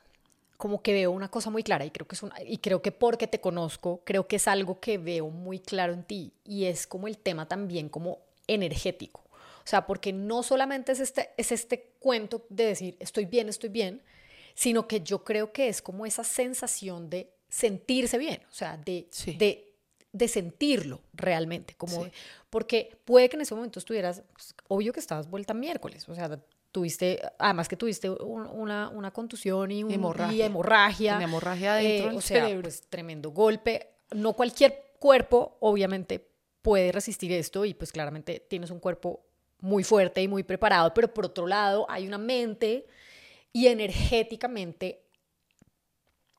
como 0.57 0.81
que 0.81 0.93
veo 0.93 1.11
una 1.11 1.29
cosa 1.29 1.49
muy 1.49 1.63
clara 1.63 1.85
y 1.85 1.91
creo 1.91 2.07
que 2.07 2.15
es 2.15 2.23
una, 2.23 2.35
y 2.41 2.57
creo 2.57 2.81
que 2.81 2.91
porque 2.91 3.27
te 3.27 3.41
conozco, 3.41 4.01
creo 4.05 4.27
que 4.27 4.37
es 4.37 4.47
algo 4.47 4.79
que 4.79 4.97
veo 4.97 5.29
muy 5.29 5.59
claro 5.59 5.93
en 5.93 6.03
ti 6.03 6.33
y 6.43 6.65
es 6.65 6.87
como 6.87 7.07
el 7.07 7.17
tema 7.17 7.47
también 7.47 7.89
como 7.89 8.19
energético. 8.47 9.21
O 9.65 9.67
sea, 9.67 9.87
porque 9.87 10.13
no 10.13 10.43
solamente 10.43 10.91
es 10.91 10.99
este, 10.99 11.31
es 11.37 11.51
este 11.51 11.95
cuento 11.99 12.45
de 12.49 12.65
decir 12.67 12.97
estoy 12.99 13.25
bien, 13.25 13.49
estoy 13.49 13.69
bien, 13.69 14.01
sino 14.53 14.87
que 14.87 15.01
yo 15.01 15.23
creo 15.23 15.51
que 15.51 15.67
es 15.67 15.81
como 15.81 16.05
esa 16.05 16.23
sensación 16.23 17.09
de 17.09 17.31
sentirse 17.49 18.17
bien, 18.17 18.41
o 18.49 18.53
sea, 18.53 18.77
de, 18.77 19.07
de, 19.37 19.64
de, 20.17 20.27
sentirlo 20.27 21.01
realmente, 21.13 21.75
como 21.75 22.07
porque 22.49 22.97
puede 23.05 23.29
que 23.29 23.35
en 23.35 23.41
ese 23.41 23.55
momento 23.55 23.79
estuvieras, 23.79 24.23
pues, 24.33 24.55
obvio 24.67 24.93
que 24.93 24.99
estabas 24.99 25.29
vuelta 25.29 25.53
miércoles, 25.53 26.07
o 26.07 26.15
sea, 26.15 26.39
tuviste, 26.71 27.21
además 27.39 27.69
que 27.69 27.77
tuviste 27.77 28.09
una, 28.09 28.89
una 28.89 29.11
contusión 29.11 29.71
y, 29.71 29.83
un, 29.83 29.91
hemorragia, 29.91 30.45
hemorragia, 30.45 31.21
hemorragia 31.21 31.75
dentro 31.75 32.11
eh, 32.11 32.15
o 32.17 32.21
sea, 32.21 32.61
pues 32.61 32.83
tremendo 32.89 33.31
golpe. 33.31 33.91
No 34.11 34.33
cualquier 34.33 34.93
cuerpo, 34.99 35.57
obviamente, 35.61 36.27
puede 36.61 36.91
resistir 36.91 37.31
esto 37.31 37.63
y 37.63 37.73
pues 37.73 37.91
claramente 37.91 38.45
tienes 38.49 38.71
un 38.71 38.79
cuerpo 38.79 39.25
muy 39.59 39.83
fuerte 39.83 40.21
y 40.21 40.27
muy 40.27 40.43
preparado, 40.43 40.93
pero 40.93 41.13
por 41.13 41.25
otro 41.27 41.47
lado 41.47 41.85
hay 41.89 42.07
una 42.07 42.17
mente 42.17 42.85
y 43.53 43.67
energéticamente 43.67 45.05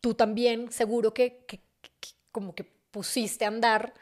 tú 0.02 0.14
también 0.14 0.70
seguro 0.70 1.14
que, 1.14 1.44
que 1.46 1.60
como 2.30 2.54
que 2.54 2.75
pusiste 2.96 3.44
a 3.44 3.48
andar 3.48 3.92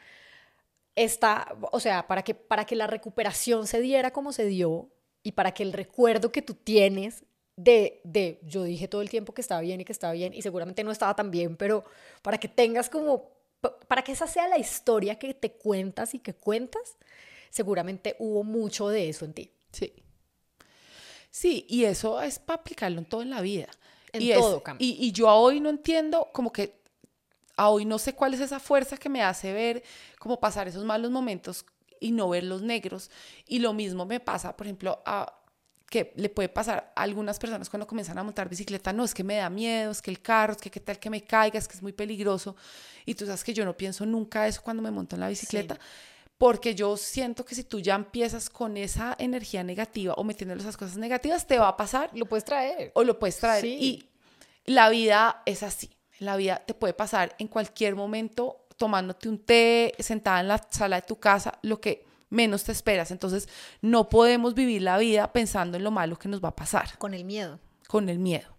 esta, 0.95 1.53
o 1.73 1.81
sea, 1.81 2.07
para 2.07 2.23
que, 2.23 2.33
para 2.33 2.63
que 2.63 2.77
la 2.77 2.87
recuperación 2.87 3.67
se 3.67 3.81
diera 3.81 4.11
como 4.11 4.31
se 4.31 4.45
dio, 4.45 4.89
y 5.21 5.33
para 5.33 5.53
que 5.53 5.63
el 5.63 5.73
recuerdo 5.73 6.31
que 6.31 6.41
tú 6.41 6.53
tienes 6.53 7.25
de, 7.57 7.99
de, 8.05 8.39
yo 8.43 8.63
dije 8.63 8.87
todo 8.87 9.01
el 9.01 9.09
tiempo 9.09 9.33
que 9.33 9.41
estaba 9.41 9.59
bien 9.59 9.81
y 9.81 9.83
que 9.83 9.91
estaba 9.91 10.13
bien 10.13 10.33
y 10.33 10.41
seguramente 10.41 10.81
no 10.85 10.91
estaba 10.91 11.13
tan 11.13 11.29
bien, 11.29 11.57
pero 11.57 11.83
para 12.21 12.37
que 12.37 12.47
tengas 12.47 12.89
como, 12.89 13.31
para 13.89 14.01
que 14.01 14.13
esa 14.13 14.27
sea 14.27 14.47
la 14.47 14.57
historia 14.57 15.19
que 15.19 15.33
te 15.33 15.51
cuentas 15.51 16.13
y 16.13 16.19
que 16.19 16.33
cuentas, 16.33 16.95
seguramente 17.49 18.15
hubo 18.17 18.45
mucho 18.45 18.87
de 18.87 19.09
eso 19.09 19.25
en 19.25 19.33
ti. 19.33 19.51
Sí. 19.73 19.91
Sí, 21.29 21.65
y 21.67 21.83
eso 21.83 22.21
es 22.21 22.39
para 22.39 22.61
aplicarlo 22.61 22.99
en 22.99 23.05
todo 23.05 23.21
en 23.21 23.31
la 23.31 23.41
vida. 23.41 23.67
En 24.13 24.21
y 24.21 24.31
todo, 24.31 24.63
y, 24.79 25.05
y 25.05 25.11
yo 25.11 25.27
hoy 25.27 25.59
no 25.59 25.69
entiendo 25.69 26.29
como 26.31 26.53
que 26.53 26.84
a 27.57 27.69
hoy 27.69 27.85
no 27.85 27.99
sé 27.99 28.13
cuál 28.13 28.33
es 28.33 28.39
esa 28.41 28.59
fuerza 28.59 28.97
que 28.97 29.09
me 29.09 29.23
hace 29.23 29.53
ver 29.53 29.83
cómo 30.19 30.39
pasar 30.39 30.67
esos 30.67 30.83
malos 30.83 31.11
momentos 31.11 31.65
y 31.99 32.11
no 32.11 32.29
ver 32.29 32.43
los 32.43 32.61
negros. 32.61 33.09
Y 33.47 33.59
lo 33.59 33.73
mismo 33.73 34.05
me 34.05 34.19
pasa, 34.19 34.55
por 34.55 34.67
ejemplo, 34.67 35.01
a 35.05 35.41
que 35.89 36.11
le 36.15 36.29
puede 36.29 36.49
pasar 36.49 36.91
a 36.95 37.03
algunas 37.03 37.39
personas 37.39 37.69
cuando 37.69 37.87
comienzan 37.87 38.17
a 38.17 38.23
montar 38.23 38.49
bicicleta, 38.49 38.91
no, 38.91 39.05
es 39.05 39.13
que 39.13 39.23
me 39.23 39.35
da 39.35 39.49
miedo, 39.49 39.91
es 39.91 40.01
que 40.01 40.11
el 40.11 40.21
carro, 40.21 40.53
es 40.53 40.59
que 40.59 40.71
qué 40.71 40.79
tal 40.79 40.99
que 40.99 41.09
me 41.09 41.23
caiga, 41.23 41.59
es 41.59 41.67
que 41.67 41.75
es 41.75 41.81
muy 41.81 41.93
peligroso. 41.93 42.55
Y 43.05 43.15
tú 43.15 43.25
sabes 43.25 43.43
que 43.43 43.53
yo 43.53 43.65
no 43.65 43.77
pienso 43.77 44.05
nunca 44.05 44.47
eso 44.47 44.61
cuando 44.61 44.81
me 44.81 44.91
monto 44.91 45.15
en 45.15 45.21
la 45.21 45.29
bicicleta. 45.29 45.79
Porque 46.37 46.75
yo 46.75 46.97
siento 46.97 47.45
que 47.45 47.55
si 47.55 47.63
tú 47.63 47.79
ya 47.79 47.95
empiezas 47.95 48.49
con 48.49 48.75
esa 48.75 49.15
energía 49.19 49.63
negativa 49.63 50.15
o 50.15 50.23
metiéndole 50.25 50.61
esas 50.61 50.75
cosas 50.75 50.97
negativas, 50.97 51.47
te 51.47 51.59
va 51.59 51.69
a 51.69 51.77
pasar. 51.77 52.09
Lo 52.13 52.25
puedes 52.25 52.43
traer. 52.43 52.91
O 52.93 53.03
lo 53.03 53.17
puedes 53.17 53.37
traer. 53.37 53.63
Y 53.63 54.09
la 54.65 54.89
vida 54.89 55.43
es 55.45 55.63
así. 55.63 55.95
La 56.19 56.35
vida 56.37 56.63
te 56.65 56.73
puede 56.73 56.93
pasar 56.93 57.35
en 57.39 57.47
cualquier 57.47 57.95
momento 57.95 58.65
tomándote 58.77 59.29
un 59.29 59.39
té, 59.39 59.93
sentada 59.99 60.41
en 60.41 60.47
la 60.47 60.67
sala 60.69 60.97
de 60.97 61.01
tu 61.03 61.17
casa, 61.17 61.57
lo 61.61 61.79
que 61.79 62.05
menos 62.29 62.63
te 62.63 62.71
esperas. 62.71 63.11
Entonces, 63.11 63.47
no 63.81 64.09
podemos 64.09 64.53
vivir 64.53 64.81
la 64.81 64.97
vida 64.97 65.31
pensando 65.31 65.77
en 65.77 65.83
lo 65.83 65.91
malo 65.91 66.17
que 66.17 66.27
nos 66.27 66.43
va 66.43 66.49
a 66.49 66.55
pasar. 66.55 66.97
Con 66.97 67.13
el 67.13 67.23
miedo. 67.23 67.59
Con 67.87 68.09
el 68.09 68.19
miedo. 68.19 68.55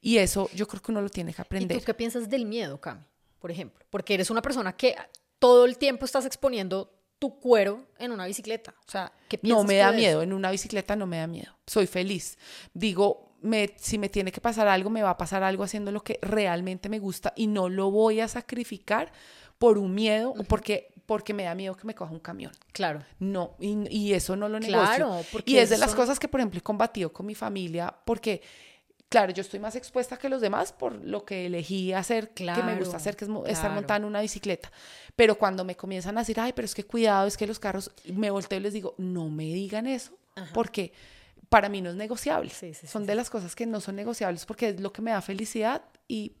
Y 0.00 0.18
eso 0.18 0.48
yo 0.54 0.68
creo 0.68 0.82
que 0.82 0.92
uno 0.92 1.02
lo 1.02 1.08
tiene 1.08 1.34
que 1.34 1.42
aprender. 1.42 1.76
¿Y 1.76 1.80
tú 1.80 1.86
qué 1.86 1.94
piensas 1.94 2.28
del 2.28 2.46
miedo, 2.46 2.80
Cami? 2.80 3.02
Por 3.40 3.50
ejemplo, 3.50 3.84
porque 3.90 4.14
eres 4.14 4.30
una 4.30 4.42
persona 4.42 4.76
que 4.76 4.96
todo 5.38 5.64
el 5.64 5.78
tiempo 5.78 6.04
estás 6.04 6.26
exponiendo 6.26 6.92
tu 7.18 7.38
cuero 7.40 7.86
en 7.98 8.12
una 8.12 8.26
bicicleta. 8.26 8.74
O 8.86 8.90
sea, 8.90 9.12
¿qué 9.28 9.38
piensas 9.38 9.62
No 9.62 9.66
me 9.66 9.76
da 9.76 9.92
miedo, 9.92 10.22
en 10.22 10.32
una 10.32 10.50
bicicleta 10.50 10.96
no 10.96 11.06
me 11.06 11.18
da 11.18 11.26
miedo. 11.26 11.56
Soy 11.66 11.86
feliz. 11.86 12.38
Digo, 12.72 13.25
me, 13.46 13.74
si 13.76 13.98
me 13.98 14.08
tiene 14.08 14.32
que 14.32 14.40
pasar 14.40 14.68
algo, 14.68 14.90
me 14.90 15.02
va 15.02 15.10
a 15.10 15.16
pasar 15.16 15.42
algo 15.42 15.64
haciendo 15.64 15.92
lo 15.92 16.02
que 16.02 16.18
realmente 16.22 16.88
me 16.88 16.98
gusta 16.98 17.32
y 17.36 17.46
no 17.46 17.68
lo 17.68 17.90
voy 17.90 18.20
a 18.20 18.28
sacrificar 18.28 19.12
por 19.58 19.78
un 19.78 19.94
miedo 19.94 20.30
o 20.30 20.44
porque, 20.44 20.92
porque 21.06 21.32
me 21.32 21.44
da 21.44 21.54
miedo 21.54 21.76
que 21.76 21.86
me 21.86 21.94
coja 21.94 22.12
un 22.12 22.20
camión. 22.20 22.52
Claro. 22.72 23.02
No, 23.18 23.56
y, 23.58 24.12
eso 24.12 24.36
no 24.36 24.48
lo 24.48 24.60
negocio. 24.60 24.96
Claro, 24.96 25.20
porque 25.32 25.50
y 25.50 25.58
es 25.58 25.70
de 25.70 25.78
las 25.78 25.94
cosas 25.94 26.18
que, 26.18 26.28
por 26.28 26.40
ejemplo, 26.40 26.58
he 26.58 26.62
combatido 26.62 27.12
con 27.12 27.26
mi 27.26 27.34
familia 27.34 27.94
porque 28.04 28.42
claro, 29.08 29.32
yo 29.32 29.40
estoy 29.40 29.60
más 29.60 29.76
expuesta 29.76 30.16
que 30.16 30.28
los 30.28 30.40
demás 30.40 30.72
por 30.72 30.92
lo 30.92 31.24
que 31.24 31.46
elegí 31.46 31.92
hacer, 31.92 32.30
claro, 32.30 32.60
que 32.60 32.66
me 32.66 32.76
gusta 32.76 32.96
hacer, 32.96 33.16
que 33.16 33.24
es 33.24 33.30
estar 33.46 33.70
montando 33.72 34.06
una 34.08 34.20
bicicleta. 34.20 34.70
Pero 35.14 35.36
cuando 35.36 35.64
me 35.64 35.76
comienzan 35.76 36.16
a 36.18 36.22
decir, 36.22 36.38
ay, 36.40 36.52
pero 36.54 36.66
es 36.66 36.74
que 36.74 36.84
cuidado, 36.84 37.26
es 37.26 37.36
que 37.36 37.46
los 37.46 37.58
carros, 37.58 37.92
me 38.12 38.30
volteo 38.30 38.58
y 38.58 38.62
les 38.62 38.72
digo, 38.72 38.94
no 38.98 39.28
me 39.28 39.44
digan 39.44 39.86
eso, 39.86 40.12
porque 40.52 40.92
para 41.48 41.68
mí 41.68 41.80
no 41.80 41.90
es 41.90 41.96
negociable. 41.96 42.50
son 42.50 43.06
de 43.06 43.14
las 43.14 43.30
cosas 43.30 43.54
que 43.54 43.66
no 43.66 43.80
son 43.80 43.96
negociables 43.96 44.46
porque 44.46 44.70
es 44.70 44.80
lo 44.80 44.92
que 44.92 45.02
me 45.02 45.10
da 45.10 45.20
felicidad 45.20 45.82
y 46.08 46.32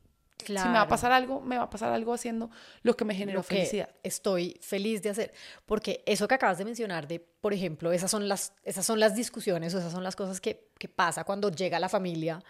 si 0.44 0.52
me 0.52 0.58
va 0.58 0.82
a 0.82 0.88
pasar 0.88 1.12
algo, 1.12 1.40
me 1.40 1.56
va 1.56 1.64
a 1.64 1.70
pasar 1.70 1.92
algo 1.92 2.12
haciendo 2.12 2.50
lo 2.82 2.96
que 2.96 3.04
me 3.04 3.14
generó 3.14 3.42
felicidad. 3.42 3.88
Estoy 4.02 4.58
feliz 4.60 5.02
de 5.02 5.10
hacer. 5.10 5.32
Porque 5.64 6.02
eso 6.06 6.28
que 6.28 6.34
acabas 6.34 6.58
de 6.58 6.64
mencionar, 6.64 7.08
de, 7.08 7.20
por 7.20 7.54
ejemplo, 7.54 7.92
esas 7.92 8.10
son 8.10 8.28
las, 8.28 8.52
esas 8.62 8.84
son 8.84 9.00
las 9.00 9.14
discusiones 9.14 9.74
o 9.74 9.78
esas 9.78 9.92
son 9.92 10.04
las 10.04 10.14
cosas 10.14 10.40
que, 10.40 10.68
que 10.78 10.88
pasa 10.88 11.24
cuando 11.24 11.50
llega 11.50 11.80
la 11.80 11.88
familia 11.88 12.42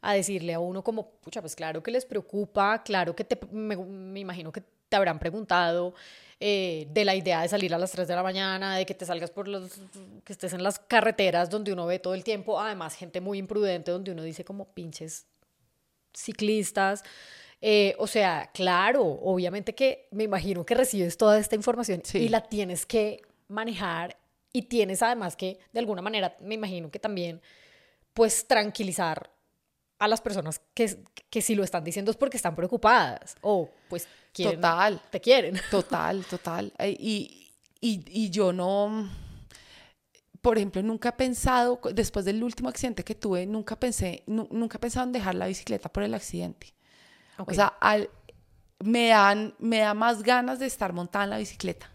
a 0.00 0.14
decirle 0.14 0.54
a 0.54 0.60
uno 0.60 0.82
como, 0.82 1.10
pucha, 1.20 1.40
pues 1.40 1.54
claro 1.54 1.82
que 1.82 1.90
les 1.90 2.04
preocupa, 2.04 2.82
claro 2.82 3.14
que 3.14 3.24
te, 3.24 3.38
me, 3.52 3.76
me 3.76 4.20
imagino 4.20 4.52
que 4.52 4.62
te 4.88 4.96
habrán 4.96 5.18
preguntado 5.18 5.94
eh, 6.40 6.86
de 6.90 7.04
la 7.04 7.16
idea 7.16 7.42
de 7.42 7.48
salir 7.48 7.74
a 7.74 7.78
las 7.78 7.90
3 7.90 8.06
de 8.06 8.14
la 8.14 8.22
mañana, 8.22 8.76
de 8.76 8.86
que 8.86 8.94
te 8.94 9.04
salgas 9.04 9.30
por 9.30 9.48
los, 9.48 9.80
que 10.24 10.32
estés 10.32 10.52
en 10.52 10.62
las 10.62 10.78
carreteras 10.78 11.50
donde 11.50 11.72
uno 11.72 11.86
ve 11.86 11.98
todo 11.98 12.14
el 12.14 12.22
tiempo, 12.22 12.60
además 12.60 12.94
gente 12.94 13.20
muy 13.20 13.38
imprudente 13.38 13.90
donde 13.90 14.12
uno 14.12 14.22
dice 14.22 14.44
como 14.44 14.66
pinches 14.66 15.26
ciclistas. 16.14 17.02
Eh, 17.60 17.96
o 17.98 18.06
sea, 18.06 18.50
claro, 18.54 19.02
obviamente 19.04 19.74
que 19.74 20.06
me 20.12 20.24
imagino 20.24 20.64
que 20.64 20.76
recibes 20.76 21.16
toda 21.16 21.38
esta 21.38 21.56
información 21.56 22.02
y 22.14 22.28
la 22.28 22.40
tienes 22.40 22.86
que 22.86 23.20
manejar 23.48 24.16
y 24.52 24.62
tienes 24.62 25.02
además 25.02 25.34
que, 25.34 25.58
de 25.72 25.80
alguna 25.80 26.02
manera, 26.02 26.36
me 26.40 26.54
imagino 26.54 26.90
que 26.90 27.00
también, 27.00 27.40
pues, 28.14 28.46
tranquilizar 28.46 29.30
a 29.98 30.08
las 30.08 30.20
personas 30.20 30.60
que, 30.74 31.02
que 31.30 31.42
si 31.42 31.54
lo 31.54 31.64
están 31.64 31.84
diciendo 31.84 32.10
es 32.10 32.16
porque 32.16 32.36
están 32.36 32.54
preocupadas 32.54 33.36
o 33.40 33.70
pues 33.88 34.06
quieren, 34.32 34.56
total, 34.56 35.02
te 35.10 35.20
quieren. 35.20 35.60
Total, 35.70 36.24
total. 36.24 36.72
Y, 36.80 37.52
y, 37.80 38.04
y 38.06 38.30
yo 38.30 38.52
no 38.52 39.08
por 40.40 40.56
ejemplo, 40.56 40.82
nunca 40.82 41.10
he 41.10 41.12
pensado, 41.12 41.80
después 41.92 42.24
del 42.24 42.42
último 42.42 42.68
accidente 42.68 43.04
que 43.04 43.14
tuve, 43.14 43.46
nunca 43.46 43.76
pensé, 43.76 44.22
nunca 44.26 44.76
he 44.76 44.80
pensado 44.80 45.06
en 45.06 45.12
dejar 45.12 45.34
la 45.34 45.46
bicicleta 45.46 45.88
por 45.88 46.02
el 46.02 46.14
accidente. 46.14 46.74
O 47.38 47.52
sea, 47.52 47.66
al, 47.80 48.08
me, 48.80 49.08
dan, 49.08 49.54
me 49.58 49.78
da 49.78 49.94
más 49.94 50.22
ganas 50.22 50.58
de 50.58 50.66
estar 50.66 50.92
montada 50.92 51.24
en 51.24 51.30
la 51.30 51.38
bicicleta. 51.38 51.90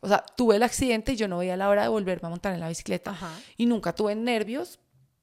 O 0.00 0.08
sea, 0.08 0.24
tuve 0.36 0.56
el 0.56 0.62
accidente 0.62 1.12
y 1.12 1.16
yo 1.16 1.28
no 1.28 1.38
veía 1.38 1.56
la 1.56 1.68
hora 1.68 1.82
de 1.82 1.88
volverme 1.88 2.26
a 2.26 2.30
montar 2.30 2.54
en 2.54 2.60
la 2.60 2.68
bicicleta. 2.68 3.16
Y 3.56 3.66
nunca 3.66 3.94
tuve 3.94 4.14
nervios, 4.14 4.80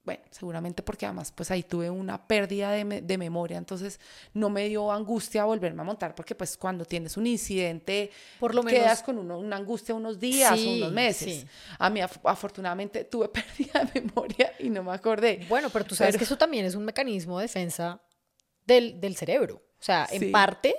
bueno, 0.10 0.24
seguramente 0.32 0.82
porque 0.82 1.06
además 1.06 1.32
pues 1.32 1.52
ahí 1.52 1.62
tuve 1.62 1.88
una 1.88 2.26
pérdida 2.26 2.72
de, 2.72 3.18
memoria, 3.20 3.60
entonces 3.60 4.00
no 4.34 4.50
me 4.50 4.68
dio 4.68 4.92
angustia 4.92 5.46
volverme 5.46 5.84
a 5.84 5.86
montar, 5.86 6.16
porque 6.16 6.34
pues 6.34 6.58
cuando 6.58 6.84
tienes 6.84 7.16
un 7.16 7.28
incidente, 7.28 8.10
por 8.40 8.56
lo 8.56 8.64
menos 8.64 8.82
quedas 8.82 9.04
con 9.04 9.20
una 9.20 9.56
angustia 9.56 9.94
unos 9.94 10.20
días 10.20 10.60
o 10.60 10.72
unos 10.72 10.92
meses. 10.92 11.46
A 11.78 11.92
mí 11.92 12.02
afortunadamente 12.02 13.04
tuve 13.04 13.30
pérdida 13.30 13.84
de 13.84 14.02
memoria 14.02 14.52
y 14.58 14.72
no 14.72 14.82
me 14.82 14.94
acordé. 14.94 15.46
Bueno, 15.48 15.70
pero 15.70 15.86
tú 15.86 15.94
sabes 15.94 16.18
que 16.18 16.24
eso 16.24 16.40
también 16.40 16.66
es 16.66 16.74
un 16.74 16.86
mecanismo 16.86 17.38
de 17.38 17.44
defensa 17.44 18.02
del, 18.66 19.00
del 19.00 19.16
cerebro. 19.16 19.58
O 19.58 19.84
sea, 19.84 20.08
en 20.10 20.32
parte 20.32 20.76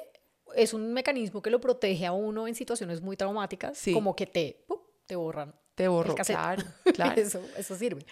es 0.56 0.74
un 0.74 0.92
mecanismo 0.92 1.40
que 1.40 1.50
lo 1.50 1.60
protege 1.60 2.04
a 2.04 2.10
uno 2.10 2.48
en 2.48 2.56
situaciones 2.56 3.00
muy 3.00 3.16
traumáticas, 3.16 3.80
como 3.94 4.16
que 4.16 4.26
te, 4.26 4.66
te 5.06 5.14
borran. 5.14 5.54
Te 5.76 5.86
borro, 5.86 6.16
claro, 6.16 6.64
claro. 6.94 7.22
eso, 7.22 7.40
eso 7.56 7.76
sirve. 7.76 8.04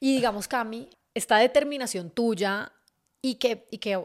Y 0.00 0.14
digamos, 0.14 0.48
Cami, 0.48 0.88
esta 1.14 1.38
determinación 1.38 2.10
tuya 2.10 2.72
y 3.22 3.36
que, 3.36 3.66
y 3.70 3.78
que, 3.78 4.02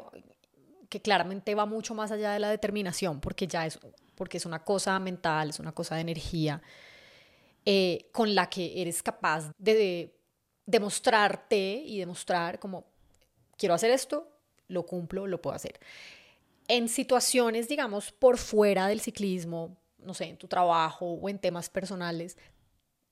que 0.90 1.02
claramente 1.02 1.56
va 1.56 1.66
mucho 1.66 1.94
más 1.94 2.12
allá 2.12 2.32
de 2.32 2.40
la 2.40 2.50
determinación, 2.50 3.20
porque 3.20 3.48
ya 3.48 3.66
es, 3.66 3.80
porque 4.16 4.38
es 4.38 4.46
una 4.46 4.64
cosa 4.64 5.00
mental, 5.00 5.50
es 5.50 5.60
una 5.60 5.74
cosa 5.74 5.96
de 5.96 6.02
energía, 6.02 6.62
eh, 7.66 8.10
con 8.12 8.34
la 8.34 8.50
que 8.50 8.82
eres 8.82 9.04
capaz 9.04 9.52
de 9.58 10.16
demostrarte 10.66 11.84
y 11.86 12.00
demostrar 12.00 12.60
como, 12.60 12.86
quiero 13.58 13.76
hacer 13.76 13.92
esto, 13.92 14.28
lo 14.68 14.86
cumplo, 14.86 15.28
lo 15.28 15.42
puedo 15.42 15.56
hacer. 15.56 15.80
En 16.68 16.88
situaciones, 16.88 17.68
digamos, 17.68 18.12
por 18.12 18.38
fuera 18.38 18.88
del 18.88 19.02
ciclismo, 19.02 19.78
no 19.98 20.14
sé, 20.14 20.26
en 20.26 20.38
tu 20.38 20.48
trabajo 20.48 21.06
o 21.06 21.30
en 21.30 21.40
temas 21.40 21.70
personales, 21.70 22.38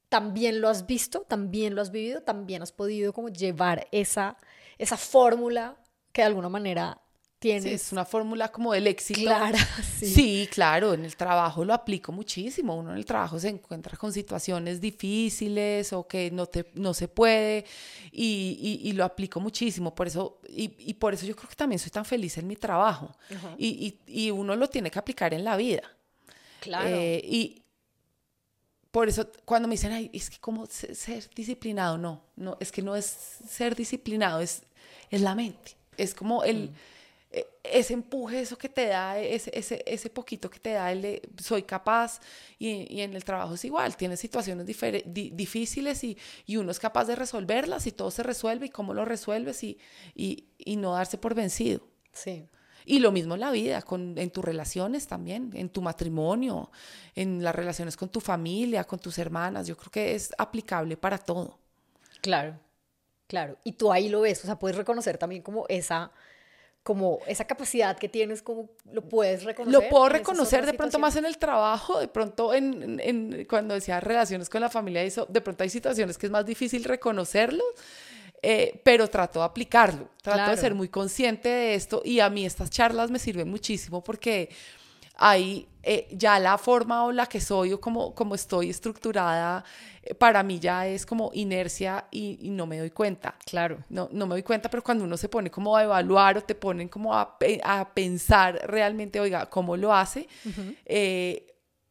también 0.10 0.60
lo 0.60 0.70
has 0.70 0.86
visto, 0.86 1.22
también 1.22 1.76
lo 1.76 1.82
has 1.82 1.92
vivido, 1.92 2.22
también 2.22 2.62
has 2.62 2.72
podido 2.72 3.14
como 3.14 3.30
llevar 3.30 3.88
esa, 3.92 4.38
esa 4.78 4.98
fórmula 4.98 5.78
que 6.12 6.22
de 6.22 6.28
alguna 6.28 6.50
manera 6.50 7.00
tienes. 7.38 7.64
Sí, 7.64 7.70
es 7.70 7.92
una 7.92 8.06
fórmula 8.06 8.52
como 8.52 8.74
del 8.74 8.88
éxito. 8.88 9.22
Clara, 9.22 9.60
sí. 10.00 10.08
sí. 10.08 10.50
claro, 10.52 10.94
en 10.94 11.06
el 11.06 11.16
trabajo 11.16 11.64
lo 11.64 11.74
aplico 11.74 12.12
muchísimo. 12.12 12.76
Uno 12.76 12.92
en 12.92 12.98
el 12.98 13.06
trabajo 13.06 13.40
se 13.40 13.50
encuentra 13.50 13.98
con 13.98 14.12
situaciones 14.12 14.82
difíciles 14.82 15.94
o 15.94 16.08
que 16.08 16.32
no, 16.32 16.48
te, 16.48 16.72
no 16.74 16.94
se 16.96 17.08
puede 17.08 17.66
y, 18.12 18.82
y, 18.84 18.90
y 18.90 18.94
lo 18.94 19.06
aplico 19.06 19.40
muchísimo. 19.40 19.94
Por 19.94 20.08
eso, 20.08 20.42
y, 20.50 20.74
y, 20.80 20.96
por 20.96 21.14
eso 21.14 21.28
yo 21.28 21.36
creo 21.36 21.50
que 21.50 21.56
también 21.56 21.80
soy 21.80 21.92
tan 21.92 22.04
feliz 22.04 22.38
en 22.40 22.48
mi 22.48 22.56
trabajo. 22.56 23.16
y, 23.58 24.00
y, 24.08 24.32
uno 24.32 24.56
lo 24.56 24.68
tiene 24.68 24.90
que 24.90 24.98
aplicar 25.00 25.34
en 25.36 25.44
la 25.44 25.56
vida. 25.56 25.84
Claro. 26.60 26.90
Eh, 26.90 27.22
y 27.24 27.59
por 28.92 29.08
eso 29.08 29.30
cuando 29.46 29.68
me 29.68 29.74
dicen, 29.74 29.92
ay, 29.92 30.10
es 30.14 30.30
que 30.30 30.40
como 30.40 30.66
ser 30.66 31.30
disciplinado, 31.36 31.98
no, 31.98 32.24
no, 32.36 32.58
es 32.60 32.72
que 32.72 32.82
no 32.82 32.96
es 32.96 33.06
ser 33.06 33.76
disciplinado, 33.76 34.40
es, 34.40 34.64
es 35.10 35.22
la 35.22 35.36
mente. 35.36 35.76
Es 35.98 36.14
como 36.14 36.44
el... 36.44 36.70
Mm 36.70 36.76
e, 37.32 37.48
ese 37.64 37.94
empuje, 37.94 38.42
eso 38.42 38.58
que 38.58 38.70
te 38.70 38.88
da, 38.88 39.20
ese, 39.20 39.52
ese, 39.54 39.84
ese 39.86 40.10
poquito 40.10 40.50
que 40.50 40.60
te 40.60 40.72
da 40.72 40.92
el 40.92 41.02
de 41.02 41.22
soy 41.42 41.62
capaz 41.64 42.20
y, 42.58 42.92
y 42.92 43.02
en 43.02 43.14
el 43.16 43.24
trabajo 43.24 43.54
es 43.54 43.66
igual, 43.66 43.96
tienes 43.96 44.20
situaciones 44.20 44.66
di, 44.66 45.30
difíciles 45.30 46.04
y, 46.04 46.18
y, 46.48 46.58
uno 46.58 46.72
es 46.72 46.80
capaz 46.80 47.06
de 47.06 47.16
resolverlas 47.16 47.86
y 47.86 47.92
todo 47.92 48.10
se 48.10 48.24
resuelve 48.24 48.68
y 48.68 48.70
cómo 48.70 48.94
lo 48.96 49.06
resuelves 49.06 49.64
y, 49.64 49.78
y, 50.16 50.46
y 50.58 50.78
no 50.78 50.94
darse 50.94 51.18
por 51.20 51.36
vencido. 51.36 51.82
Sí. 52.12 52.48
Y 52.90 52.98
lo 52.98 53.12
mismo 53.12 53.36
en 53.36 53.42
la 53.42 53.52
vida, 53.52 53.84
con, 53.84 54.18
en 54.18 54.32
tus 54.32 54.44
relaciones 54.44 55.06
también, 55.06 55.52
en 55.54 55.70
tu 55.70 55.80
matrimonio, 55.80 56.72
en 57.14 57.44
las 57.44 57.54
relaciones 57.54 57.96
con 57.96 58.10
tu 58.10 58.20
familia, 58.20 58.84
con 58.84 58.98
tus 58.98 59.20
hermanas, 59.20 59.68
yo 59.68 59.78
creo 59.78 59.92
que 59.92 60.16
es 60.16 60.34
aplicable 60.40 60.98
para 60.98 61.20
todo. 61.20 61.60
Claro, 62.20 62.60
claro. 63.28 63.58
Y 63.64 63.74
tú 63.74 63.92
ahí 63.92 64.10
lo 64.10 64.22
ves, 64.22 64.44
o 64.44 64.48
sea, 64.48 64.58
puedes 64.58 64.76
reconocer 64.76 65.20
también 65.20 65.44
como 65.44 65.68
esa 65.70 66.12
como 66.82 67.20
esa 67.28 67.46
capacidad 67.46 67.96
que 67.96 68.10
tienes, 68.10 68.42
como 68.42 68.72
lo 68.92 69.08
puedes 69.08 69.44
reconocer. 69.44 69.84
Lo 69.84 69.88
puedo 69.88 70.10
reconocer 70.10 70.66
de 70.66 70.74
pronto 70.74 70.98
más 70.98 71.16
en 71.16 71.26
el 71.26 71.38
trabajo, 71.38 72.00
de 72.00 72.08
pronto 72.08 72.56
en, 72.56 73.00
en, 73.00 73.46
cuando 73.46 73.76
decía 73.76 74.00
relaciones 74.00 74.50
con 74.50 74.62
la 74.62 74.70
familia, 74.70 75.04
eso, 75.04 75.28
de 75.30 75.42
pronto 75.42 75.64
hay 75.64 75.70
situaciones 75.70 76.18
que 76.18 76.26
es 76.26 76.32
más 76.32 76.44
difícil 76.44 76.86
reconocerlo, 76.86 77.64
eh, 78.42 78.80
pero 78.84 79.08
trato 79.10 79.40
de 79.40 79.46
aplicarlo, 79.46 80.10
trato 80.22 80.52
de 80.52 80.58
ser 80.58 80.74
muy 80.74 80.88
consciente 80.88 81.50
de 81.50 81.76
esto 81.76 82.02
y 82.06 82.20
a 82.20 82.30
mí 82.30 82.46
estas 82.46 82.70
charlas 82.70 83.12
me 83.12 83.20
sirven 83.20 83.50
muchísimo 83.50 84.04
porque 84.04 84.50
ahí 85.16 85.68
eh, 85.84 86.08
ya 86.12 86.40
la 86.40 86.58
forma 86.58 87.04
o 87.06 87.12
la 87.12 87.26
que 87.26 87.42
soy 87.42 87.74
o 87.74 87.82
como, 87.82 88.16
como 88.16 88.36
estoy 88.36 88.70
estructurada, 88.70 89.64
eh, 90.04 90.14
para 90.14 90.42
mí 90.44 90.60
ya 90.60 90.88
es 90.88 91.06
como 91.06 91.32
inercia 91.34 92.06
y, 92.12 92.38
no 92.50 92.66
me 92.66 92.80
doy 92.80 92.92
cuenta. 92.92 93.36
Claro. 93.46 93.84
No, 93.90 94.08
no 94.12 94.26
me 94.26 94.36
doy 94.36 94.44
cuenta, 94.44 94.70
pero 94.70 94.84
cuando 94.84 95.04
uno 95.04 95.18
se 95.18 95.28
pone 95.28 95.52
como 95.52 95.76
a 95.76 95.84
evaluar 95.84 96.38
o 96.38 96.42
te 96.42 96.56
ponen 96.56 96.88
como 96.88 97.14
a, 97.14 97.38
a 97.64 97.94
pensar 97.94 98.56
realmente, 98.66 99.20
oiga, 99.20 99.48
cómo 99.48 99.76
lo 99.76 99.94
hace, 99.94 100.28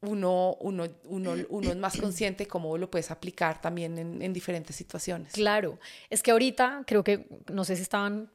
uno, 0.00 0.56
uno, 0.60 0.86
uno, 1.04 1.34
uno 1.48 1.70
es 1.70 1.76
más 1.76 1.96
consciente 2.00 2.46
cómo 2.46 2.76
lo 2.78 2.90
puedes 2.90 3.10
aplicar 3.10 3.60
también 3.60 3.98
en, 3.98 4.22
en, 4.22 4.32
diferentes 4.32 4.76
situaciones. 4.76 5.32
Claro, 5.32 5.78
es 6.08 6.22
que 6.22 6.30
ahorita 6.30 6.84
creo 6.86 7.02
que, 7.02 7.26
no 7.52 7.64
sé 7.64 7.76
si 7.76 7.82
estaban 7.82 8.30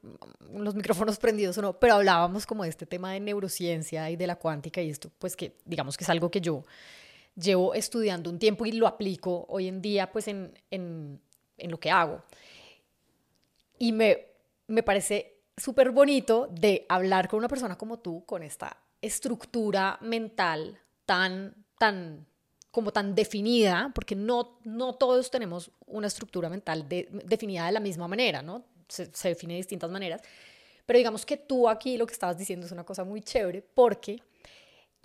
los 0.52 0.76
micrófonos 0.76 1.18
prendidos 1.18 1.58
o 1.58 1.62
no, 1.62 1.80
pero 1.80 1.96
hablábamos 1.96 2.46
como 2.46 2.64
de 2.64 2.70
este 2.70 2.86
tema 2.86 3.14
de 3.14 3.20
neurociencia 3.20 4.10
y 4.10 4.16
de 4.16 4.28
la 4.28 4.36
cuántica 4.36 4.82
y 4.82 4.90
esto, 4.90 5.10
pues 5.20 5.36
que 5.36 5.56
digamos 5.66 5.98
que 5.98 6.04
es 6.04 6.10
algo 6.10 6.30
que 6.30 6.42
yo 6.42 6.64
llevo 7.36 7.74
estudiando 7.74 8.30
un 8.30 8.40
tiempo 8.40 8.66
y 8.66 8.74
lo 8.74 8.88
aplico 8.88 9.46
hoy 9.50 9.68
en 9.68 9.82
día 9.82 10.12
pues 10.12 10.28
en, 10.28 10.58
en, 10.70 11.20
en 11.58 11.72
lo 11.72 11.80
que 11.80 11.92
hago. 11.92 12.24
Y 13.80 13.92
me, 13.92 14.28
me 14.68 14.84
parece 14.84 15.38
súper 15.58 15.92
bonito 15.92 16.48
de 16.52 16.86
hablar 16.90 17.28
con 17.28 17.40
una 17.40 17.48
persona 17.48 17.78
como 17.78 18.00
tú, 18.00 18.26
con 18.26 18.44
esta 18.44 18.78
estructura 19.02 19.98
mental 20.02 20.80
tan, 21.06 21.66
tan, 21.78 22.26
como 22.72 22.92
tan 22.92 23.16
definida, 23.16 23.92
porque 23.94 24.16
no, 24.16 24.60
no 24.64 24.94
todos 24.94 25.30
tenemos 25.30 25.72
una 25.86 26.08
estructura 26.08 26.50
mental 26.50 26.88
definida 26.88 27.66
de 27.66 27.72
la 27.72 27.80
misma 27.80 28.08
manera, 28.08 28.42
¿no? 28.42 28.66
Se, 28.88 29.14
se, 29.14 29.30
define 29.30 29.54
de 29.54 29.60
distintas 29.60 29.90
maneras. 29.90 30.22
Pero 30.86 30.98
digamos 30.98 31.26
que 31.26 31.38
tú 31.38 31.70
aquí 31.70 31.98
lo 31.98 32.06
que 32.06 32.14
estabas 32.14 32.38
diciendo 32.38 32.66
es 32.66 32.72
una 32.72 32.84
cosa 32.84 33.04
muy 33.04 33.22
chévere, 33.22 33.62
porque 33.62 34.22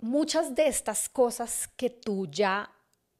muchas 0.01 0.55
de 0.55 0.67
estas 0.67 1.09
cosas 1.09 1.69
que 1.75 1.89
tú 1.89 2.27
ya 2.29 2.71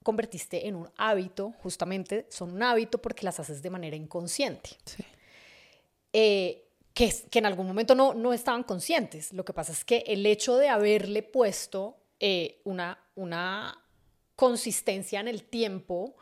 convertiste 0.03 0.67
en 0.67 0.75
un 0.75 0.89
hábito, 0.97 1.53
justamente 1.61 2.25
son 2.29 2.53
un 2.53 2.63
hábito 2.63 3.01
porque 3.01 3.25
las 3.25 3.39
haces 3.39 3.61
de 3.61 3.69
manera 3.69 3.95
inconsciente. 3.95 4.71
Sí. 4.85 5.03
Eh, 6.13 6.65
que, 6.93 7.13
que, 7.29 7.39
en 7.39 7.45
algún 7.45 7.67
momento 7.67 7.95
no, 7.95 8.13
no 8.13 8.33
estaban 8.33 8.63
conscientes. 8.63 9.31
Lo 9.33 9.45
que 9.45 9.53
pasa 9.53 9.71
es 9.71 9.85
que 9.85 10.03
el 10.07 10.25
hecho 10.25 10.57
de 10.57 10.69
haberle 10.69 11.21
puesto 11.21 11.98
eh, 12.19 12.61
una, 12.65 12.99
una 13.15 13.83
consistencia 14.35 15.19
en 15.19 15.27
el 15.27 15.43
tiempo 15.43 16.15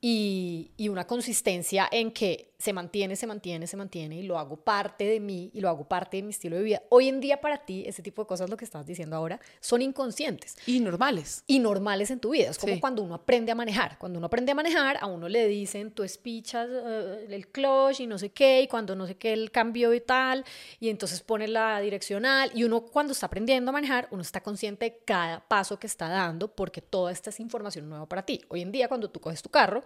y, 0.00 0.72
y, 0.76 0.88
una 0.88 1.06
consistencia 1.06 1.88
en 1.90 2.12
que 2.12 2.47
se 2.58 2.72
mantiene, 2.72 3.14
se 3.14 3.28
mantiene, 3.28 3.68
se 3.68 3.76
mantiene 3.76 4.16
y 4.16 4.22
lo 4.24 4.36
hago 4.36 4.56
parte 4.56 5.04
de 5.04 5.20
mí 5.20 5.48
y 5.54 5.60
lo 5.60 5.68
hago 5.68 5.84
parte 5.84 6.16
de 6.16 6.24
mi 6.24 6.30
estilo 6.30 6.56
de 6.56 6.62
vida. 6.64 6.82
Hoy 6.88 7.08
en 7.08 7.20
día 7.20 7.40
para 7.40 7.58
ti, 7.58 7.84
ese 7.86 8.02
tipo 8.02 8.22
de 8.22 8.26
cosas, 8.26 8.50
lo 8.50 8.56
que 8.56 8.64
estás 8.64 8.84
diciendo 8.84 9.14
ahora, 9.14 9.38
son 9.60 9.80
inconscientes. 9.80 10.56
Y 10.66 10.80
normales. 10.80 11.44
Y 11.46 11.60
normales 11.60 12.10
en 12.10 12.18
tu 12.18 12.30
vida. 12.30 12.50
Es 12.50 12.58
como 12.58 12.74
sí. 12.74 12.80
cuando 12.80 13.04
uno 13.04 13.14
aprende 13.14 13.52
a 13.52 13.54
manejar. 13.54 13.96
Cuando 13.98 14.18
uno 14.18 14.26
aprende 14.26 14.50
a 14.50 14.54
manejar, 14.56 14.98
a 15.00 15.06
uno 15.06 15.28
le 15.28 15.46
dicen, 15.46 15.92
tú 15.92 16.02
espichas 16.02 16.68
uh, 16.68 17.32
el 17.32 17.46
clutch 17.46 18.00
y 18.00 18.08
no 18.08 18.18
sé 18.18 18.30
qué, 18.30 18.62
y 18.62 18.66
cuando 18.66 18.96
no 18.96 19.06
sé 19.06 19.16
qué, 19.16 19.32
el 19.32 19.52
cambio 19.52 19.94
y 19.94 20.00
tal, 20.00 20.44
y 20.80 20.88
entonces 20.88 21.20
pone 21.20 21.46
la 21.46 21.78
direccional. 21.80 22.50
Y 22.54 22.64
uno 22.64 22.80
cuando 22.86 23.12
está 23.12 23.26
aprendiendo 23.26 23.68
a 23.68 23.72
manejar, 23.72 24.08
uno 24.10 24.22
está 24.22 24.42
consciente 24.42 24.84
de 24.84 24.98
cada 25.04 25.46
paso 25.46 25.78
que 25.78 25.86
está 25.86 26.08
dando 26.08 26.48
porque 26.48 26.82
toda 26.82 27.12
esta 27.12 27.30
es 27.30 27.38
información 27.38 27.88
nueva 27.88 28.08
para 28.08 28.26
ti. 28.26 28.40
Hoy 28.48 28.62
en 28.62 28.72
día, 28.72 28.88
cuando 28.88 29.10
tú 29.10 29.20
coges 29.20 29.42
tu 29.42 29.48
carro, 29.48 29.84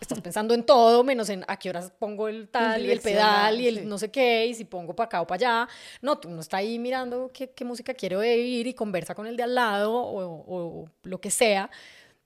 estás 0.00 0.20
pensando 0.20 0.54
en 0.54 0.64
todo, 0.64 1.02
menos 1.02 1.28
en 1.28 1.44
a 1.48 1.58
qué 1.58 1.70
horas 1.70 1.92
pongo 1.98 2.28
el 2.28 2.48
tal 2.48 2.84
y 2.84 2.90
el 2.90 3.00
pedal 3.00 3.60
y 3.60 3.68
el 3.68 3.78
sí. 3.80 3.84
no 3.84 3.98
sé 3.98 4.10
qué, 4.10 4.46
y 4.46 4.54
si 4.54 4.64
pongo 4.64 4.94
para 4.94 5.06
acá 5.06 5.20
o 5.22 5.26
para 5.26 5.64
allá. 5.64 5.68
No, 6.02 6.18
tú 6.18 6.30
no 6.30 6.40
está 6.40 6.58
ahí 6.58 6.78
mirando 6.78 7.30
qué, 7.32 7.50
qué, 7.50 7.64
música 7.64 7.94
quiero 7.94 8.20
oír 8.20 8.66
y 8.66 8.74
conversa 8.74 9.14
con 9.14 9.26
el 9.26 9.36
de 9.36 9.42
al 9.42 9.54
lado 9.54 9.94
o, 9.94 10.82
o, 10.82 10.88
lo 11.02 11.20
que 11.20 11.30
sea, 11.30 11.70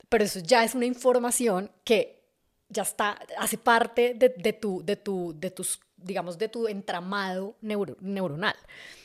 pero 0.08 0.24
eso 0.24 0.40
ya 0.40 0.64
es 0.64 0.74
una 0.74 0.86
información 0.86 1.70
que 1.84 2.22
ya 2.68 2.82
está, 2.82 3.18
hace 3.38 3.58
parte 3.58 4.14
de, 4.14 4.30
de, 4.30 4.52
tu, 4.52 4.84
de, 4.84 4.96
tu, 4.96 5.34
de 5.38 5.50
tus, 5.50 5.80
digamos, 5.96 6.38
de 6.38 6.48
tu 6.48 6.68
entramado 6.68 7.56
neuro, 7.60 7.96
neuronal. 8.00 8.56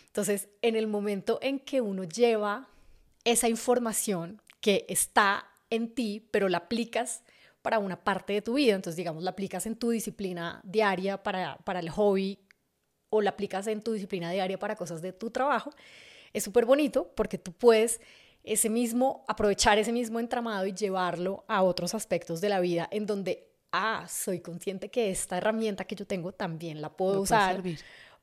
Entonces, 0.08 0.50
en 0.62 0.76
el 0.76 0.88
momento 0.88 1.40
en 1.42 1.60
que 1.60 1.80
uno 1.80 2.04
lleva 2.04 2.68
esa 3.24 3.50
información 3.50 4.42
que 4.62 4.86
está 4.90 5.48
en 5.70 5.94
ti, 5.94 6.28
pero 6.32 6.50
la 6.50 6.60
aplicas 6.60 7.24
para 7.62 7.80
una 7.80 8.04
parte 8.04 8.34
de 8.34 8.42
tu 8.42 8.54
vida. 8.54 8.76
Entonces, 8.76 8.96
digamos, 8.96 9.24
la 9.24 9.32
aplicas 9.32 9.66
en 9.66 9.76
tu 9.76 9.90
disciplina 9.90 10.62
diaria 10.64 11.22
para, 11.22 11.58
para 11.58 11.80
el 11.80 11.90
hobby 11.90 12.40
o 13.10 13.22
la 13.22 13.32
aplicas 13.32 13.68
en 13.68 13.82
tu 13.82 13.94
disciplina 13.94 14.32
diaria 14.32 14.60
para 14.60 14.76
cosas 14.76 15.02
de 15.02 15.14
tu 15.14 15.30
trabajo. 15.32 15.72
Es 16.34 16.44
súper 16.44 16.66
bonito 16.66 17.12
porque 17.16 17.38
tú 17.38 17.54
puedes 17.54 18.00
ese 18.44 18.70
mismo, 18.70 19.26
aprovechar 19.28 19.78
ese 19.78 19.92
mismo 19.92 20.20
entramado 20.20 20.66
y 20.66 20.74
llevarlo 20.74 21.44
a 21.48 21.64
otros 21.64 21.94
aspectos 21.94 22.42
de 22.42 22.50
la 22.50 22.60
vida 22.60 22.88
en 22.92 23.06
donde, 23.06 23.50
ah, 23.72 24.06
soy 24.08 24.40
consciente 24.40 24.90
que 24.90 25.10
esta 25.10 25.38
herramienta 25.38 25.86
que 25.86 25.96
yo 25.96 26.08
tengo 26.08 26.32
también 26.32 26.82
la 26.82 26.96
puedo 26.96 27.22
usar 27.22 27.62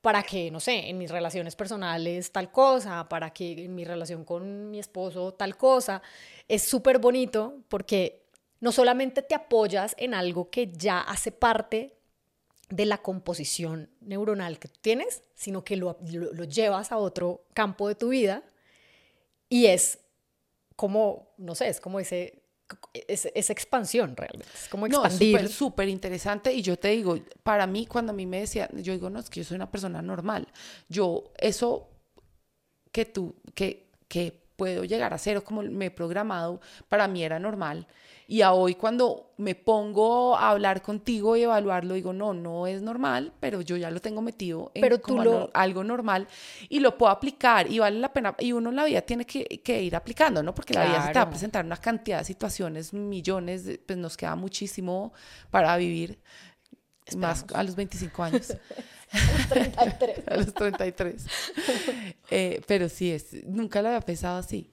para 0.01 0.22
que, 0.22 0.51
no 0.51 0.61
sé, 0.61 0.91
en 0.91 0.99
mis 0.99 1.11
relaciones 1.11 1.57
personales 1.57 2.30
tal 2.30 2.53
cosa, 2.53 3.09
para 3.09 3.30
que 3.30 3.64
en 3.64 3.74
mi 3.74 3.85
relación 3.85 4.24
con 4.24 4.70
mi 4.70 4.78
esposo 4.78 5.32
tal 5.32 5.57
cosa. 5.57 6.03
Es 6.47 6.62
súper 6.62 6.99
bonito 6.99 7.62
porque 7.68 8.24
no 8.64 8.72
solamente 8.72 9.20
te 9.20 9.34
apoyas 9.34 9.94
en 9.98 10.14
algo 10.14 10.48
que 10.48 10.72
ya 10.72 10.98
hace 10.98 11.30
parte 11.30 11.98
de 12.70 12.86
la 12.86 12.96
composición 12.96 13.90
neuronal 14.00 14.58
que 14.58 14.68
tienes, 14.68 15.22
sino 15.34 15.62
que 15.62 15.76
lo, 15.76 15.98
lo, 16.10 16.32
lo, 16.32 16.44
llevas 16.44 16.90
a 16.90 16.96
otro 16.96 17.44
campo 17.52 17.88
de 17.88 17.94
tu 17.94 18.08
vida 18.08 18.42
y 19.50 19.66
es 19.66 19.98
como, 20.76 21.34
no 21.36 21.54
sé, 21.54 21.68
es 21.68 21.78
como 21.78 22.00
ese, 22.00 22.42
esa 23.06 23.52
expansión 23.52 24.16
realmente, 24.16 24.54
es 24.54 24.68
como 24.70 24.86
expandir. 24.86 25.42
No, 25.42 25.48
súper 25.48 25.90
interesante 25.90 26.50
y 26.50 26.62
yo 26.62 26.78
te 26.78 26.88
digo, 26.88 27.18
para 27.42 27.66
mí 27.66 27.84
cuando 27.84 28.12
a 28.12 28.16
mí 28.16 28.24
me 28.24 28.40
decía, 28.40 28.70
yo 28.72 28.94
digo, 28.94 29.10
no, 29.10 29.20
es 29.20 29.28
que 29.28 29.40
yo 29.40 29.44
soy 29.44 29.56
una 29.56 29.70
persona 29.70 30.00
normal, 30.00 30.48
yo 30.88 31.34
eso 31.36 31.90
que 32.92 33.04
tú, 33.04 33.36
que, 33.54 33.90
que 34.08 34.43
puedo 34.57 34.84
llegar 34.84 35.14
a 35.14 35.18
ser 35.18 35.36
o 35.36 35.44
como 35.44 35.62
me 35.62 35.86
he 35.86 35.90
programado, 35.90 36.61
para 36.88 37.09
mí 37.09 37.22
era 37.22 37.38
normal 37.38 37.86
y 38.26 38.42
a 38.42 38.52
hoy 38.52 38.74
cuando 38.74 39.34
me 39.36 39.55
pongo 39.55 40.36
a 40.36 40.50
hablar 40.50 40.80
contigo 40.80 41.36
y 41.36 41.42
evaluarlo, 41.42 41.94
digo, 41.94 42.12
no, 42.12 42.32
no 42.32 42.66
es 42.66 42.80
normal, 42.80 43.32
pero 43.38 43.61
yo 43.61 43.76
ya 43.76 43.90
lo 43.90 44.00
tengo 44.00 44.22
metido 44.22 44.70
en 44.74 44.80
pero 44.80 44.98
tú 44.98 45.18
lo... 45.18 45.50
algo 45.52 45.84
normal 45.84 46.26
y 46.68 46.80
lo 46.80 46.96
puedo 46.96 47.12
aplicar 47.12 47.70
y 47.70 47.78
vale 47.80 47.98
la 47.98 48.12
pena. 48.12 48.34
Y 48.38 48.52
uno 48.52 48.70
en 48.70 48.76
la 48.76 48.84
vida 48.84 49.02
tiene 49.02 49.26
que, 49.26 49.44
que 49.62 49.82
ir 49.82 49.94
aplicando, 49.94 50.42
¿no? 50.42 50.55
Porque 50.55 50.72
claro. 50.72 50.88
la 50.88 50.94
vida 50.94 51.07
se 51.07 51.12
te 51.12 51.18
va 51.18 51.24
a 51.24 51.30
presentar 51.30 51.64
una 51.64 51.76
cantidad 51.76 52.18
de 52.18 52.24
situaciones, 52.24 52.94
millones, 52.94 53.64
de, 53.64 53.78
pues 53.78 53.98
nos 53.98 54.16
queda 54.16 54.36
muchísimo 54.36 55.12
para 55.50 55.76
vivir. 55.76 56.18
Esperamos. 57.05 57.42
Más 57.42 57.55
a 57.55 57.62
los 57.62 57.76
25 57.76 58.22
años. 58.22 58.57
33. 59.48 60.22
a 60.28 60.36
los 60.36 60.54
33. 60.54 61.26
Eh, 62.30 62.60
pero 62.66 62.88
sí, 62.88 63.12
es, 63.12 63.44
nunca 63.44 63.82
lo 63.82 63.88
había 63.88 64.00
pensado 64.00 64.38
así. 64.38 64.70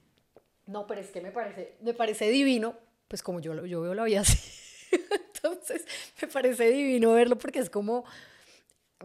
No, 0.66 0.86
pero 0.86 1.00
es 1.00 1.08
que 1.08 1.20
me 1.20 1.30
parece, 1.30 1.76
me 1.80 1.94
parece 1.94 2.30
divino, 2.30 2.76
pues 3.08 3.22
como 3.22 3.40
yo, 3.40 3.66
yo 3.66 3.80
veo 3.80 3.94
la 3.94 4.04
vida 4.04 4.20
así. 4.20 4.38
Entonces, 5.34 5.84
me 6.20 6.28
parece 6.28 6.70
divino 6.70 7.12
verlo 7.12 7.36
porque 7.36 7.58
es 7.58 7.70
como, 7.70 8.04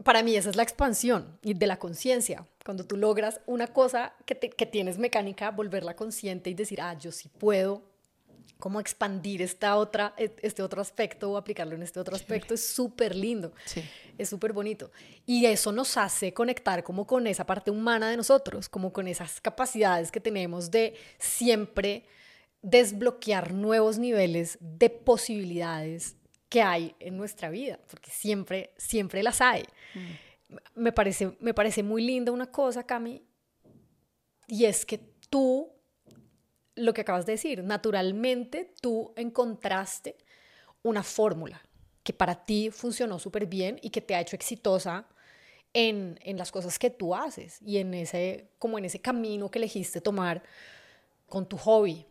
para 0.04 0.22
mí 0.22 0.36
esa 0.36 0.50
es 0.50 0.56
la 0.56 0.62
expansión 0.62 1.38
de 1.42 1.66
la 1.66 1.78
conciencia. 1.78 2.46
Cuando 2.64 2.86
tú 2.86 2.96
logras 2.96 3.40
una 3.46 3.66
cosa 3.66 4.14
que, 4.24 4.36
que 4.38 4.66
tienes 4.66 4.98
mecánica, 4.98 5.50
volverla 5.50 5.96
consciente 5.96 6.50
y 6.50 6.54
decir, 6.54 6.80
ah, 6.80 6.96
yo 6.98 7.12
sí 7.12 7.28
puedo 7.28 7.82
como 8.58 8.80
expandir 8.80 9.40
esta 9.42 9.76
otra, 9.76 10.14
e, 10.16 10.34
este 10.42 10.62
otro 10.62 10.80
aspecto 10.80 11.30
o 11.30 11.36
aplicarlo 11.36 11.74
en 11.76 11.82
este 11.82 12.00
otro 12.00 12.16
aspecto 12.16 12.54
es 12.54 12.66
súper 12.66 13.14
lindo, 13.14 13.52
Sí. 13.64 13.82
es 14.18 14.28
súper 14.28 14.52
bonito. 14.52 14.90
Y 15.26 15.46
eso 15.46 15.70
nos 15.72 15.96
hace 15.96 16.34
conectar 16.34 16.82
como 16.82 17.06
con 17.06 17.26
esa 17.26 17.46
parte 17.46 17.70
humana 17.70 18.10
de 18.10 18.16
nosotros, 18.16 18.68
como 18.68 18.92
con 18.92 19.06
esas 19.06 19.40
capacidades 19.40 20.10
que 20.10 20.20
tenemos 20.20 20.70
de 20.70 20.94
siempre 21.18 22.04
desbloquear 22.62 23.52
nuevos 23.54 23.98
niveles 23.98 24.58
de 24.60 24.90
posibilidades 24.90 26.16
que 26.48 26.62
hay 26.62 26.96
en 26.98 27.16
nuestra 27.16 27.50
vida, 27.50 27.78
porque 27.88 28.10
siempre, 28.10 28.72
siempre 28.76 29.22
las 29.22 29.40
hay. 29.40 29.64
Me, 30.74 30.92
parece, 30.92 31.36
me 31.40 31.54
parece 31.54 31.82
muy 31.82 32.02
linda 32.02 32.32
una 32.32 32.50
cosa, 32.50 32.84
Cami, 32.84 33.22
y 34.48 34.64
es 34.64 34.84
que 34.86 34.98
tú 35.30 35.70
lo 36.78 36.94
que 36.94 37.02
acabas 37.02 37.26
de 37.26 37.32
decir, 37.32 37.62
naturalmente 37.62 38.72
tú 38.80 39.12
encontraste 39.16 40.16
una 40.82 41.02
fórmula 41.02 41.60
que 42.02 42.12
para 42.12 42.46
ti 42.46 42.70
funcionó 42.70 43.18
súper 43.18 43.46
bien 43.46 43.78
y 43.82 43.90
que 43.90 44.00
te 44.00 44.14
ha 44.14 44.20
hecho 44.20 44.36
exitosa 44.36 45.06
en, 45.74 46.18
en, 46.22 46.38
las 46.38 46.50
cosas 46.50 46.78
que 46.78 46.88
tú 46.88 47.14
haces 47.14 47.60
y 47.60 47.78
en 47.78 47.92
ese, 47.92 48.48
como 48.58 48.78
en 48.78 48.86
ese 48.86 49.00
camino 49.00 49.50
que 49.50 49.58
elegiste 49.58 50.00
tomar 50.00 50.42
con 51.26 51.46
tu 51.46 51.58
hobby. 51.58 52.06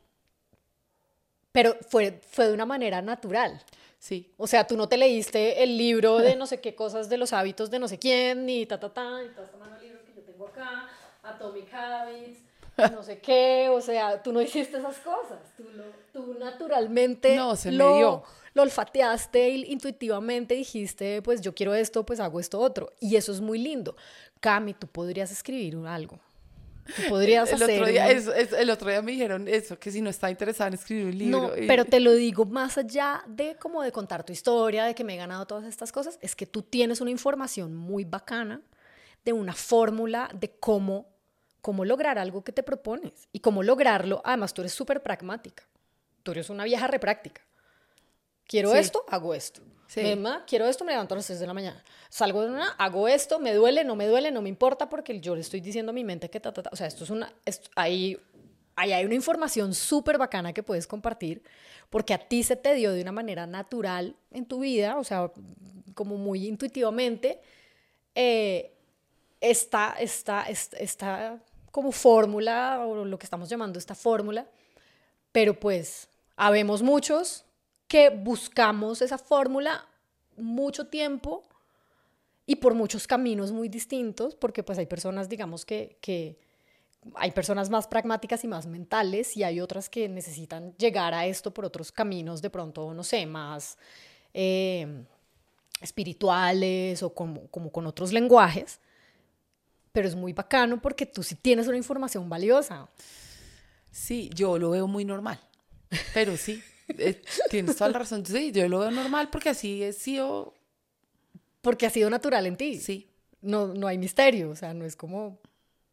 Pero 1.51 1.75
fue, 1.89 2.21
fue 2.29 2.47
de 2.47 2.53
una 2.53 2.67
manera 2.67 3.01
natural. 3.01 3.59
Sí. 3.97 4.31
O 4.37 4.45
sea, 4.45 4.67
tú 4.67 4.77
no 4.77 4.87
te 4.87 4.97
leíste 4.97 5.63
el 5.63 5.75
libro 5.75 6.19
de 6.19 6.35
no 6.35 6.45
sé 6.45 6.61
qué 6.61 6.75
cosas 6.75 7.09
de 7.09 7.17
los 7.17 7.33
hábitos 7.33 7.71
de 7.71 7.79
no 7.79 7.87
sé 7.87 7.97
quién, 7.97 8.45
ni 8.45 8.65
ta, 8.67 8.79
ta, 8.79 8.93
ta, 8.93 9.23
y 9.23 9.29
toda 9.29 9.45
esta 9.45 9.57
mano 9.57 9.75
de 9.77 9.87
libros 9.87 10.03
que 10.03 10.13
yo 10.13 10.21
tengo 10.21 10.47
acá, 10.47 10.87
Atomic 11.23 11.73
Habits, 11.73 12.41
no 12.77 13.03
sé 13.03 13.19
qué, 13.19 13.69
o 13.69 13.81
sea, 13.81 14.21
tú 14.21 14.31
no 14.31 14.41
hiciste 14.41 14.77
esas 14.77 14.97
cosas, 14.97 15.39
tú, 15.55 15.63
lo, 15.73 15.83
tú 16.13 16.35
naturalmente 16.39 17.35
no, 17.35 17.55
se 17.55 17.71
lo, 17.71 17.91
me 17.91 17.97
dio. 17.97 18.23
lo 18.53 18.61
olfateaste 18.61 19.49
y 19.49 19.71
intuitivamente 19.71 20.55
dijiste, 20.55 21.21
pues 21.21 21.41
yo 21.41 21.53
quiero 21.53 21.73
esto, 21.73 22.05
pues 22.05 22.19
hago 22.19 22.39
esto 22.39 22.59
otro, 22.59 22.93
y 22.99 23.15
eso 23.15 23.31
es 23.31 23.41
muy 23.41 23.59
lindo. 23.59 23.95
Cami, 24.39 24.73
tú 24.73 24.87
podrías 24.87 25.31
escribir 25.31 25.75
algo. 25.87 26.19
Tú 26.95 27.01
podrías 27.09 27.49
el 27.51 27.61
hacer... 27.61 27.81
Otro 27.81 27.91
día, 27.91 28.05
un... 28.05 28.11
es, 28.11 28.27
es, 28.27 28.53
el 28.53 28.69
otro 28.69 28.89
día 28.89 29.01
me 29.01 29.11
dijeron 29.11 29.47
eso, 29.47 29.77
que 29.77 29.91
si 29.91 30.01
no 30.01 30.09
está 30.09 30.29
interesada 30.29 30.69
en 30.69 30.73
escribir 30.75 31.05
un 31.05 31.17
libro. 31.17 31.41
No, 31.41 31.57
y... 31.57 31.67
pero 31.67 31.85
te 31.85 31.99
lo 31.99 32.13
digo 32.13 32.45
más 32.45 32.77
allá 32.77 33.23
de 33.27 33.55
como 33.55 33.81
de 33.81 33.91
contar 33.91 34.23
tu 34.23 34.31
historia, 34.31 34.85
de 34.85 34.95
que 34.95 35.03
me 35.03 35.15
he 35.15 35.17
ganado 35.17 35.45
todas 35.45 35.65
estas 35.65 35.91
cosas, 35.91 36.17
es 36.21 36.35
que 36.35 36.45
tú 36.45 36.61
tienes 36.61 37.01
una 37.01 37.11
información 37.11 37.75
muy 37.75 38.05
bacana 38.05 38.61
de 39.25 39.33
una 39.33 39.53
fórmula 39.53 40.29
de 40.33 40.51
cómo 40.51 41.16
cómo 41.61 41.85
lograr 41.85 42.17
algo 42.17 42.43
que 42.43 42.51
te 42.51 42.63
propones 42.63 43.27
y 43.31 43.39
cómo 43.39 43.63
lograrlo. 43.63 44.21
Además, 44.23 44.53
tú 44.53 44.61
eres 44.61 44.73
súper 44.73 45.01
pragmática. 45.01 45.63
Tú 46.23 46.31
eres 46.31 46.49
una 46.49 46.63
vieja 46.63 46.87
repráctica. 46.87 47.41
Quiero 48.45 48.71
sí. 48.71 48.77
esto, 48.77 49.03
hago 49.09 49.33
esto. 49.33 49.61
Sí. 49.87 50.01
Emma, 50.01 50.43
quiero 50.45 50.65
esto, 50.65 50.83
me 50.83 50.91
levanto 50.91 51.13
a 51.13 51.17
las 51.17 51.25
3 51.27 51.39
de 51.39 51.47
la 51.47 51.53
mañana. 51.53 51.83
Salgo 52.09 52.41
de 52.41 52.49
una, 52.49 52.69
hago 52.71 53.07
esto, 53.07 53.39
me 53.39 53.53
duele, 53.53 53.83
no 53.83 53.95
me 53.95 54.07
duele, 54.07 54.31
no 54.31 54.41
me 54.41 54.49
importa 54.49 54.89
porque 54.89 55.19
yo 55.21 55.35
le 55.35 55.41
estoy 55.41 55.61
diciendo 55.61 55.91
a 55.91 55.93
mi 55.93 56.03
mente 56.03 56.29
que 56.29 56.39
ta, 56.39 56.53
ta, 56.53 56.63
ta. 56.63 56.69
O 56.73 56.75
sea, 56.75 56.87
esto 56.87 57.05
es 57.05 57.09
una. 57.09 57.33
Esto, 57.45 57.69
ahí, 57.75 58.17
ahí 58.75 58.91
hay 58.91 59.05
una 59.05 59.15
información 59.15 59.73
súper 59.73 60.17
bacana 60.17 60.51
que 60.53 60.63
puedes 60.63 60.87
compartir 60.87 61.41
porque 61.89 62.13
a 62.13 62.17
ti 62.17 62.43
se 62.43 62.55
te 62.55 62.73
dio 62.73 62.91
de 62.91 63.01
una 63.01 63.11
manera 63.11 63.47
natural 63.47 64.15
en 64.31 64.45
tu 64.45 64.59
vida, 64.59 64.97
o 64.97 65.03
sea, 65.03 65.31
como 65.93 66.17
muy 66.17 66.47
intuitivamente. 66.47 67.41
Eh, 68.15 68.76
esta, 69.41 69.95
esta, 69.99 70.43
esta, 70.43 71.39
como 71.71 71.91
fórmula, 71.91 72.85
o 72.85 73.05
lo 73.05 73.19
que 73.19 73.25
estamos 73.25 73.49
llamando 73.49 73.77
esta 73.77 73.95
fórmula, 73.95 74.47
pero 75.31 75.59
pues 75.59 76.09
habemos 76.35 76.81
muchos 76.81 77.45
que 77.87 78.09
buscamos 78.09 79.01
esa 79.01 79.17
fórmula 79.17 79.85
mucho 80.35 80.87
tiempo 80.87 81.43
y 82.45 82.55
por 82.57 82.73
muchos 82.73 83.07
caminos 83.07 83.51
muy 83.51 83.69
distintos, 83.69 84.35
porque 84.35 84.63
pues 84.63 84.79
hay 84.79 84.85
personas, 84.85 85.29
digamos, 85.29 85.65
que, 85.65 85.97
que 86.01 86.39
hay 87.15 87.31
personas 87.31 87.69
más 87.69 87.87
pragmáticas 87.87 88.43
y 88.43 88.47
más 88.47 88.65
mentales 88.65 89.35
y 89.37 89.43
hay 89.43 89.59
otras 89.59 89.89
que 89.89 90.09
necesitan 90.09 90.73
llegar 90.77 91.13
a 91.13 91.25
esto 91.25 91.53
por 91.53 91.65
otros 91.65 91.91
caminos, 91.91 92.41
de 92.41 92.49
pronto, 92.49 92.93
no 92.93 93.03
sé, 93.03 93.25
más 93.25 93.77
eh, 94.33 95.05
espirituales 95.81 97.03
o 97.03 97.13
como, 97.13 97.47
como 97.47 97.71
con 97.71 97.85
otros 97.85 98.11
lenguajes 98.13 98.79
pero 99.91 100.07
es 100.07 100.15
muy 100.15 100.33
bacano 100.33 100.81
porque 100.81 101.05
tú 101.05 101.23
sí 101.23 101.35
tienes 101.35 101.67
una 101.67 101.77
información 101.77 102.29
valiosa. 102.29 102.89
Sí, 103.91 104.29
yo 104.33 104.57
lo 104.57 104.71
veo 104.71 104.87
muy 104.87 105.05
normal, 105.05 105.39
pero 106.13 106.37
sí, 106.37 106.61
eh, 106.97 107.21
tienes 107.49 107.75
toda 107.75 107.89
la 107.91 107.99
razón. 107.99 108.25
Sí, 108.25 108.51
yo 108.51 108.67
lo 108.67 108.79
veo 108.79 108.91
normal 108.91 109.29
porque 109.31 109.49
así 109.49 109.83
he 109.83 109.93
sido... 109.93 110.53
Porque 111.61 111.85
ha 111.85 111.89
sido 111.89 112.09
natural 112.09 112.45
en 112.45 112.55
ti. 112.55 112.79
Sí. 112.79 113.09
No, 113.41 113.73
no 113.73 113.87
hay 113.87 113.97
misterio, 113.97 114.51
o 114.51 114.55
sea, 114.55 114.73
no 114.73 114.85
es 114.85 114.95
como, 114.95 115.39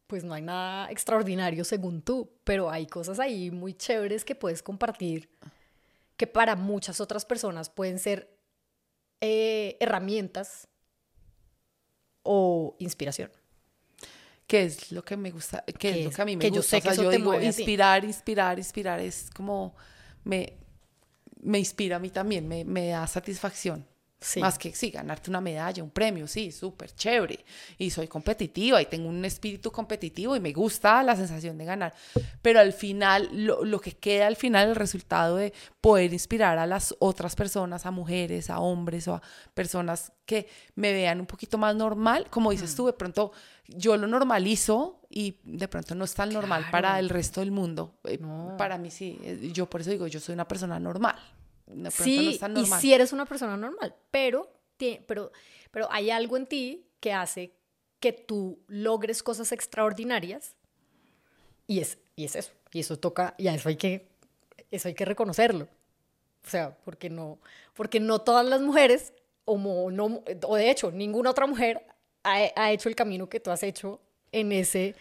pues 0.07 0.25
no 0.25 0.35
hay 0.35 0.43
nada 0.43 0.91
extraordinario 0.91 1.65
según 1.65 2.03
tú, 2.03 2.31
pero 2.45 2.71
hay 2.71 2.87
cosas 2.87 3.19
ahí 3.19 3.51
muy 3.51 3.75
chéveres 3.75 4.25
que 4.25 4.35
puedes 4.35 4.63
compartir 4.63 5.29
que 6.17 6.27
para 6.27 6.57
muchas 6.57 7.01
otras 7.01 7.25
personas 7.25 7.71
pueden 7.71 7.99
ser 7.99 8.31
eh, 9.21 9.77
herramientas 9.81 10.69
o 12.23 12.77
inspiración 12.79 13.31
que 14.47 14.65
es 14.65 14.93
lo 14.93 15.05
que 15.05 15.17
me 15.17 15.31
gusta, 15.31 15.65
que, 15.67 15.73
que 15.75 16.01
es 16.01 16.05
lo 16.05 16.11
que 16.11 16.23
a 16.23 16.25
mí 16.25 16.37
me 16.37 16.51
gusta. 16.51 16.57
Yo 16.57 16.63
sé 16.63 16.77
o 16.79 16.81
sea, 16.81 16.93
eso 16.93 17.03
yo 17.05 17.11
te 17.11 17.17
digo, 17.17 17.31
mueve 17.31 17.47
inspirar, 17.47 18.05
inspirar, 18.05 18.59
inspirar, 18.59 19.01
es 19.01 19.31
como, 19.35 19.75
me, 20.25 20.55
me 21.43 21.59
inspira 21.59 21.97
a 21.97 21.99
mí 21.99 22.11
también, 22.11 22.47
me, 22.47 22.65
me 22.65 22.89
da 22.89 23.07
satisfacción. 23.07 23.87
Sí. 24.25 24.41
Más 24.41 24.59
que 24.59 24.75
sí, 24.75 24.91
ganarte 24.91 25.29
una 25.29 25.43
medalla, 25.43 25.83
un 25.83 25.91
premio, 25.91 26.27
sí, 26.27 26.51
súper 26.51 26.95
chévere. 26.95 27.45
Y 27.77 27.91
soy 27.91 28.09
competitiva 28.09 28.81
y 28.81 28.87
tengo 28.87 29.11
un 29.11 29.23
espíritu 29.23 29.71
competitivo 29.71 30.35
y 30.35 30.41
me 30.41 30.51
gusta 30.53 31.03
la 31.03 31.15
sensación 31.15 31.59
de 31.59 31.67
ganar. 31.67 31.93
Pero 32.41 32.59
al 32.59 32.73
final, 32.73 33.29
lo, 33.33 33.63
lo, 33.67 33.79
que 33.81 33.93
queda 33.93 34.27
al 34.27 34.37
final, 34.37 34.71
el 34.71 34.77
resultado 34.77 35.37
de 35.37 35.53
poder 35.83 36.11
inspirar 36.11 36.57
a 36.57 36.67
las 36.67 36.95
otras 37.01 37.37
personas, 37.37 37.85
a 37.85 37.91
mujeres, 37.91 38.49
a 38.49 38.61
hombres 38.61 39.07
o 39.09 39.17
a 39.17 39.23
personas 39.53 40.11
que 40.25 40.49
me 40.75 40.95
vean 40.95 41.21
un 41.21 41.27
poquito 41.27 41.59
más 41.59 41.77
normal, 41.77 42.29
como 42.31 42.51
dices 42.51 42.73
mm. 42.73 42.77
tú, 42.77 42.87
de 42.87 42.93
pronto 42.95 43.33
yo 43.69 43.97
lo 43.97 44.07
normalizo 44.07 45.01
y 45.11 45.39
de 45.45 45.69
pronto 45.69 45.95
no 45.95 46.05
es 46.05 46.15
tan 46.15 46.31
normal 46.31 46.63
Claro. 46.63 46.73
para 46.73 46.99
el 46.99 47.09
resto 47.09 47.41
del 47.41 47.51
mundo. 47.51 47.95
Eh, 48.05 48.19
No. 48.19 48.55
Para 48.57 48.79
mí 48.79 48.91
sí, 48.91 49.19
eh, 49.23 49.51
yo 49.53 49.69
por 49.69 49.81
eso 49.81 49.91
digo, 49.91 50.07
yo 50.07 50.21
soy 50.21 50.35
una 50.35 50.49
persona 50.49 50.79
normal. 50.79 51.17
No 51.67 51.91
Sí, 51.91 52.35
es 52.35 52.39
tan 52.41 52.57
y 52.57 52.67
si 52.67 52.93
eres 52.93 53.13
una 53.13 53.25
persona 53.25 53.57
normal, 53.57 53.95
pero, 54.11 54.53
pero, 55.07 55.33
pero 55.71 55.89
hay 55.91 56.11
algo 56.11 56.37
en 56.37 56.47
ti 56.47 56.87
que 57.01 57.13
hace 57.13 57.55
que 58.01 58.13
tú 58.13 58.59
logres 58.67 59.23
cosas 59.23 59.51
extraordinarias 59.53 60.55
y 61.67 61.81
es, 61.81 61.99
y 62.17 62.25
es 62.25 62.37
eso, 62.37 62.53
y 62.73 62.81
eso 62.81 62.99
toca, 62.99 63.35
y 63.39 63.49
a 63.49 63.55
eso 63.55 63.69
hay 63.69 63.77
que, 63.77 64.07
eso 64.71 64.89
hay 64.89 64.95
que 64.95 65.05
reconocerlo. 65.05 65.69
O 66.47 66.51
sea, 66.51 66.77
porque 66.85 67.09
no, 67.09 67.39
porque 67.73 68.01
no 68.01 68.21
todas 68.21 68.45
las 68.45 68.61
mujeres, 68.61 69.15
o, 69.47 69.91
no, 69.91 70.23
o 70.47 70.57
de 70.57 70.71
hecho, 70.71 70.93
ninguna 70.93 71.31
otra 71.31 71.47
mujer 71.47 71.87
ha, 72.23 72.37
ha 72.55 72.73
hecho 72.73 72.89
el 72.89 72.95
camino 72.95 73.29
que 73.29 73.41
tú 73.41 73.51
has 73.51 73.63
hecho 73.63 74.01
en 74.33 74.53
ese, 74.53 74.95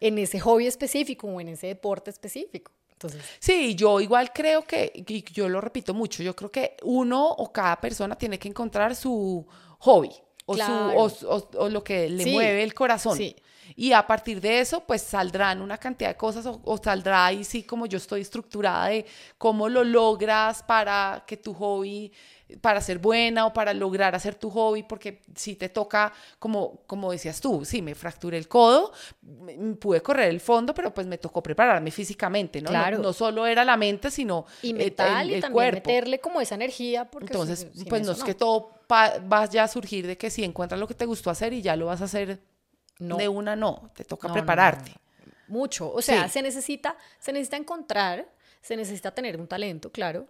en 0.00 0.18
ese 0.18 0.40
hobby 0.40 0.66
específico 0.66 1.28
o 1.28 1.40
en 1.40 1.48
ese 1.48 1.68
deporte 1.68 2.10
específico. 2.10 2.72
Entonces, 2.98 3.22
Sí, 3.38 3.76
yo 3.76 4.00
igual 4.00 4.32
creo 4.32 4.62
que, 4.64 4.90
y 4.92 5.22
yo 5.32 5.48
lo 5.48 5.60
repito 5.60 5.94
mucho, 5.94 6.24
yo 6.24 6.34
creo 6.34 6.50
que 6.50 6.76
uno 6.82 7.28
o 7.30 7.52
cada 7.52 7.80
persona 7.80 8.16
tiene 8.18 8.40
que 8.40 8.48
encontrar 8.48 8.96
su 8.96 9.46
hobby 9.78 10.10
o, 10.46 10.54
Claro. 10.54 11.08
su, 11.08 11.26
o, 11.28 11.36
o- 11.36 11.48
o 11.64 11.68
lo 11.68 11.84
que 11.84 12.08
le 12.10 12.24
Sí, 12.24 12.32
mueve 12.32 12.64
el 12.64 12.74
corazón. 12.74 13.16
sí. 13.16 13.36
Y 13.76 13.92
a 13.92 14.06
partir 14.06 14.40
de 14.40 14.60
eso, 14.60 14.80
pues 14.80 15.02
saldrán 15.02 15.60
una 15.60 15.78
cantidad 15.78 16.10
de 16.10 16.16
cosas 16.16 16.46
o, 16.46 16.60
o, 16.64 16.78
saldrá 16.78 17.26
ahí 17.26 17.44
sí 17.44 17.62
como 17.62 17.86
yo 17.86 17.98
estoy 17.98 18.22
estructurada 18.22 18.86
de 18.86 19.06
cómo 19.36 19.68
lo 19.68 19.84
logras 19.84 20.62
para 20.62 21.24
que 21.26 21.36
tu 21.36 21.54
hobby 21.54 22.12
para 22.60 22.80
ser 22.80 22.98
buena 22.98 23.46
o 23.46 23.52
para 23.52 23.74
lograr 23.74 24.14
hacer 24.14 24.34
tu 24.34 24.50
hobby, 24.50 24.82
porque 24.82 25.20
si 25.34 25.54
te 25.56 25.68
toca, 25.68 26.12
como, 26.38 26.80
como 26.86 27.12
decías 27.12 27.40
tú, 27.40 27.64
sí, 27.64 27.82
me 27.82 27.94
fracturé 27.94 28.38
el 28.38 28.48
codo, 28.48 28.92
pude 29.78 30.00
correr 30.00 30.30
el 30.30 30.40
fondo, 30.40 30.72
pero 30.72 30.92
pues 30.92 31.06
me 31.06 31.18
tocó 31.18 31.42
prepararme 31.42 31.90
físicamente, 31.90 32.62
¿no? 32.62 32.70
Claro. 32.70 32.98
No, 32.98 33.12
solo 33.12 33.46
era 33.46 33.64
la 33.64 33.76
mente, 33.76 34.10
sino 34.10 34.46
y 34.62 34.72
mental, 34.72 35.30
el, 35.30 35.38
y 35.38 35.40
también 35.40 35.74
meterle 35.74 36.20
como 36.20 36.40
esa 36.40 36.54
energía. 36.54 37.04
Porque 37.04 37.26
Entonces, 37.26 37.68
pues 37.88 38.06
no 38.06 38.12
es 38.12 38.24
que 38.24 38.34
todo 38.34 38.70
vaya 39.24 39.64
a 39.64 39.68
surgir 39.68 40.06
de 40.06 40.16
que 40.16 40.30
si 40.30 40.44
encuentras 40.44 40.80
lo 40.80 40.86
que 40.86 40.94
te 40.94 41.04
gustó 41.04 41.30
hacer 41.30 41.52
y 41.52 41.60
ya 41.60 41.76
lo 41.76 41.86
vas 41.86 42.00
a 42.00 42.04
hacer 42.04 42.40
de 42.98 43.28
una, 43.28 43.56
no, 43.56 43.90
te 43.94 44.04
toca 44.04 44.32
prepararte. 44.32 44.92
Mucho, 45.46 45.90
o 45.92 46.02
sea, 46.02 46.28
se 46.28 46.42
necesita, 46.42 46.96
se 47.18 47.32
necesita 47.32 47.56
encontrar, 47.56 48.28
se 48.60 48.76
necesita 48.76 49.12
tener 49.12 49.40
un 49.40 49.46
talento, 49.46 49.90
claro, 49.90 50.26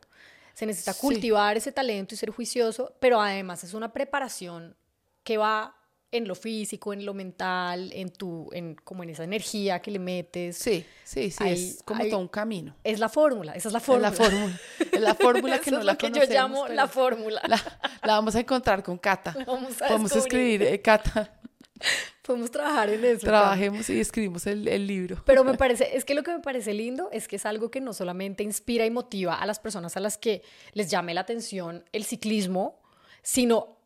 se 0.54 0.66
necesita 0.66 0.94
cultivar 0.94 1.56
ese 1.56 1.72
talento 1.72 2.14
y 2.14 2.18
ser 2.18 2.30
juicioso, 2.30 2.94
pero 3.00 3.20
además 3.20 3.64
es 3.64 3.74
una 3.74 3.92
preparación 3.92 4.76
que 5.24 5.36
va 5.36 5.78
en 6.10 6.26
lo 6.26 6.34
físico, 6.34 6.92
en 6.92 7.04
lo 7.04 7.12
mental, 7.12 7.90
en 7.92 8.10
tu, 8.10 8.48
en 8.52 8.74
como 8.76 9.02
en 9.02 9.10
esa 9.10 9.24
energía 9.24 9.80
que 9.80 9.90
le 9.90 9.98
metes. 9.98 10.56
Sí, 10.56 10.84
sí, 11.04 11.30
sí, 11.30 11.44
es 11.46 11.82
como 11.84 12.04
todo 12.06 12.18
un 12.18 12.28
camino. 12.28 12.74
Es 12.82 12.98
la 12.98 13.08
fórmula, 13.08 13.52
esa 13.52 13.68
es 13.68 13.72
la 13.74 13.80
fórmula. 13.80 14.08
Es 14.08 14.18
la 14.18 14.24
fórmula, 14.24 14.60
es 14.78 15.00
la 15.00 15.14
fórmula 15.14 15.58
que 15.58 15.70
no 15.70 15.82
la 15.82 15.96
que 15.96 16.10
yo 16.10 16.22
llamo 16.24 16.66
la 16.68 16.88
fórmula. 16.88 17.42
La, 17.46 17.60
vamos 18.02 18.34
a 18.36 18.40
encontrar 18.40 18.82
con 18.82 18.96
Cata. 18.96 19.36
Vamos 19.46 19.82
a 19.82 19.88
Podemos 19.88 20.16
escribir, 20.16 20.62
eh, 20.62 20.80
Cata. 20.80 21.37
Podemos 22.22 22.50
trabajar 22.50 22.90
en 22.90 23.04
eso. 23.04 23.26
Trabajemos 23.26 23.88
y 23.90 24.00
escribimos 24.00 24.46
el, 24.46 24.68
el, 24.68 24.86
libro. 24.86 25.22
Pero 25.24 25.44
me 25.44 25.54
parece, 25.58 25.96
es 25.96 26.04
que 26.04 26.14
lo 26.14 26.22
que 26.22 26.32
me 26.32 26.40
parece 26.40 26.74
lindo 26.74 27.08
es 27.12 27.28
que 27.28 27.36
es 27.36 27.46
algo 27.46 27.70
que 27.70 27.80
no 27.80 27.92
solamente 27.92 28.42
inspira 28.42 28.84
y 28.84 28.90
motiva 28.90 29.34
a 29.34 29.46
las 29.46 29.58
personas 29.58 29.96
a 29.96 30.00
las 30.00 30.18
que 30.18 30.42
les 30.72 30.90
llame 30.90 31.14
la 31.14 31.22
atención 31.22 31.84
el 31.92 32.04
ciclismo, 32.04 32.80
sino 33.22 33.78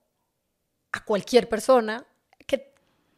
a 0.93 1.05
cualquier 1.05 1.49
persona 1.49 2.07
que, 2.47 2.73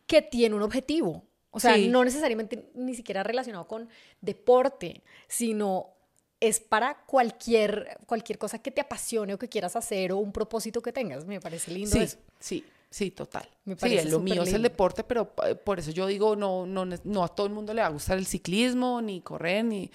que 0.06 0.22
tiene 0.22 0.54
un 0.54 0.62
objetivo. 0.62 1.24
O 1.50 1.60
sea, 1.60 1.76
no 1.78 2.04
necesariamente 2.04 2.68
ni 2.74 2.96
siquiera 2.96 3.22
relacionado 3.22 3.68
con 3.68 3.88
deporte, 4.20 5.04
sino 5.28 5.94
es 6.40 6.58
para 6.58 7.04
cualquier, 7.06 7.98
cualquier 8.06 8.38
cosa 8.38 8.58
que 8.58 8.72
te 8.72 8.80
apasione 8.80 9.34
o 9.34 9.38
que 9.38 9.48
quieras 9.48 9.76
hacer 9.76 10.12
o 10.12 10.18
un 10.18 10.32
propósito 10.32 10.82
que 10.82 10.92
tengas. 10.92 11.24
Me 11.26 11.40
parece 11.40 11.70
lindo 11.70 11.92
sí, 11.92 11.98
eso. 11.98 12.18
Sí, 12.40 12.64
Sí, 12.94 13.10
total. 13.10 13.48
sí, 13.76 13.98
lo 14.08 14.20
mío 14.20 14.44
es 14.44 14.52
el 14.52 14.62
deporte, 14.62 15.02
pero 15.02 15.34
eh, 15.48 15.56
por 15.56 15.80
eso 15.80 15.90
yo 15.90 16.06
digo, 16.06 16.36
no, 16.36 16.64
no, 16.64 16.84
no 16.84 17.24
a 17.24 17.28
todo 17.28 17.48
el 17.48 17.52
mundo 17.52 17.74
le 17.74 17.80
va 17.80 17.88
a 17.88 17.90
gustar 17.90 18.16
el 18.18 18.24
ciclismo, 18.24 19.02
ni 19.02 19.20
correr, 19.20 19.64
ni... 19.64 19.90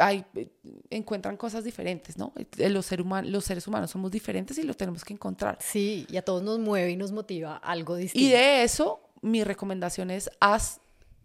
Hay, 0.00 0.24
eh, 0.34 0.48
encuentran 0.88 1.36
cosas 1.36 1.62
diferentes, 1.62 2.16
¿no? 2.16 2.32
Eh, 2.56 2.70
los, 2.70 2.86
ser 2.86 3.00
los 3.00 3.44
seres 3.44 3.66
humanos 3.66 3.90
somos 3.90 4.10
diferentes 4.10 4.56
y 4.56 4.62
lo 4.62 4.72
tenemos 4.72 5.04
que 5.04 5.12
encontrar. 5.12 5.58
Sí, 5.60 6.06
y 6.08 6.16
a 6.16 6.22
todos 6.22 6.42
nos 6.42 6.58
mueve 6.58 6.90
y 6.92 6.96
nos 6.96 7.12
motiva 7.12 7.58
algo 7.58 7.96
distinto. 7.96 8.26
Y 8.26 8.30
de 8.30 8.62
eso, 8.62 9.10
mi 9.20 9.44
recomendación 9.44 10.10
es, 10.10 10.30
haz 10.40 10.80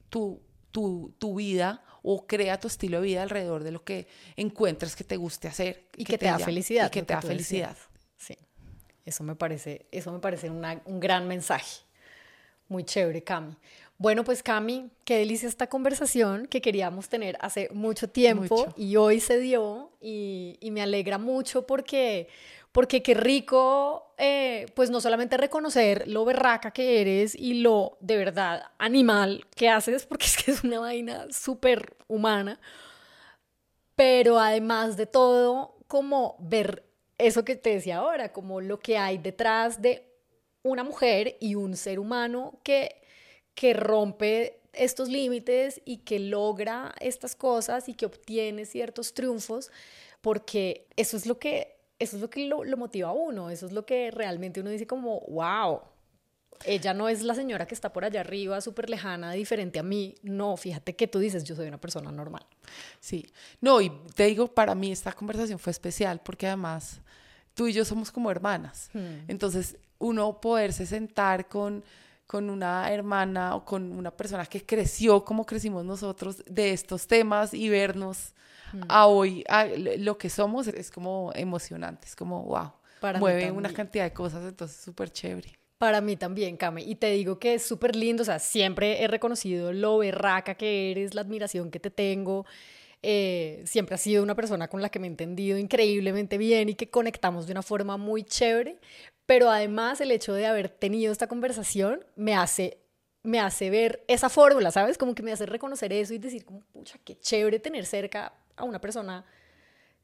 tu, 0.09 0.41
tu, 0.71 1.13
tu 1.19 1.35
vida 1.35 1.85
o 2.03 2.27
crea 2.27 2.59
tu 2.59 2.67
estilo 2.67 2.99
de 2.99 3.07
vida 3.07 3.23
alrededor 3.23 3.63
de 3.63 3.71
lo 3.71 3.85
que 3.85 4.07
encuentres 4.35 4.97
que 4.97 5.05
te 5.05 5.15
guste 5.15 5.47
hacer. 5.47 5.87
Y 5.95 6.03
que, 6.03 6.17
te, 6.17 6.25
da 6.25 6.37
felicidad. 6.37 6.87
Y 6.87 6.91
que 6.91 7.03
te 7.03 7.13
da 7.13 7.21
felicidad. 7.21 7.77
Sí. 8.17 8.35
Eso 9.05 9.23
me 9.23 9.35
parece, 9.35 9.85
eso 9.91 10.11
me 10.11 10.19
parece 10.19 10.49
un 10.49 10.99
gran 10.99 11.27
mensaje. 11.27 11.81
Muy 12.67 12.85
chévere, 12.85 13.21
Cami. 13.21 13.57
Bueno, 14.01 14.23
pues 14.23 14.41
Cami, 14.41 14.89
qué 15.05 15.17
delicia 15.17 15.47
esta 15.47 15.67
conversación 15.67 16.47
que 16.47 16.59
queríamos 16.59 17.07
tener 17.07 17.37
hace 17.39 17.69
mucho 17.71 18.09
tiempo 18.09 18.73
y 18.75 18.95
hoy 18.95 19.19
se 19.19 19.37
dio 19.37 19.91
y, 20.01 20.57
me 20.71 20.81
alegra 20.81 21.19
mucho 21.19 21.67
porque, 21.67 22.27
porque 22.71 23.03
qué 23.03 23.13
rico, 23.13 24.13
eh, 24.17 24.65
pues 24.73 24.89
no 24.89 25.01
solamente 25.01 25.37
reconocer 25.37 26.07
lo 26.07 26.25
berraca 26.25 26.71
que 26.71 26.99
eres 26.99 27.35
y 27.35 27.61
lo 27.61 27.99
de 27.99 28.17
verdad 28.17 28.63
animal 28.79 29.45
que 29.55 29.69
haces, 29.69 30.07
porque 30.07 30.25
es 30.25 30.35
que 30.35 30.49
es 30.49 30.63
una 30.63 30.79
vaina 30.79 31.27
súper 31.29 31.95
humana, 32.07 32.59
pero 33.95 34.39
además 34.39 34.97
de 34.97 35.05
todo, 35.05 35.75
como 35.87 36.37
ver 36.39 36.85
eso 37.21 37.45
que 37.45 37.55
te 37.55 37.71
decía 37.71 37.97
ahora, 37.97 38.31
como 38.31 38.61
lo 38.61 38.79
que 38.79 38.97
hay 38.97 39.17
detrás 39.17 39.81
de 39.81 40.03
una 40.63 40.83
mujer 40.83 41.37
y 41.39 41.55
un 41.55 41.75
ser 41.75 41.99
humano 41.99 42.59
que, 42.63 43.01
que 43.55 43.73
rompe 43.73 44.59
estos 44.73 45.09
límites 45.09 45.81
y 45.85 45.97
que 45.97 46.19
logra 46.19 46.93
estas 46.99 47.35
cosas 47.35 47.89
y 47.89 47.93
que 47.93 48.05
obtiene 48.05 48.65
ciertos 48.65 49.13
triunfos, 49.13 49.71
porque 50.21 50.87
eso 50.95 51.17
es 51.17 51.25
lo 51.25 51.39
que, 51.39 51.77
eso 51.99 52.15
es 52.15 52.21
lo, 52.21 52.29
que 52.29 52.45
lo, 52.45 52.77
motiva 52.77 53.09
a 53.09 53.13
uno, 53.13 53.49
eso 53.49 53.65
es 53.65 53.71
lo 53.71 53.85
que 53.85 54.11
realmente 54.11 54.61
uno 54.61 54.69
dice 54.69 54.87
como, 54.87 55.21
wow, 55.21 55.81
ella 56.65 56.93
no 56.93 57.09
es 57.09 57.23
la 57.23 57.35
señora 57.35 57.65
que 57.65 57.73
está 57.73 57.91
por 57.93 58.05
allá 58.05 58.21
arriba, 58.21 58.61
súper 58.61 58.89
lejana, 58.89 59.31
diferente 59.31 59.79
a 59.79 59.83
mí. 59.83 60.15
No, 60.23 60.57
fíjate 60.57 60.95
que 60.95 61.07
tú 61.07 61.19
dices, 61.19 61.43
yo 61.43 61.55
soy 61.55 61.67
una 61.67 61.79
persona 61.79 62.11
normal. 62.11 62.45
Sí, 62.99 63.25
no, 63.59 63.81
y 63.81 63.91
te 64.15 64.25
digo, 64.25 64.47
para 64.47 64.75
mí 64.75 64.91
esta 64.91 65.13
conversación 65.13 65.59
fue 65.59 65.71
especial 65.71 66.21
porque 66.23 66.47
además 66.47 67.01
tú 67.53 67.67
y 67.67 67.73
yo 67.73 67.85
somos 67.85 68.11
como 68.11 68.31
hermanas. 68.31 68.89
Hmm. 68.93 69.25
Entonces, 69.27 69.77
uno 69.99 70.39
poderse 70.41 70.85
sentar 70.85 71.47
con, 71.47 71.83
con 72.27 72.49
una 72.49 72.91
hermana 72.91 73.55
o 73.55 73.65
con 73.65 73.91
una 73.91 74.11
persona 74.11 74.45
que 74.45 74.65
creció 74.65 75.23
como 75.23 75.45
crecimos 75.45 75.85
nosotros 75.85 76.43
de 76.47 76.71
estos 76.71 77.07
temas 77.07 77.53
y 77.53 77.69
vernos 77.69 78.33
hmm. 78.73 78.81
a 78.87 79.07
hoy, 79.07 79.43
a 79.47 79.65
lo 79.65 80.17
que 80.17 80.29
somos, 80.29 80.67
es 80.67 80.91
como 80.91 81.31
emocionante, 81.35 82.07
es 82.07 82.15
como, 82.15 82.43
wow, 82.43 82.71
Para 82.99 83.19
mueve 83.19 83.51
una 83.51 83.73
cantidad 83.73 84.05
de 84.05 84.13
cosas, 84.13 84.45
entonces 84.45 84.77
súper 84.77 85.11
chévere. 85.11 85.60
Para 85.81 85.99
mí 85.99 86.15
también, 86.15 86.57
Kame. 86.57 86.83
Y 86.83 86.93
te 86.93 87.09
digo 87.09 87.39
que 87.39 87.55
es 87.55 87.63
súper 87.65 87.95
lindo, 87.95 88.21
o 88.21 88.25
sea, 88.25 88.37
siempre 88.37 89.01
he 89.01 89.07
reconocido 89.07 89.73
lo 89.73 89.97
berraca 89.97 90.53
que 90.53 90.91
eres, 90.91 91.15
la 91.15 91.21
admiración 91.21 91.71
que 91.71 91.79
te 91.79 91.89
tengo. 91.89 92.45
Eh, 93.01 93.63
siempre 93.65 93.95
ha 93.95 93.97
sido 93.97 94.21
una 94.21 94.35
persona 94.35 94.67
con 94.67 94.83
la 94.83 94.89
que 94.89 94.99
me 94.99 95.07
he 95.07 95.09
entendido 95.09 95.57
increíblemente 95.57 96.37
bien 96.37 96.69
y 96.69 96.75
que 96.75 96.91
conectamos 96.91 97.47
de 97.47 97.53
una 97.53 97.63
forma 97.63 97.97
muy 97.97 98.23
chévere, 98.23 98.77
pero 99.25 99.49
además 99.49 99.99
el 100.01 100.11
hecho 100.11 100.35
de 100.35 100.45
haber 100.45 100.69
tenido 100.69 101.11
esta 101.11 101.25
conversación 101.25 102.05
me 102.15 102.35
hace 102.35 102.77
me 103.23 103.39
hace 103.39 103.71
ver 103.71 104.03
esa 104.07 104.29
fórmula, 104.29 104.69
¿sabes? 104.69 104.99
Como 104.99 105.15
que 105.15 105.23
me 105.23 105.31
hace 105.31 105.47
reconocer 105.47 105.91
eso 105.93 106.13
y 106.13 106.19
decir 106.19 106.45
como, 106.45 106.59
pucha, 106.73 106.99
qué 107.03 107.17
chévere 107.19 107.57
tener 107.59 107.87
cerca 107.87 108.33
a 108.55 108.65
una 108.65 108.79
persona 108.79 109.25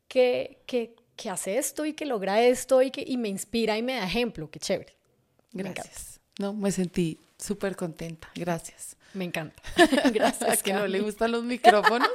que, 0.08 0.64
que, 0.66 0.96
que 1.16 1.30
hace 1.30 1.60
esto 1.60 1.86
y 1.86 1.94
que 1.94 2.08
logra 2.08 2.42
esto 2.42 2.82
y 2.82 2.90
que 2.90 3.04
y 3.06 3.18
me 3.18 3.30
inspira 3.30 3.78
y 3.78 3.84
me 3.84 3.94
da 3.94 4.06
ejemplo, 4.06 4.50
qué 4.50 4.60
chévere. 4.60 4.97
Gracias. 5.52 6.20
no, 6.40 6.54
me 6.54 6.72
sentí 6.72 7.20
súper 7.38 7.76
contenta, 7.76 8.30
gracias. 8.36 8.98
Me 9.14 9.26
encanta. 9.26 9.62
Gracias. 10.14 10.60
¿A 10.60 10.62
que 10.62 10.74
no 10.74 10.86
le 10.86 11.00
gustan 11.00 11.32
los 11.32 11.44
micrófonos? 11.44 12.10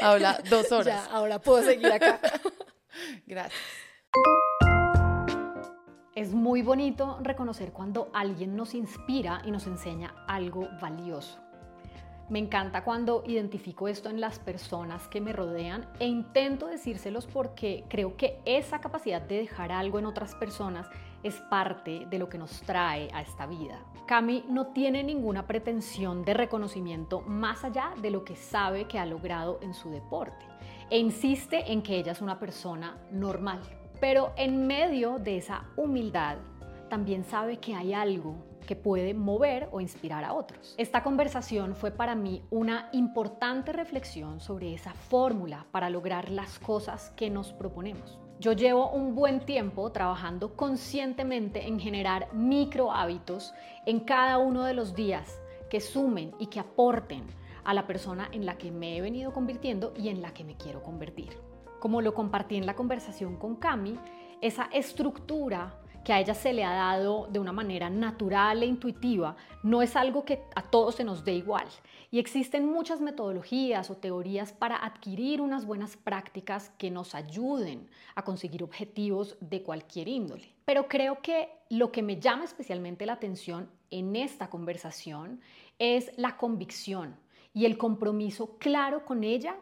Habla 0.00 0.42
dos 0.48 0.72
horas. 0.72 0.86
Ya, 0.86 1.12
ahora 1.12 1.38
puedo 1.40 1.62
seguir 1.62 1.86
acá. 1.86 2.20
Gracias. 3.26 3.60
Es 6.14 6.32
muy 6.32 6.62
bonito 6.62 7.18
reconocer 7.22 7.72
cuando 7.72 8.10
alguien 8.12 8.56
nos 8.56 8.74
inspira 8.74 9.42
y 9.44 9.50
nos 9.50 9.66
enseña 9.66 10.14
algo 10.26 10.68
valioso. 10.80 11.38
Me 12.28 12.38
encanta 12.38 12.84
cuando 12.84 13.22
identifico 13.26 13.88
esto 13.88 14.08
en 14.08 14.20
las 14.20 14.38
personas 14.38 15.06
que 15.08 15.20
me 15.20 15.32
rodean 15.32 15.88
e 16.00 16.06
intento 16.06 16.66
decírselos 16.66 17.26
porque 17.26 17.84
creo 17.88 18.16
que 18.16 18.40
esa 18.44 18.80
capacidad 18.80 19.20
de 19.20 19.38
dejar 19.38 19.72
algo 19.72 19.98
en 19.98 20.06
otras 20.06 20.34
personas 20.34 20.88
es 21.22 21.36
parte 21.50 22.06
de 22.10 22.18
lo 22.18 22.28
que 22.28 22.38
nos 22.38 22.62
trae 22.62 23.08
a 23.12 23.22
esta 23.22 23.46
vida. 23.46 23.78
Cami 24.06 24.44
no 24.48 24.68
tiene 24.68 25.02
ninguna 25.02 25.46
pretensión 25.46 26.24
de 26.24 26.34
reconocimiento 26.34 27.20
más 27.20 27.64
allá 27.64 27.92
de 28.00 28.10
lo 28.10 28.24
que 28.24 28.36
sabe 28.36 28.86
que 28.86 28.98
ha 28.98 29.06
logrado 29.06 29.58
en 29.62 29.74
su 29.74 29.90
deporte 29.90 30.44
e 30.90 30.98
insiste 30.98 31.72
en 31.72 31.82
que 31.82 31.96
ella 31.96 32.12
es 32.12 32.20
una 32.20 32.38
persona 32.38 32.98
normal. 33.10 33.60
Pero 34.00 34.32
en 34.36 34.66
medio 34.66 35.18
de 35.18 35.38
esa 35.38 35.64
humildad, 35.76 36.36
también 36.90 37.24
sabe 37.24 37.58
que 37.58 37.74
hay 37.74 37.94
algo 37.94 38.34
que 38.66 38.76
puede 38.76 39.14
mover 39.14 39.68
o 39.72 39.80
inspirar 39.80 40.24
a 40.24 40.34
otros. 40.34 40.74
Esta 40.76 41.02
conversación 41.02 41.74
fue 41.74 41.90
para 41.90 42.14
mí 42.14 42.42
una 42.50 42.88
importante 42.92 43.72
reflexión 43.72 44.40
sobre 44.40 44.74
esa 44.74 44.92
fórmula 44.92 45.66
para 45.70 45.88
lograr 45.88 46.30
las 46.30 46.58
cosas 46.58 47.10
que 47.16 47.30
nos 47.30 47.52
proponemos. 47.52 48.21
Yo 48.42 48.50
llevo 48.50 48.90
un 48.90 49.14
buen 49.14 49.46
tiempo 49.46 49.92
trabajando 49.92 50.56
conscientemente 50.56 51.68
en 51.68 51.78
generar 51.78 52.34
micro 52.34 52.90
hábitos 52.90 53.54
en 53.86 54.00
cada 54.00 54.38
uno 54.38 54.64
de 54.64 54.74
los 54.74 54.96
días 54.96 55.40
que 55.70 55.80
sumen 55.80 56.34
y 56.40 56.46
que 56.46 56.58
aporten 56.58 57.22
a 57.62 57.72
la 57.72 57.86
persona 57.86 58.28
en 58.32 58.44
la 58.44 58.58
que 58.58 58.72
me 58.72 58.96
he 58.96 59.00
venido 59.00 59.32
convirtiendo 59.32 59.94
y 59.96 60.08
en 60.08 60.20
la 60.22 60.34
que 60.34 60.42
me 60.42 60.56
quiero 60.56 60.82
convertir. 60.82 61.28
Como 61.78 62.02
lo 62.02 62.14
compartí 62.14 62.56
en 62.56 62.66
la 62.66 62.74
conversación 62.74 63.36
con 63.36 63.54
Cami, 63.54 63.96
esa 64.40 64.64
estructura 64.72 65.78
que 66.04 66.12
a 66.12 66.20
ella 66.20 66.34
se 66.34 66.52
le 66.52 66.64
ha 66.64 66.72
dado 66.72 67.28
de 67.30 67.38
una 67.38 67.52
manera 67.52 67.88
natural 67.88 68.62
e 68.62 68.66
intuitiva, 68.66 69.36
no 69.62 69.82
es 69.82 69.94
algo 69.94 70.24
que 70.24 70.42
a 70.54 70.62
todos 70.62 70.96
se 70.96 71.04
nos 71.04 71.24
dé 71.24 71.34
igual. 71.34 71.66
Y 72.10 72.18
existen 72.18 72.66
muchas 72.66 73.00
metodologías 73.00 73.90
o 73.90 73.96
teorías 73.96 74.52
para 74.52 74.84
adquirir 74.84 75.40
unas 75.40 75.64
buenas 75.64 75.96
prácticas 75.96 76.70
que 76.78 76.90
nos 76.90 77.14
ayuden 77.14 77.88
a 78.14 78.24
conseguir 78.24 78.62
objetivos 78.62 79.36
de 79.40 79.62
cualquier 79.62 80.08
índole. 80.08 80.54
Pero 80.64 80.88
creo 80.88 81.22
que 81.22 81.48
lo 81.70 81.92
que 81.92 82.02
me 82.02 82.18
llama 82.20 82.44
especialmente 82.44 83.06
la 83.06 83.14
atención 83.14 83.70
en 83.90 84.16
esta 84.16 84.50
conversación 84.50 85.40
es 85.78 86.10
la 86.16 86.36
convicción 86.36 87.16
y 87.54 87.66
el 87.66 87.78
compromiso 87.78 88.58
claro 88.58 89.04
con 89.04 89.24
ella 89.24 89.56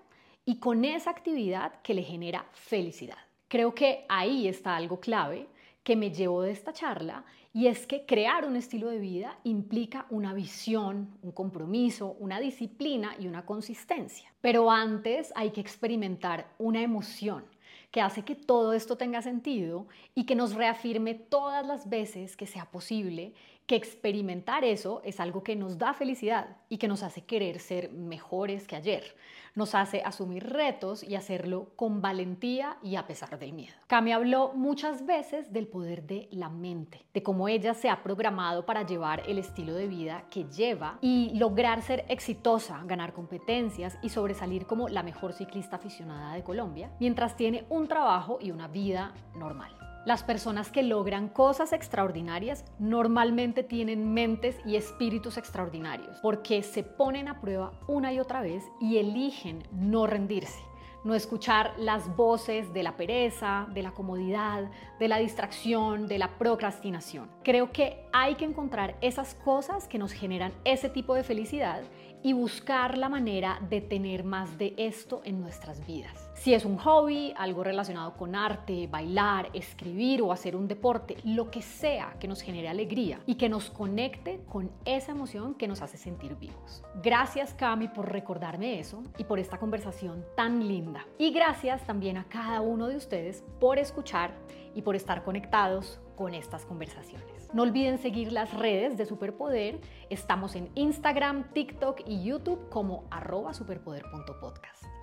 y 0.45 0.59
con 0.59 0.85
esa 0.85 1.11
actividad 1.11 1.81
que 1.83 1.95
le 1.95 2.03
genera 2.03 2.47
felicidad. 2.53 3.19
Creo 3.49 3.75
que 3.75 4.07
ahí 4.09 4.49
está 4.49 4.77
algo 4.77 5.01
clave 5.01 5.49
que 5.83 5.97
me 5.97 6.11
llevo 6.11 6.43
de 6.43 6.53
esta 6.53 6.73
charla 6.73 7.25
y 7.53 7.67
es 7.67 7.87
que 7.87 8.07
crear 8.07 8.45
un 8.45 8.57
estilo 8.57 8.89
de 8.91 8.99
vida 8.99 9.39
implica 9.45 10.07
una 10.11 10.35
visión, 10.35 11.17
un 11.23 11.33
compromiso, 11.33 12.17
una 12.21 12.39
disciplina 12.39 13.17
y 13.19 13.27
una 13.27 13.45
consistencia. 13.45 14.33
Pero 14.41 14.71
antes 14.71 15.33
hay 15.35 15.51
que 15.51 15.61
experimentar 15.61 16.53
una 16.59 16.83
emoción 16.83 17.45
que 17.91 18.01
hace 18.01 18.25
que 18.25 18.37
todo 18.37 18.73
esto 18.73 18.97
tenga 18.97 19.21
sentido 19.21 19.89
y 20.15 20.25
que 20.25 20.37
nos 20.37 20.55
reafirme 20.55 21.15
todas 21.15 21.67
las 21.67 21.89
veces 21.89 22.37
que 22.37 22.47
sea 22.47 22.67
posible 22.71 23.35
que 23.71 23.77
experimentar 23.77 24.65
eso 24.65 25.01
es 25.05 25.21
algo 25.21 25.45
que 25.45 25.55
nos 25.55 25.79
da 25.79 25.95
felicidad 25.95 26.57
y 26.69 26.79
que 26.79 26.89
nos 26.89 27.05
hace 27.05 27.23
querer 27.23 27.61
ser 27.61 27.93
mejores 27.93 28.67
que 28.67 28.75
ayer. 28.75 29.15
Nos 29.55 29.77
hace 29.77 30.03
asumir 30.03 30.43
retos 30.43 31.05
y 31.05 31.15
hacerlo 31.15 31.69
con 31.77 32.03
valentía 32.03 32.79
y 32.83 32.97
a 32.97 33.07
pesar 33.07 33.39
del 33.39 33.53
miedo. 33.53 33.75
Cami 33.87 34.11
habló 34.11 34.55
muchas 34.55 35.07
veces 35.07 35.53
del 35.53 35.69
poder 35.69 36.03
de 36.03 36.27
la 36.33 36.49
mente, 36.49 37.07
de 37.15 37.23
cómo 37.23 37.47
ella 37.47 37.73
se 37.75 37.89
ha 37.89 38.03
programado 38.03 38.67
para 38.67 38.85
llevar 38.85 39.23
el 39.29 39.39
estilo 39.39 39.75
de 39.75 39.87
vida 39.87 40.25
que 40.33 40.47
lleva 40.47 40.99
y 41.01 41.31
lograr 41.39 41.81
ser 41.83 42.05
exitosa, 42.09 42.83
ganar 42.87 43.13
competencias 43.13 43.99
y 44.03 44.09
sobresalir 44.09 44.67
como 44.67 44.89
la 44.89 45.05
mejor 45.05 45.33
ciclista 45.33 45.77
aficionada 45.77 46.35
de 46.35 46.43
Colombia, 46.43 46.91
mientras 46.99 47.37
tiene 47.37 47.67
un 47.69 47.87
trabajo 47.87 48.39
y 48.41 48.51
una 48.51 48.67
vida 48.67 49.15
normal. 49.37 49.90
Las 50.07 50.23
personas 50.23 50.71
que 50.71 50.83
logran 50.83 51.29
cosas 51.29 51.73
extraordinarias 51.73 52.65
normalmente 52.79 53.63
tienen 53.63 54.15
mentes 54.15 54.57
y 54.65 54.77
espíritus 54.77 55.37
extraordinarios 55.37 56.19
porque 56.23 56.63
se 56.63 56.83
ponen 56.83 57.29
a 57.29 57.41
prueba 57.41 57.73
una 57.87 58.13
y 58.13 58.19
otra 58.19 58.41
vez 58.41 58.65
y 58.81 58.97
eligen 58.97 59.63
no 59.73 60.07
rendirse 60.07 60.71
no 61.05 61.15
escuchar 61.15 61.73
las 61.79 62.15
voces 62.15 62.73
de 62.73 62.83
la 62.83 62.97
pereza, 62.97 63.67
de 63.73 63.83
la 63.83 63.93
comodidad, 63.93 64.71
de 64.99 65.09
la 65.09 65.19
distracción, 65.19 66.07
de 66.07 66.19
la 66.19 66.37
procrastinación. 66.39 67.31
Creo 67.43 67.73
que 67.73 68.05
hay 68.13 68.35
que 68.35 68.45
encontrar 68.45 68.97
esas 69.01 69.35
cosas 69.35 69.89
que 69.89 69.99
nos 69.99 70.13
generan 70.13 70.53
ese 70.65 70.89
tipo 70.89 71.15
de 71.15 71.25
felicidad 71.25 71.83
y 72.23 72.35
buscar 72.35 72.99
la 72.99 73.09
manera 73.09 73.61
de 73.71 73.81
tener 73.81 74.25
más 74.25 74.59
de 74.59 74.75
esto 74.77 75.23
en 75.25 75.41
nuestras 75.41 75.87
vidas. 75.87 76.30
Si 76.41 76.55
es 76.55 76.65
un 76.65 76.79
hobby, 76.79 77.35
algo 77.37 77.63
relacionado 77.63 78.15
con 78.15 78.35
arte, 78.35 78.87
bailar, 78.87 79.51
escribir 79.53 80.23
o 80.23 80.33
hacer 80.33 80.57
un 80.57 80.69
deporte, 80.69 81.19
lo 81.23 81.51
que 81.51 81.61
sea 81.61 82.17
que 82.19 82.29
nos 82.29 82.41
genere 82.41 82.71
alegría 82.71 83.21
y 83.27 83.35
que 83.35 83.51
nos 83.51 83.69
conecte 83.69 84.41
con 84.49 84.71
esa 84.87 85.13
emoción 85.13 85.53
que 85.53 85.69
nos 85.69 85.83
hace 85.83 85.99
sentir 85.99 86.37
vivos. 86.37 86.83
Gracias 87.03 87.53
Cami 87.53 87.89
por 87.89 88.11
recordarme 88.11 88.81
eso 88.81 89.03
y 89.19 89.25
por 89.25 89.39
esta 89.39 89.59
conversación 89.59 90.25
tan 90.35 90.67
linda. 90.67 91.05
Y 91.19 91.31
gracias 91.31 91.87
también 91.87 92.17
a 92.17 92.25
cada 92.25 92.63
uno 92.63 92.89
de 92.89 92.97
ustedes 92.97 93.45
por 93.61 93.79
escuchar 93.79 94.33
y 94.75 94.81
por 94.81 94.97
estar 94.97 95.25
conectados 95.25 96.01
con 96.17 96.33
estas 96.33 96.65
conversaciones. 96.65 97.51
No 97.53 97.65
olviden 97.65 97.99
seguir 97.99 98.33
las 98.33 98.55
redes 98.55 98.97
de 98.97 99.05
Superpoder. 99.05 99.79
Estamos 100.09 100.55
en 100.55 100.71
Instagram, 100.75 101.53
TikTok 101.53 102.01
y 102.07 102.25
YouTube 102.25 102.71
como 102.71 103.05
arroba 103.11 103.53
superpoder.podcast. 103.53 105.00